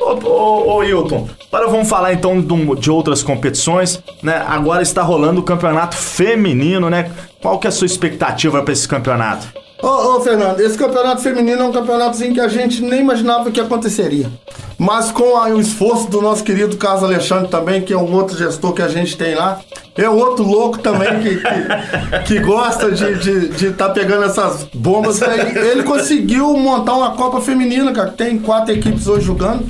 Ô, 0.00 0.12
ô, 0.26 0.76
ô, 0.76 0.82
Hilton, 0.84 1.28
agora 1.52 1.70
vamos 1.70 1.88
falar 1.88 2.12
então 2.12 2.40
de 2.76 2.90
outras 2.90 3.22
competições, 3.22 4.02
né? 4.22 4.42
Agora 4.48 4.82
está 4.82 5.02
rolando 5.02 5.40
o 5.40 5.44
campeonato 5.44 5.94
feminino, 5.96 6.90
né? 6.90 7.10
Qual 7.40 7.58
que 7.58 7.66
é 7.66 7.70
a 7.70 7.72
sua 7.72 7.86
expectativa 7.86 8.62
para 8.62 8.72
esse 8.72 8.88
campeonato? 8.88 9.46
Ô, 9.84 10.16
ô, 10.16 10.20
Fernando, 10.20 10.60
esse 10.60 10.78
campeonato 10.78 11.20
feminino 11.20 11.60
é 11.62 11.64
um 11.64 11.72
campeonatozinho 11.72 12.32
que 12.32 12.40
a 12.40 12.48
gente 12.48 12.82
nem 12.82 13.00
imaginava 13.00 13.50
que 13.50 13.60
aconteceria. 13.60 14.30
Mas 14.78 15.10
com 15.12 15.36
a- 15.36 15.48
o 15.48 15.60
esforço 15.60 16.08
do 16.10 16.20
nosso 16.22 16.42
querido 16.42 16.76
Carlos 16.76 17.04
Alexandre 17.04 17.48
também, 17.48 17.82
que 17.82 17.92
é 17.92 17.96
um 17.96 18.12
outro 18.14 18.36
gestor 18.36 18.72
que 18.72 18.82
a 18.82 18.88
gente 18.88 19.16
tem 19.16 19.34
lá, 19.34 19.60
é 19.96 20.08
outro 20.08 20.44
louco 20.44 20.78
também 20.78 21.20
que, 21.20 21.36
que, 21.36 22.18
que 22.26 22.40
gosta 22.40 22.90
de 22.90 23.04
estar 23.04 23.18
de, 23.22 23.48
de 23.50 23.70
tá 23.72 23.90
pegando 23.90 24.24
essas 24.24 24.66
bombas. 24.74 25.22
aí. 25.22 25.56
Ele 25.56 25.82
conseguiu 25.82 26.52
montar 26.56 26.94
uma 26.94 27.10
Copa 27.12 27.40
Feminina, 27.40 27.92
cara. 27.92 28.10
Tem 28.10 28.38
quatro 28.38 28.72
equipes 28.72 29.06
hoje 29.06 29.26
jogando. 29.26 29.64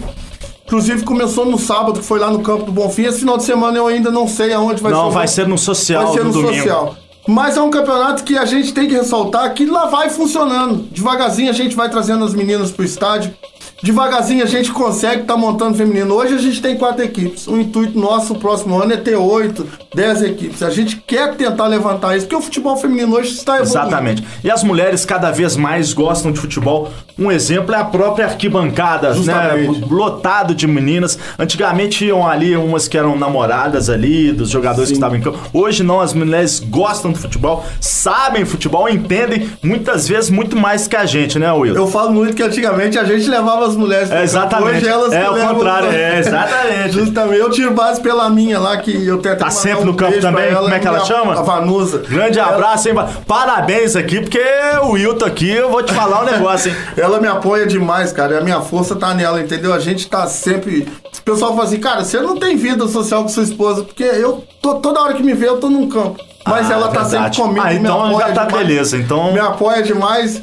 Inclusive 0.66 1.02
começou 1.04 1.44
no 1.44 1.58
sábado, 1.58 2.00
que 2.00 2.06
foi 2.06 2.18
lá 2.18 2.30
no 2.30 2.40
campo 2.40 2.64
do 2.64 2.72
Bonfim. 2.72 3.02
Esse 3.02 3.18
final 3.20 3.36
de 3.36 3.44
semana 3.44 3.76
eu 3.76 3.86
ainda 3.86 4.10
não 4.10 4.26
sei 4.26 4.52
aonde 4.54 4.80
vai 4.82 4.90
ser. 4.92 4.98
Não, 4.98 5.10
vai 5.10 5.28
ser 5.28 5.46
no 5.46 5.58
social 5.58 6.04
Vai 6.04 6.12
ser 6.14 6.24
no 6.24 6.32
domingo. 6.32 6.54
social. 6.54 6.96
Mas 7.26 7.56
é 7.56 7.60
um 7.62 7.70
campeonato 7.70 8.22
que 8.22 8.36
a 8.36 8.44
gente 8.44 8.74
tem 8.74 8.86
que 8.86 8.94
ressaltar 8.94 9.52
que 9.54 9.64
lá 9.64 9.86
vai 9.86 10.10
funcionando. 10.10 10.86
Devagarzinho 10.90 11.48
a 11.48 11.54
gente 11.54 11.74
vai 11.74 11.88
trazendo 11.88 12.24
as 12.24 12.34
meninas 12.34 12.70
pro 12.70 12.84
estádio. 12.84 13.34
Devagarzinho 13.82 14.42
a 14.42 14.46
gente 14.46 14.72
consegue 14.72 15.22
estar 15.22 15.36
montando 15.36 15.76
feminino. 15.76 16.14
Hoje 16.14 16.34
a 16.34 16.38
gente 16.38 16.60
tem 16.62 16.76
quatro 16.76 17.04
equipes. 17.04 17.46
O 17.46 17.58
intuito 17.58 17.98
nosso 17.98 18.34
no 18.34 18.40
próximo 18.40 18.80
ano 18.80 18.92
é 18.92 18.96
ter 18.96 19.16
oito, 19.16 19.66
dez 19.94 20.22
equipes. 20.22 20.62
A 20.62 20.70
gente 20.70 20.96
quer 20.96 21.34
tentar 21.34 21.66
levantar 21.66 22.16
isso, 22.16 22.26
porque 22.26 22.36
o 22.36 22.40
futebol 22.40 22.76
feminino 22.76 23.14
hoje 23.14 23.30
está 23.30 23.56
evoluindo. 23.56 23.78
Exatamente. 23.78 24.24
E 24.42 24.50
as 24.50 24.62
mulheres 24.64 25.04
cada 25.04 25.30
vez 25.30 25.56
mais 25.56 25.92
gostam 25.92 26.32
de 26.32 26.40
futebol. 26.40 26.90
Um 27.18 27.30
exemplo 27.30 27.74
é 27.74 27.78
a 27.78 27.84
própria 27.84 28.26
arquibancada, 28.26 29.14
né? 29.14 29.68
Lotado 29.88 30.54
de 30.54 30.66
meninas. 30.66 31.18
Antigamente 31.38 32.04
iam 32.04 32.26
ali 32.26 32.56
umas 32.56 32.88
que 32.88 32.98
eram 32.98 33.16
namoradas 33.16 33.88
ali, 33.88 34.32
dos 34.32 34.50
jogadores 34.50 34.88
que 34.88 34.94
estavam 34.94 35.16
em 35.16 35.20
campo. 35.20 35.38
Hoje 35.52 35.82
não, 35.82 36.00
as 36.00 36.12
mulheres 36.12 36.58
gostam 36.58 37.12
do 37.12 37.18
futebol, 37.18 37.64
sabem 37.80 38.44
futebol, 38.44 38.88
entendem 38.88 39.50
muitas 39.62 40.08
vezes 40.08 40.30
muito 40.30 40.56
mais 40.56 40.88
que 40.88 40.96
a 40.96 41.06
gente, 41.06 41.38
né, 41.38 41.52
Will? 41.52 41.74
Eu 41.74 41.86
falo 41.86 42.12
muito 42.12 42.34
que 42.34 42.42
antigamente 42.42 42.98
a 42.98 43.04
gente 43.04 43.28
levava 43.28 43.63
as 43.64 43.76
mulheres 43.76 44.10
É, 44.10 44.22
exatamente. 44.22 44.76
Hoje 44.78 44.88
elas 44.88 45.12
É 45.12 45.28
o 45.28 45.34
contrário, 45.48 45.90
é, 45.90 46.18
exatamente. 46.18 46.92
Justamente. 46.94 47.38
Eu 47.40 47.50
tiro 47.50 47.72
base 47.72 48.00
pela 48.00 48.28
minha 48.30 48.58
lá, 48.58 48.76
que 48.76 48.90
eu 49.06 49.18
tenho 49.18 49.34
até 49.34 49.44
Tá 49.44 49.50
sempre 49.50 49.84
no 49.84 49.94
campo 49.94 50.20
também? 50.20 50.54
Como 50.54 50.72
é 50.74 50.78
que 50.78 50.86
ela 50.86 51.04
chama? 51.04 51.38
A 51.38 51.42
Vanusa. 51.42 51.98
Grande 52.08 52.38
Ela- 52.38 52.50
abraço, 52.54 52.88
hein? 52.88 52.94
Parabéns 53.26 53.96
aqui, 53.96 54.20
porque 54.20 54.40
o 54.82 54.90
Wilton 54.92 55.24
aqui, 55.26 55.50
eu 55.50 55.70
vou 55.70 55.82
te 55.82 55.92
falar 55.92 56.22
um 56.22 56.24
negócio, 56.24 56.70
hein? 56.70 56.76
Ela 56.96 57.20
me 57.20 57.26
apoia 57.28 57.66
demais, 57.66 58.12
cara. 58.12 58.34
E 58.34 58.38
a 58.38 58.40
minha 58.40 58.60
força 58.60 58.94
tá 58.96 59.12
nela, 59.14 59.40
entendeu? 59.40 59.72
A 59.74 59.78
gente 59.78 60.06
tá 60.08 60.26
sempre. 60.26 60.86
O 61.18 61.22
pessoal 61.22 61.52
fala 61.52 61.64
assim, 61.64 61.78
cara, 61.80 62.04
você 62.04 62.20
não 62.20 62.36
tem 62.36 62.56
vida 62.56 62.86
social 62.88 63.22
com 63.22 63.28
sua 63.28 63.42
esposa, 63.42 63.82
porque 63.82 64.04
eu 64.04 64.44
tô, 64.62 64.74
toda 64.76 65.00
hora 65.00 65.14
que 65.14 65.22
me 65.22 65.32
vê, 65.34 65.48
eu 65.48 65.58
tô 65.58 65.68
num 65.70 65.88
campo. 65.88 66.22
Mas 66.46 66.70
Ah, 66.70 66.74
ela 66.74 66.88
tá 66.88 67.00
verdade. 67.02 67.36
sempre 67.36 67.48
comigo. 67.48 67.66
Ah, 67.66 67.72
então 67.74 68.18
já 68.18 68.32
tá 68.32 68.44
demais. 68.44 68.66
beleza, 68.66 68.96
então- 68.98 69.32
Me 69.32 69.38
apoia 69.40 69.82
demais. 69.82 70.42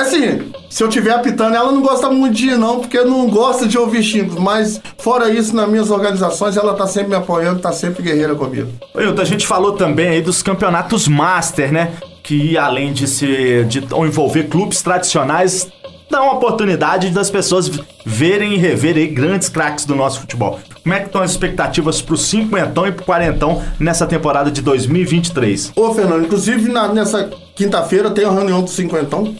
Assim, 0.00 0.50
se 0.68 0.82
eu 0.82 0.88
tiver 0.88 1.12
apitando, 1.12 1.54
ela 1.54 1.70
não 1.72 1.82
gosta 1.82 2.10
muito 2.10 2.34
de 2.34 2.48
ir, 2.50 2.58
não, 2.58 2.80
porque 2.80 3.00
não 3.02 3.28
gosta 3.28 3.66
de 3.66 3.78
ouvir 3.78 4.02
xingos. 4.02 4.36
Mas, 4.36 4.80
fora 4.98 5.30
isso, 5.30 5.54
nas 5.54 5.68
minhas 5.68 5.90
organizações, 5.90 6.56
ela 6.56 6.74
tá 6.74 6.86
sempre 6.86 7.10
me 7.10 7.14
apoiando, 7.16 7.60
tá 7.60 7.72
sempre 7.72 8.02
guerreira 8.02 8.34
comigo. 8.34 8.68
Hilton, 8.96 9.22
a 9.22 9.24
gente 9.24 9.46
falou 9.46 9.72
também 9.72 10.08
aí 10.08 10.22
dos 10.22 10.42
campeonatos 10.42 11.06
Master, 11.08 11.72
né? 11.72 11.92
Que 12.22 12.58
além 12.58 12.92
de 12.92 13.06
ser 13.06 13.64
de 13.66 13.78
envolver 13.78 14.44
clubes 14.44 14.82
tradicionais, 14.82 15.68
dá 16.10 16.22
uma 16.22 16.34
oportunidade 16.34 17.10
das 17.10 17.30
pessoas 17.30 17.70
verem 18.04 18.54
e 18.54 18.56
reverem 18.56 19.04
aí 19.04 19.08
grandes 19.10 19.48
craques 19.48 19.84
do 19.84 19.94
nosso 19.94 20.20
futebol. 20.20 20.58
Como 20.82 20.94
é 20.94 21.00
que 21.00 21.06
estão 21.06 21.22
as 21.22 21.30
expectativas 21.32 22.00
pro 22.00 22.16
cinquentão 22.16 22.86
e 22.86 22.92
pro 22.92 23.04
quarentão 23.04 23.62
nessa 23.78 24.06
temporada 24.06 24.50
de 24.50 24.62
2023? 24.62 25.72
Ô, 25.76 25.92
Fernando, 25.94 26.24
inclusive 26.24 26.70
na- 26.70 26.88
nessa 26.92 27.30
quinta-feira 27.54 28.10
tem 28.10 28.24
a 28.24 28.30
reunião 28.30 28.62
do 28.62 28.70
cinquentão. 28.70 29.34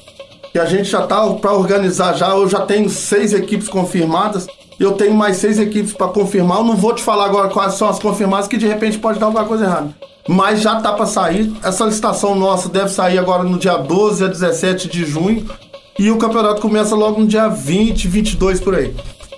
E 0.58 0.60
a 0.60 0.64
gente 0.64 0.90
já 0.90 1.02
tá 1.02 1.24
para 1.34 1.52
organizar 1.52 2.14
já. 2.14 2.30
Eu 2.30 2.48
já 2.48 2.62
tenho 2.62 2.90
seis 2.90 3.32
equipes 3.32 3.68
confirmadas. 3.68 4.48
Eu 4.76 4.90
tenho 4.94 5.14
mais 5.14 5.36
seis 5.36 5.56
equipes 5.56 5.92
para 5.92 6.08
confirmar. 6.08 6.58
Eu 6.58 6.64
não 6.64 6.74
vou 6.74 6.92
te 6.92 7.00
falar 7.00 7.26
agora 7.26 7.48
quais 7.48 7.74
são 7.74 7.88
as 7.88 8.00
confirmadas, 8.00 8.48
que 8.48 8.56
de 8.56 8.66
repente 8.66 8.98
pode 8.98 9.20
dar 9.20 9.26
alguma 9.26 9.44
coisa 9.44 9.66
errada. 9.66 9.94
Mas 10.28 10.60
já 10.60 10.80
tá 10.80 10.92
para 10.92 11.06
sair. 11.06 11.54
Essa 11.62 11.84
licitação 11.84 12.34
nossa 12.34 12.68
deve 12.68 12.88
sair 12.88 13.18
agora 13.18 13.44
no 13.44 13.56
dia 13.56 13.76
12 13.76 14.24
a 14.24 14.26
17 14.26 14.88
de 14.88 15.04
junho. 15.04 15.48
E 15.96 16.10
o 16.10 16.18
campeonato 16.18 16.60
começa 16.60 16.96
logo 16.96 17.20
no 17.20 17.26
dia 17.28 17.46
20, 17.46 18.08
22 18.08 18.58
por 18.58 18.74
aí. 18.74 18.92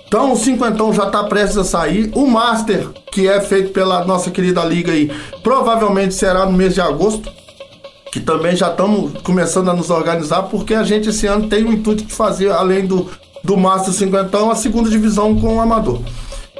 Então 0.07 0.33
o 0.33 0.35
cinquentão 0.35 0.91
já 0.91 1.05
está 1.05 1.23
prestes 1.25 1.57
a 1.59 1.63
sair. 1.63 2.09
O 2.15 2.25
Master, 2.25 2.89
que 3.11 3.27
é 3.27 3.39
feito 3.41 3.73
pela 3.73 4.03
nossa 4.05 4.31
querida 4.31 4.63
liga 4.65 4.91
aí, 4.91 5.11
provavelmente 5.43 6.15
será 6.15 6.47
no 6.47 6.53
mês 6.53 6.73
de 6.73 6.81
agosto. 6.81 7.31
Que 8.11 8.19
também 8.19 8.55
já 8.55 8.69
estamos 8.69 9.13
começando 9.21 9.69
a 9.69 9.73
nos 9.73 9.89
organizar, 9.89 10.43
porque 10.43 10.73
a 10.73 10.83
gente 10.83 11.09
esse 11.09 11.25
ano 11.27 11.47
tem 11.47 11.63
o 11.63 11.71
intuito 11.71 12.03
de 12.03 12.13
fazer, 12.13 12.51
além 12.51 12.85
do, 12.85 13.09
do 13.43 13.55
Master 13.55 13.93
cinquentão, 13.93 14.51
a 14.51 14.55
segunda 14.55 14.89
divisão 14.89 15.33
com 15.39 15.57
o 15.57 15.61
Amador. 15.61 16.01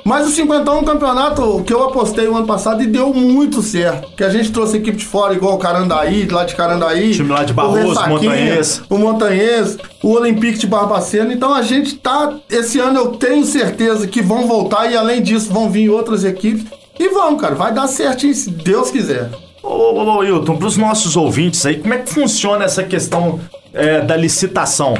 Mas 0.03 0.27
o 0.27 0.31
Cinquentão 0.31 0.77
é 0.77 0.79
um 0.79 0.83
campeonato 0.83 1.63
que 1.65 1.73
eu 1.73 1.83
apostei 1.83 2.27
o 2.27 2.35
ano 2.35 2.47
passado 2.47 2.81
e 2.81 2.87
deu 2.87 3.13
muito 3.13 3.61
certo. 3.61 4.09
Que 4.15 4.23
a 4.23 4.29
gente 4.29 4.51
trouxe 4.51 4.77
equipe 4.77 4.97
de 4.97 5.05
fora, 5.05 5.33
igual 5.33 5.55
o 5.55 5.57
Carandaí, 5.57 6.27
lá 6.27 6.43
de 6.43 6.55
Carandaí. 6.55 7.11
Time 7.11 7.29
lá 7.29 7.43
de 7.43 7.53
Barroso, 7.53 7.99
o 7.99 8.09
Montanhês. 8.09 8.81
O 8.89 8.97
Montanhês, 8.97 9.77
o 10.01 10.11
Olympique 10.11 10.57
de 10.57 10.67
Barbacena. 10.67 11.31
Então 11.33 11.53
a 11.53 11.61
gente 11.61 11.95
tá. 11.95 12.33
Esse 12.49 12.79
ano 12.79 12.99
eu 12.99 13.07
tenho 13.09 13.45
certeza 13.45 14.07
que 14.07 14.21
vão 14.21 14.47
voltar 14.47 14.91
e 14.91 14.97
além 14.97 15.21
disso 15.21 15.51
vão 15.51 15.69
vir 15.69 15.89
outras 15.89 16.23
equipes. 16.23 16.65
E 16.99 17.09
vão, 17.09 17.37
cara, 17.37 17.55
vai 17.55 17.73
dar 17.73 17.87
certinho 17.87 18.33
se 18.33 18.49
Deus 18.49 18.91
quiser. 18.91 19.29
Ô, 19.63 19.67
ô, 19.67 20.03
ô 20.03 20.17
Wilton, 20.19 20.57
para 20.57 20.67
os 20.67 20.77
nossos 20.77 21.15
ouvintes 21.15 21.65
aí, 21.65 21.79
como 21.79 21.93
é 21.93 21.99
que 21.99 22.11
funciona 22.11 22.65
essa 22.65 22.83
questão 22.83 23.39
é, 23.73 24.01
da 24.01 24.15
licitação? 24.15 24.95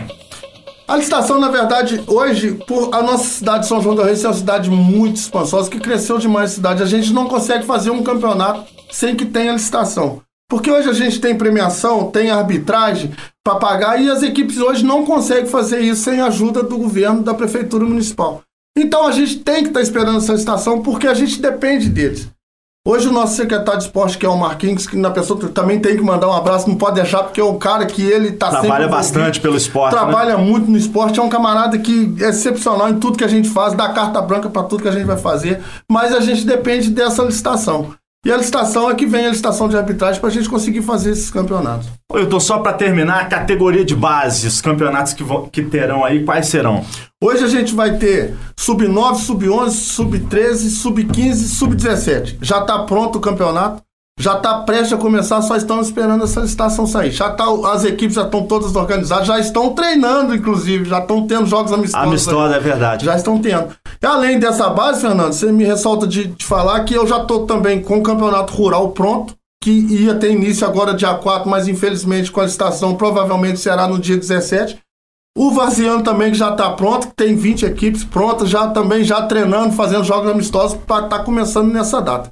A 0.88 0.98
licitação, 0.98 1.40
na 1.40 1.48
verdade, 1.48 2.04
hoje, 2.06 2.52
por 2.68 2.94
a 2.94 3.02
nossa 3.02 3.24
cidade 3.24 3.62
de 3.62 3.68
São 3.68 3.82
João 3.82 3.96
do 3.96 4.04
Rei 4.04 4.16
ser 4.16 4.28
uma 4.28 4.34
cidade 4.34 4.70
muito 4.70 5.16
expansosa, 5.16 5.70
que 5.70 5.80
cresceu 5.80 6.18
demais 6.18 6.52
a 6.52 6.56
cidade, 6.56 6.84
a 6.84 6.86
gente 6.86 7.14
não 7.14 7.28
consegue 7.28 7.66
fazer 7.66 7.92
um 7.92 8.04
campeonato 8.04 8.66
sem 8.92 9.16
que 9.16 9.26
tenha 9.26 9.54
licitação. 9.54 10.22
Porque 10.50 10.70
hoje 10.70 10.90
a 10.90 10.94
gente 10.94 11.22
tem 11.22 11.34
premiação, 11.34 12.12
tem 12.12 12.30
arbitragem 12.30 13.12
para 13.42 13.56
pagar 13.56 14.02
e 14.02 14.10
as 14.10 14.22
equipes 14.22 14.58
hoje 14.58 14.84
não 14.84 15.06
conseguem 15.06 15.46
fazer 15.46 15.80
isso 15.80 16.04
sem 16.04 16.20
ajuda 16.20 16.62
do 16.62 16.78
governo, 16.78 17.24
da 17.24 17.34
prefeitura 17.34 17.86
municipal. 17.86 18.42
Então 18.78 19.08
a 19.08 19.14
gente 19.14 19.40
tem 19.40 19.64
que 19.64 19.70
estar 19.70 19.80
tá 19.80 19.82
esperando 19.82 20.18
essa 20.18 20.34
licitação 20.34 20.82
porque 20.82 21.08
a 21.08 21.14
gente 21.14 21.42
depende 21.42 21.88
deles. 21.88 22.30
Hoje 22.84 23.08
o 23.08 23.12
nosso 23.12 23.36
secretário 23.36 23.80
de 23.80 23.86
esporte, 23.86 24.18
que 24.18 24.26
é 24.26 24.30
o 24.30 24.36
Marquinhos, 24.36 24.88
que 24.88 24.98
na 24.98 25.12
pessoa 25.12 25.40
também 25.50 25.80
tem 25.80 25.96
que 25.96 26.02
mandar 26.02 26.28
um 26.28 26.34
abraço, 26.34 26.68
não 26.68 26.76
pode 26.76 26.96
deixar, 26.96 27.22
porque 27.22 27.40
é 27.40 27.44
um 27.44 27.60
cara 27.60 27.86
que 27.86 28.02
ele 28.02 28.32
tá 28.32 28.50
Trabalha 28.50 28.88
bastante 28.88 29.40
pelo 29.40 29.56
esporte. 29.56 29.92
Trabalha 29.92 30.36
né? 30.36 30.44
muito 30.44 30.70
no 30.70 30.76
esporte, 30.76 31.20
é 31.20 31.22
um 31.22 31.30
camarada 31.30 31.78
que 31.78 32.16
é 32.20 32.30
excepcional 32.30 32.90
em 32.90 32.98
tudo 32.98 33.20
que 33.20 33.24
a 33.24 33.28
gente 33.28 33.48
faz, 33.50 33.76
dá 33.76 33.90
carta 33.90 34.20
branca 34.20 34.50
para 34.50 34.64
tudo 34.64 34.82
que 34.82 34.90
a 34.90 34.92
gente 34.92 35.06
vai 35.06 35.18
fazer, 35.18 35.62
mas 35.88 36.12
a 36.12 36.22
gente 36.22 36.44
depende 36.44 36.90
dessa 36.90 37.22
licitação. 37.22 37.94
E 38.24 38.32
a 38.32 38.38
licitação 38.38 38.88
é 38.88 38.94
que 38.94 39.08
vem 39.08 39.26
a 39.26 39.30
licitação 39.30 39.68
de 39.68 39.76
arbitragem 39.76 40.22
para 40.22 40.30
a 40.30 40.32
gente 40.32 40.48
conseguir 40.48 40.84
fazer 40.84 41.10
esses 41.10 41.32
campeonatos. 41.32 41.88
Eu 42.14 42.30
tô 42.30 42.40
só 42.40 42.60
para 42.60 42.74
terminar 42.74 43.22
a 43.22 43.26
categoria 43.26 43.84
de 43.84 43.96
base, 43.96 44.46
os 44.46 44.62
campeonatos 44.62 45.14
que, 45.14 45.24
vão, 45.24 45.50
que 45.50 45.64
terão 45.64 46.06
aí, 46.06 46.24
quais 46.24 46.46
serão? 46.46 46.86
Hoje 47.20 47.44
a 47.44 47.48
gente 47.48 47.74
vai 47.74 47.98
ter 47.98 48.36
sub-9, 48.56 49.16
sub-11, 49.16 49.70
sub-13, 49.72 50.70
sub-15, 50.70 51.34
sub-17. 51.34 52.38
Já 52.44 52.60
está 52.60 52.84
pronto 52.84 53.18
o 53.18 53.22
campeonato, 53.22 53.82
já 54.20 54.38
está 54.38 54.60
prestes 54.60 54.94
a 54.94 54.98
começar, 54.98 55.42
só 55.42 55.56
estamos 55.56 55.88
esperando 55.88 56.24
essa 56.24 56.42
licitação 56.42 56.86
sair. 56.86 57.12
Já 57.12 57.30
tá, 57.32 57.46
as 57.74 57.84
equipes 57.84 58.16
já 58.16 58.24
estão 58.24 58.46
todas 58.46 58.76
organizadas, 58.76 59.28
já 59.28 59.40
estão 59.40 59.74
treinando, 59.74 60.36
inclusive, 60.36 60.86
já 60.86 61.00
estão 61.00 61.26
tendo 61.26 61.48
jogos 61.48 61.72
amistosos. 61.72 62.08
Amistosa, 62.08 62.56
é 62.56 62.60
verdade. 62.60 63.06
Já 63.06 63.16
estão 63.16 63.40
tendo. 63.40 63.70
E 64.02 64.06
além 64.06 64.40
dessa 64.40 64.70
base, 64.70 65.02
Fernando, 65.02 65.34
você 65.34 65.52
me 65.52 65.64
ressalta 65.64 66.06
de, 66.06 66.26
de 66.28 66.46
falar 66.46 66.84
que 66.84 66.94
eu 66.94 67.08
já 67.08 67.22
estou 67.22 67.46
também 67.46 67.82
com 67.82 67.98
o 67.98 68.04
campeonato 68.04 68.54
rural 68.54 68.92
pronto, 68.92 69.34
que 69.64 69.72
ia 69.72 70.16
ter 70.16 70.32
início 70.32 70.66
agora 70.66 70.94
dia 70.94 71.14
4, 71.14 71.50
mas 71.50 71.68
infelizmente 71.68 72.32
com 72.32 72.42
a 72.42 72.46
licitação 72.46 72.96
provavelmente 72.96 73.60
será 73.60 73.88
no 73.88 74.00
dia 74.00 74.18
17. 74.18 74.80
O 75.38 75.52
Vaziano 75.52 76.04
também 76.04 76.32
que 76.32 76.38
já 76.38 76.52
está 76.52 76.70
pronto, 76.72 77.08
que 77.08 77.16
tem 77.16 77.36
20 77.36 77.66
equipes 77.66 78.04
prontas, 78.04 78.50
já 78.50 78.68
também 78.68 79.04
já 79.04 79.22
treinando, 79.22 79.74
fazendo 79.74 80.04
jogos 80.04 80.30
amistosos 80.30 80.78
para 80.86 81.06
estar 81.06 81.20
tá 81.20 81.24
começando 81.24 81.72
nessa 81.72 82.02
data. 82.02 82.32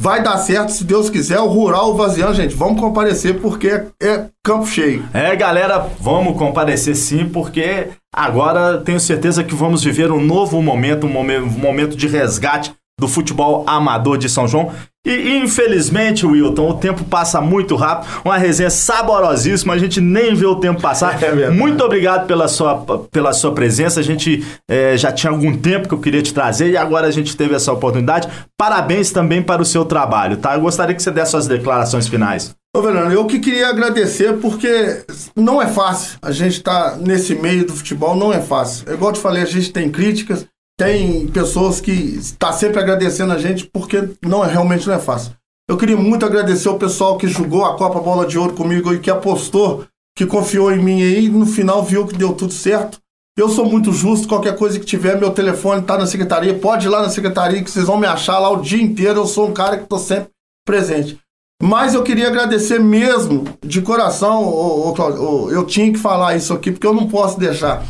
Vai 0.00 0.22
dar 0.22 0.38
certo, 0.38 0.72
se 0.72 0.82
Deus 0.82 1.10
quiser. 1.10 1.38
O 1.40 1.46
Rural, 1.46 1.94
Vaziano, 1.94 2.32
gente, 2.32 2.54
vamos 2.54 2.80
comparecer 2.80 3.38
porque 3.38 3.68
é, 3.68 3.86
é 4.02 4.26
campo 4.42 4.64
cheio. 4.66 5.06
É, 5.12 5.36
galera, 5.36 5.78
vamos 6.00 6.38
comparecer 6.38 6.96
sim, 6.96 7.28
porque 7.28 7.88
agora 8.10 8.78
tenho 8.78 8.98
certeza 8.98 9.44
que 9.44 9.54
vamos 9.54 9.84
viver 9.84 10.10
um 10.10 10.24
novo 10.24 10.62
momento, 10.62 11.06
um 11.06 11.10
momento 11.10 11.94
de 11.94 12.08
resgate 12.08 12.72
do 13.00 13.08
futebol 13.08 13.64
amador 13.66 14.18
de 14.18 14.28
São 14.28 14.46
João. 14.46 14.70
E 15.04 15.38
infelizmente, 15.38 16.26
Wilton, 16.26 16.68
o 16.68 16.74
tempo 16.74 17.04
passa 17.04 17.40
muito 17.40 17.74
rápido. 17.74 18.20
Uma 18.22 18.36
resenha 18.36 18.68
saborosíssima, 18.68 19.72
a 19.72 19.78
gente 19.78 19.98
nem 19.98 20.34
vê 20.34 20.44
o 20.44 20.56
tempo 20.56 20.80
passar. 20.80 21.18
É 21.30 21.48
muito 21.48 21.82
obrigado 21.82 22.26
pela 22.26 22.48
sua, 22.48 22.84
pela 23.10 23.32
sua 23.32 23.52
presença. 23.52 24.00
A 24.00 24.02
gente 24.02 24.44
é, 24.68 24.96
já 24.96 25.10
tinha 25.10 25.30
algum 25.30 25.56
tempo 25.56 25.88
que 25.88 25.94
eu 25.94 26.00
queria 26.00 26.20
te 26.20 26.34
trazer 26.34 26.70
e 26.70 26.76
agora 26.76 27.06
a 27.06 27.10
gente 27.10 27.34
teve 27.36 27.54
essa 27.54 27.72
oportunidade. 27.72 28.28
Parabéns 28.58 29.10
também 29.10 29.42
para 29.42 29.62
o 29.62 29.64
seu 29.64 29.84
trabalho, 29.84 30.36
tá? 30.36 30.54
Eu 30.54 30.60
gostaria 30.60 30.94
que 30.94 31.02
você 31.02 31.10
desse 31.10 31.30
suas 31.30 31.46
declarações 31.46 32.08
finais. 32.08 32.54
Ô, 32.76 32.82
Fernando, 32.82 33.10
eu 33.12 33.26
que 33.26 33.40
queria 33.40 33.68
agradecer 33.68 34.34
porque 34.38 35.04
não 35.34 35.60
é 35.60 35.66
fácil. 35.66 36.18
A 36.22 36.30
gente 36.30 36.58
estar 36.58 36.90
tá 36.90 36.96
nesse 36.96 37.34
meio 37.34 37.66
do 37.66 37.72
futebol 37.72 38.14
não 38.14 38.32
é 38.32 38.40
fácil. 38.40 38.88
É 38.88 38.94
igual 38.94 39.10
eu 39.10 39.16
te 39.16 39.20
falei, 39.20 39.42
a 39.42 39.46
gente 39.46 39.72
tem 39.72 39.90
críticas, 39.90 40.46
tem 40.80 41.26
pessoas 41.26 41.78
que 41.78 41.92
está 41.92 42.52
sempre 42.52 42.80
agradecendo 42.80 43.34
a 43.34 43.38
gente 43.38 43.66
porque 43.66 44.08
não 44.22 44.42
é 44.42 44.50
realmente 44.50 44.86
não 44.86 44.94
é 44.94 44.98
fácil. 44.98 45.32
Eu 45.68 45.76
queria 45.76 45.94
muito 45.94 46.24
agradecer 46.24 46.70
o 46.70 46.78
pessoal 46.78 47.18
que 47.18 47.28
jogou 47.28 47.66
a 47.66 47.76
Copa 47.76 48.00
Bola 48.00 48.24
de 48.24 48.38
Ouro 48.38 48.54
comigo 48.54 48.94
e 48.94 48.98
que 48.98 49.10
apostou, 49.10 49.84
que 50.16 50.24
confiou 50.24 50.72
em 50.72 50.82
mim 50.82 51.02
aí, 51.02 51.28
no 51.28 51.44
final 51.44 51.84
viu 51.84 52.06
que 52.06 52.16
deu 52.16 52.32
tudo 52.32 52.54
certo. 52.54 52.98
Eu 53.36 53.50
sou 53.50 53.66
muito 53.66 53.92
justo, 53.92 54.26
qualquer 54.26 54.56
coisa 54.56 54.80
que 54.80 54.86
tiver, 54.86 55.20
meu 55.20 55.32
telefone 55.32 55.82
está 55.82 55.98
na 55.98 56.06
secretaria, 56.06 56.54
pode 56.54 56.86
ir 56.86 56.88
lá 56.88 57.02
na 57.02 57.10
secretaria 57.10 57.62
que 57.62 57.70
vocês 57.70 57.84
vão 57.84 57.98
me 57.98 58.06
achar 58.06 58.38
lá 58.38 58.48
o 58.48 58.62
dia 58.62 58.82
inteiro, 58.82 59.20
eu 59.20 59.26
sou 59.26 59.50
um 59.50 59.52
cara 59.52 59.76
que 59.76 59.82
estou 59.82 59.98
sempre 59.98 60.30
presente. 60.66 61.18
Mas 61.62 61.92
eu 61.92 62.02
queria 62.02 62.28
agradecer 62.28 62.80
mesmo, 62.80 63.44
de 63.62 63.82
coração, 63.82 64.44
ô, 64.44 64.88
ô, 64.88 64.94
ô, 64.94 65.50
eu 65.50 65.66
tinha 65.66 65.92
que 65.92 65.98
falar 65.98 66.36
isso 66.36 66.54
aqui, 66.54 66.72
porque 66.72 66.86
eu 66.86 66.94
não 66.94 67.06
posso 67.06 67.38
deixar 67.38 67.84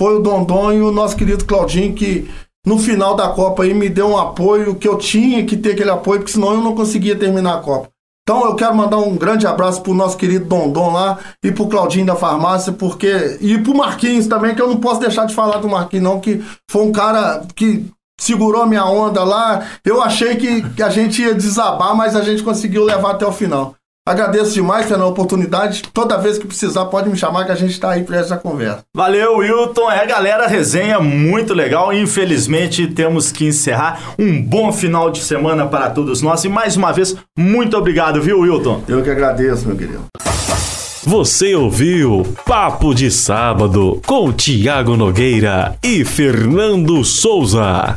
foi 0.00 0.16
o 0.16 0.20
Dondon 0.20 0.72
e 0.72 0.80
o 0.80 0.90
nosso 0.90 1.14
querido 1.14 1.44
Claudinho 1.44 1.92
que 1.92 2.26
no 2.66 2.78
final 2.78 3.14
da 3.14 3.28
Copa 3.28 3.64
aí 3.64 3.74
me 3.74 3.86
deu 3.90 4.08
um 4.08 4.16
apoio 4.16 4.74
que 4.74 4.88
eu 4.88 4.96
tinha 4.96 5.44
que 5.44 5.58
ter 5.58 5.72
aquele 5.72 5.90
apoio, 5.90 6.20
porque 6.20 6.32
senão 6.32 6.52
eu 6.52 6.62
não 6.62 6.74
conseguia 6.74 7.14
terminar 7.14 7.56
a 7.56 7.60
Copa. 7.60 7.90
Então 8.22 8.46
eu 8.46 8.54
quero 8.54 8.74
mandar 8.74 8.96
um 8.96 9.14
grande 9.14 9.46
abraço 9.46 9.82
pro 9.82 9.92
nosso 9.92 10.16
querido 10.16 10.46
Dondon 10.46 10.90
lá 10.90 11.18
e 11.44 11.52
pro 11.52 11.66
Claudinho 11.66 12.06
da 12.06 12.16
farmácia, 12.16 12.72
porque. 12.72 13.36
E 13.42 13.58
pro 13.58 13.76
Marquinhos 13.76 14.26
também, 14.26 14.54
que 14.54 14.62
eu 14.62 14.68
não 14.68 14.78
posso 14.78 15.00
deixar 15.00 15.26
de 15.26 15.34
falar 15.34 15.58
do 15.58 15.68
Marquinhos, 15.68 16.04
não, 16.04 16.18
que 16.18 16.42
foi 16.70 16.82
um 16.82 16.92
cara 16.92 17.42
que 17.54 17.84
segurou 18.18 18.62
a 18.62 18.66
minha 18.66 18.86
onda 18.86 19.22
lá. 19.22 19.66
Eu 19.84 20.00
achei 20.00 20.34
que, 20.36 20.62
que 20.70 20.82
a 20.82 20.88
gente 20.88 21.20
ia 21.20 21.34
desabar, 21.34 21.94
mas 21.94 22.16
a 22.16 22.22
gente 22.22 22.42
conseguiu 22.42 22.84
levar 22.84 23.10
até 23.10 23.26
o 23.26 23.32
final. 23.32 23.74
Agradeço 24.10 24.52
demais 24.52 24.86
pela 24.86 25.06
oportunidade. 25.06 25.84
Toda 25.94 26.18
vez 26.18 26.36
que 26.36 26.44
precisar, 26.44 26.86
pode 26.86 27.08
me 27.08 27.16
chamar 27.16 27.44
que 27.44 27.52
a 27.52 27.54
gente 27.54 27.70
está 27.70 27.92
aí 27.92 28.02
para 28.02 28.16
essa 28.16 28.36
conversa. 28.36 28.80
Valeu, 28.92 29.36
Wilton. 29.36 29.88
É, 29.88 30.04
galera, 30.04 30.48
resenha 30.48 30.98
muito 30.98 31.54
legal. 31.54 31.92
Infelizmente, 31.92 32.88
temos 32.88 33.30
que 33.30 33.46
encerrar. 33.46 34.00
Um 34.18 34.42
bom 34.42 34.72
final 34.72 35.12
de 35.12 35.20
semana 35.20 35.64
para 35.64 35.90
todos 35.90 36.22
nós. 36.22 36.42
E 36.42 36.48
mais 36.48 36.76
uma 36.76 36.90
vez, 36.90 37.14
muito 37.38 37.76
obrigado, 37.76 38.20
viu, 38.20 38.40
Wilton? 38.40 38.82
Eu 38.88 39.00
que 39.00 39.10
agradeço, 39.10 39.68
meu 39.68 39.76
querido. 39.76 40.02
Você 41.04 41.54
ouviu 41.54 42.26
Papo 42.44 42.92
de 42.92 43.12
Sábado 43.12 44.02
com 44.04 44.32
Tiago 44.32 44.96
Nogueira 44.96 45.76
e 45.84 46.04
Fernando 46.04 47.04
Souza. 47.04 47.96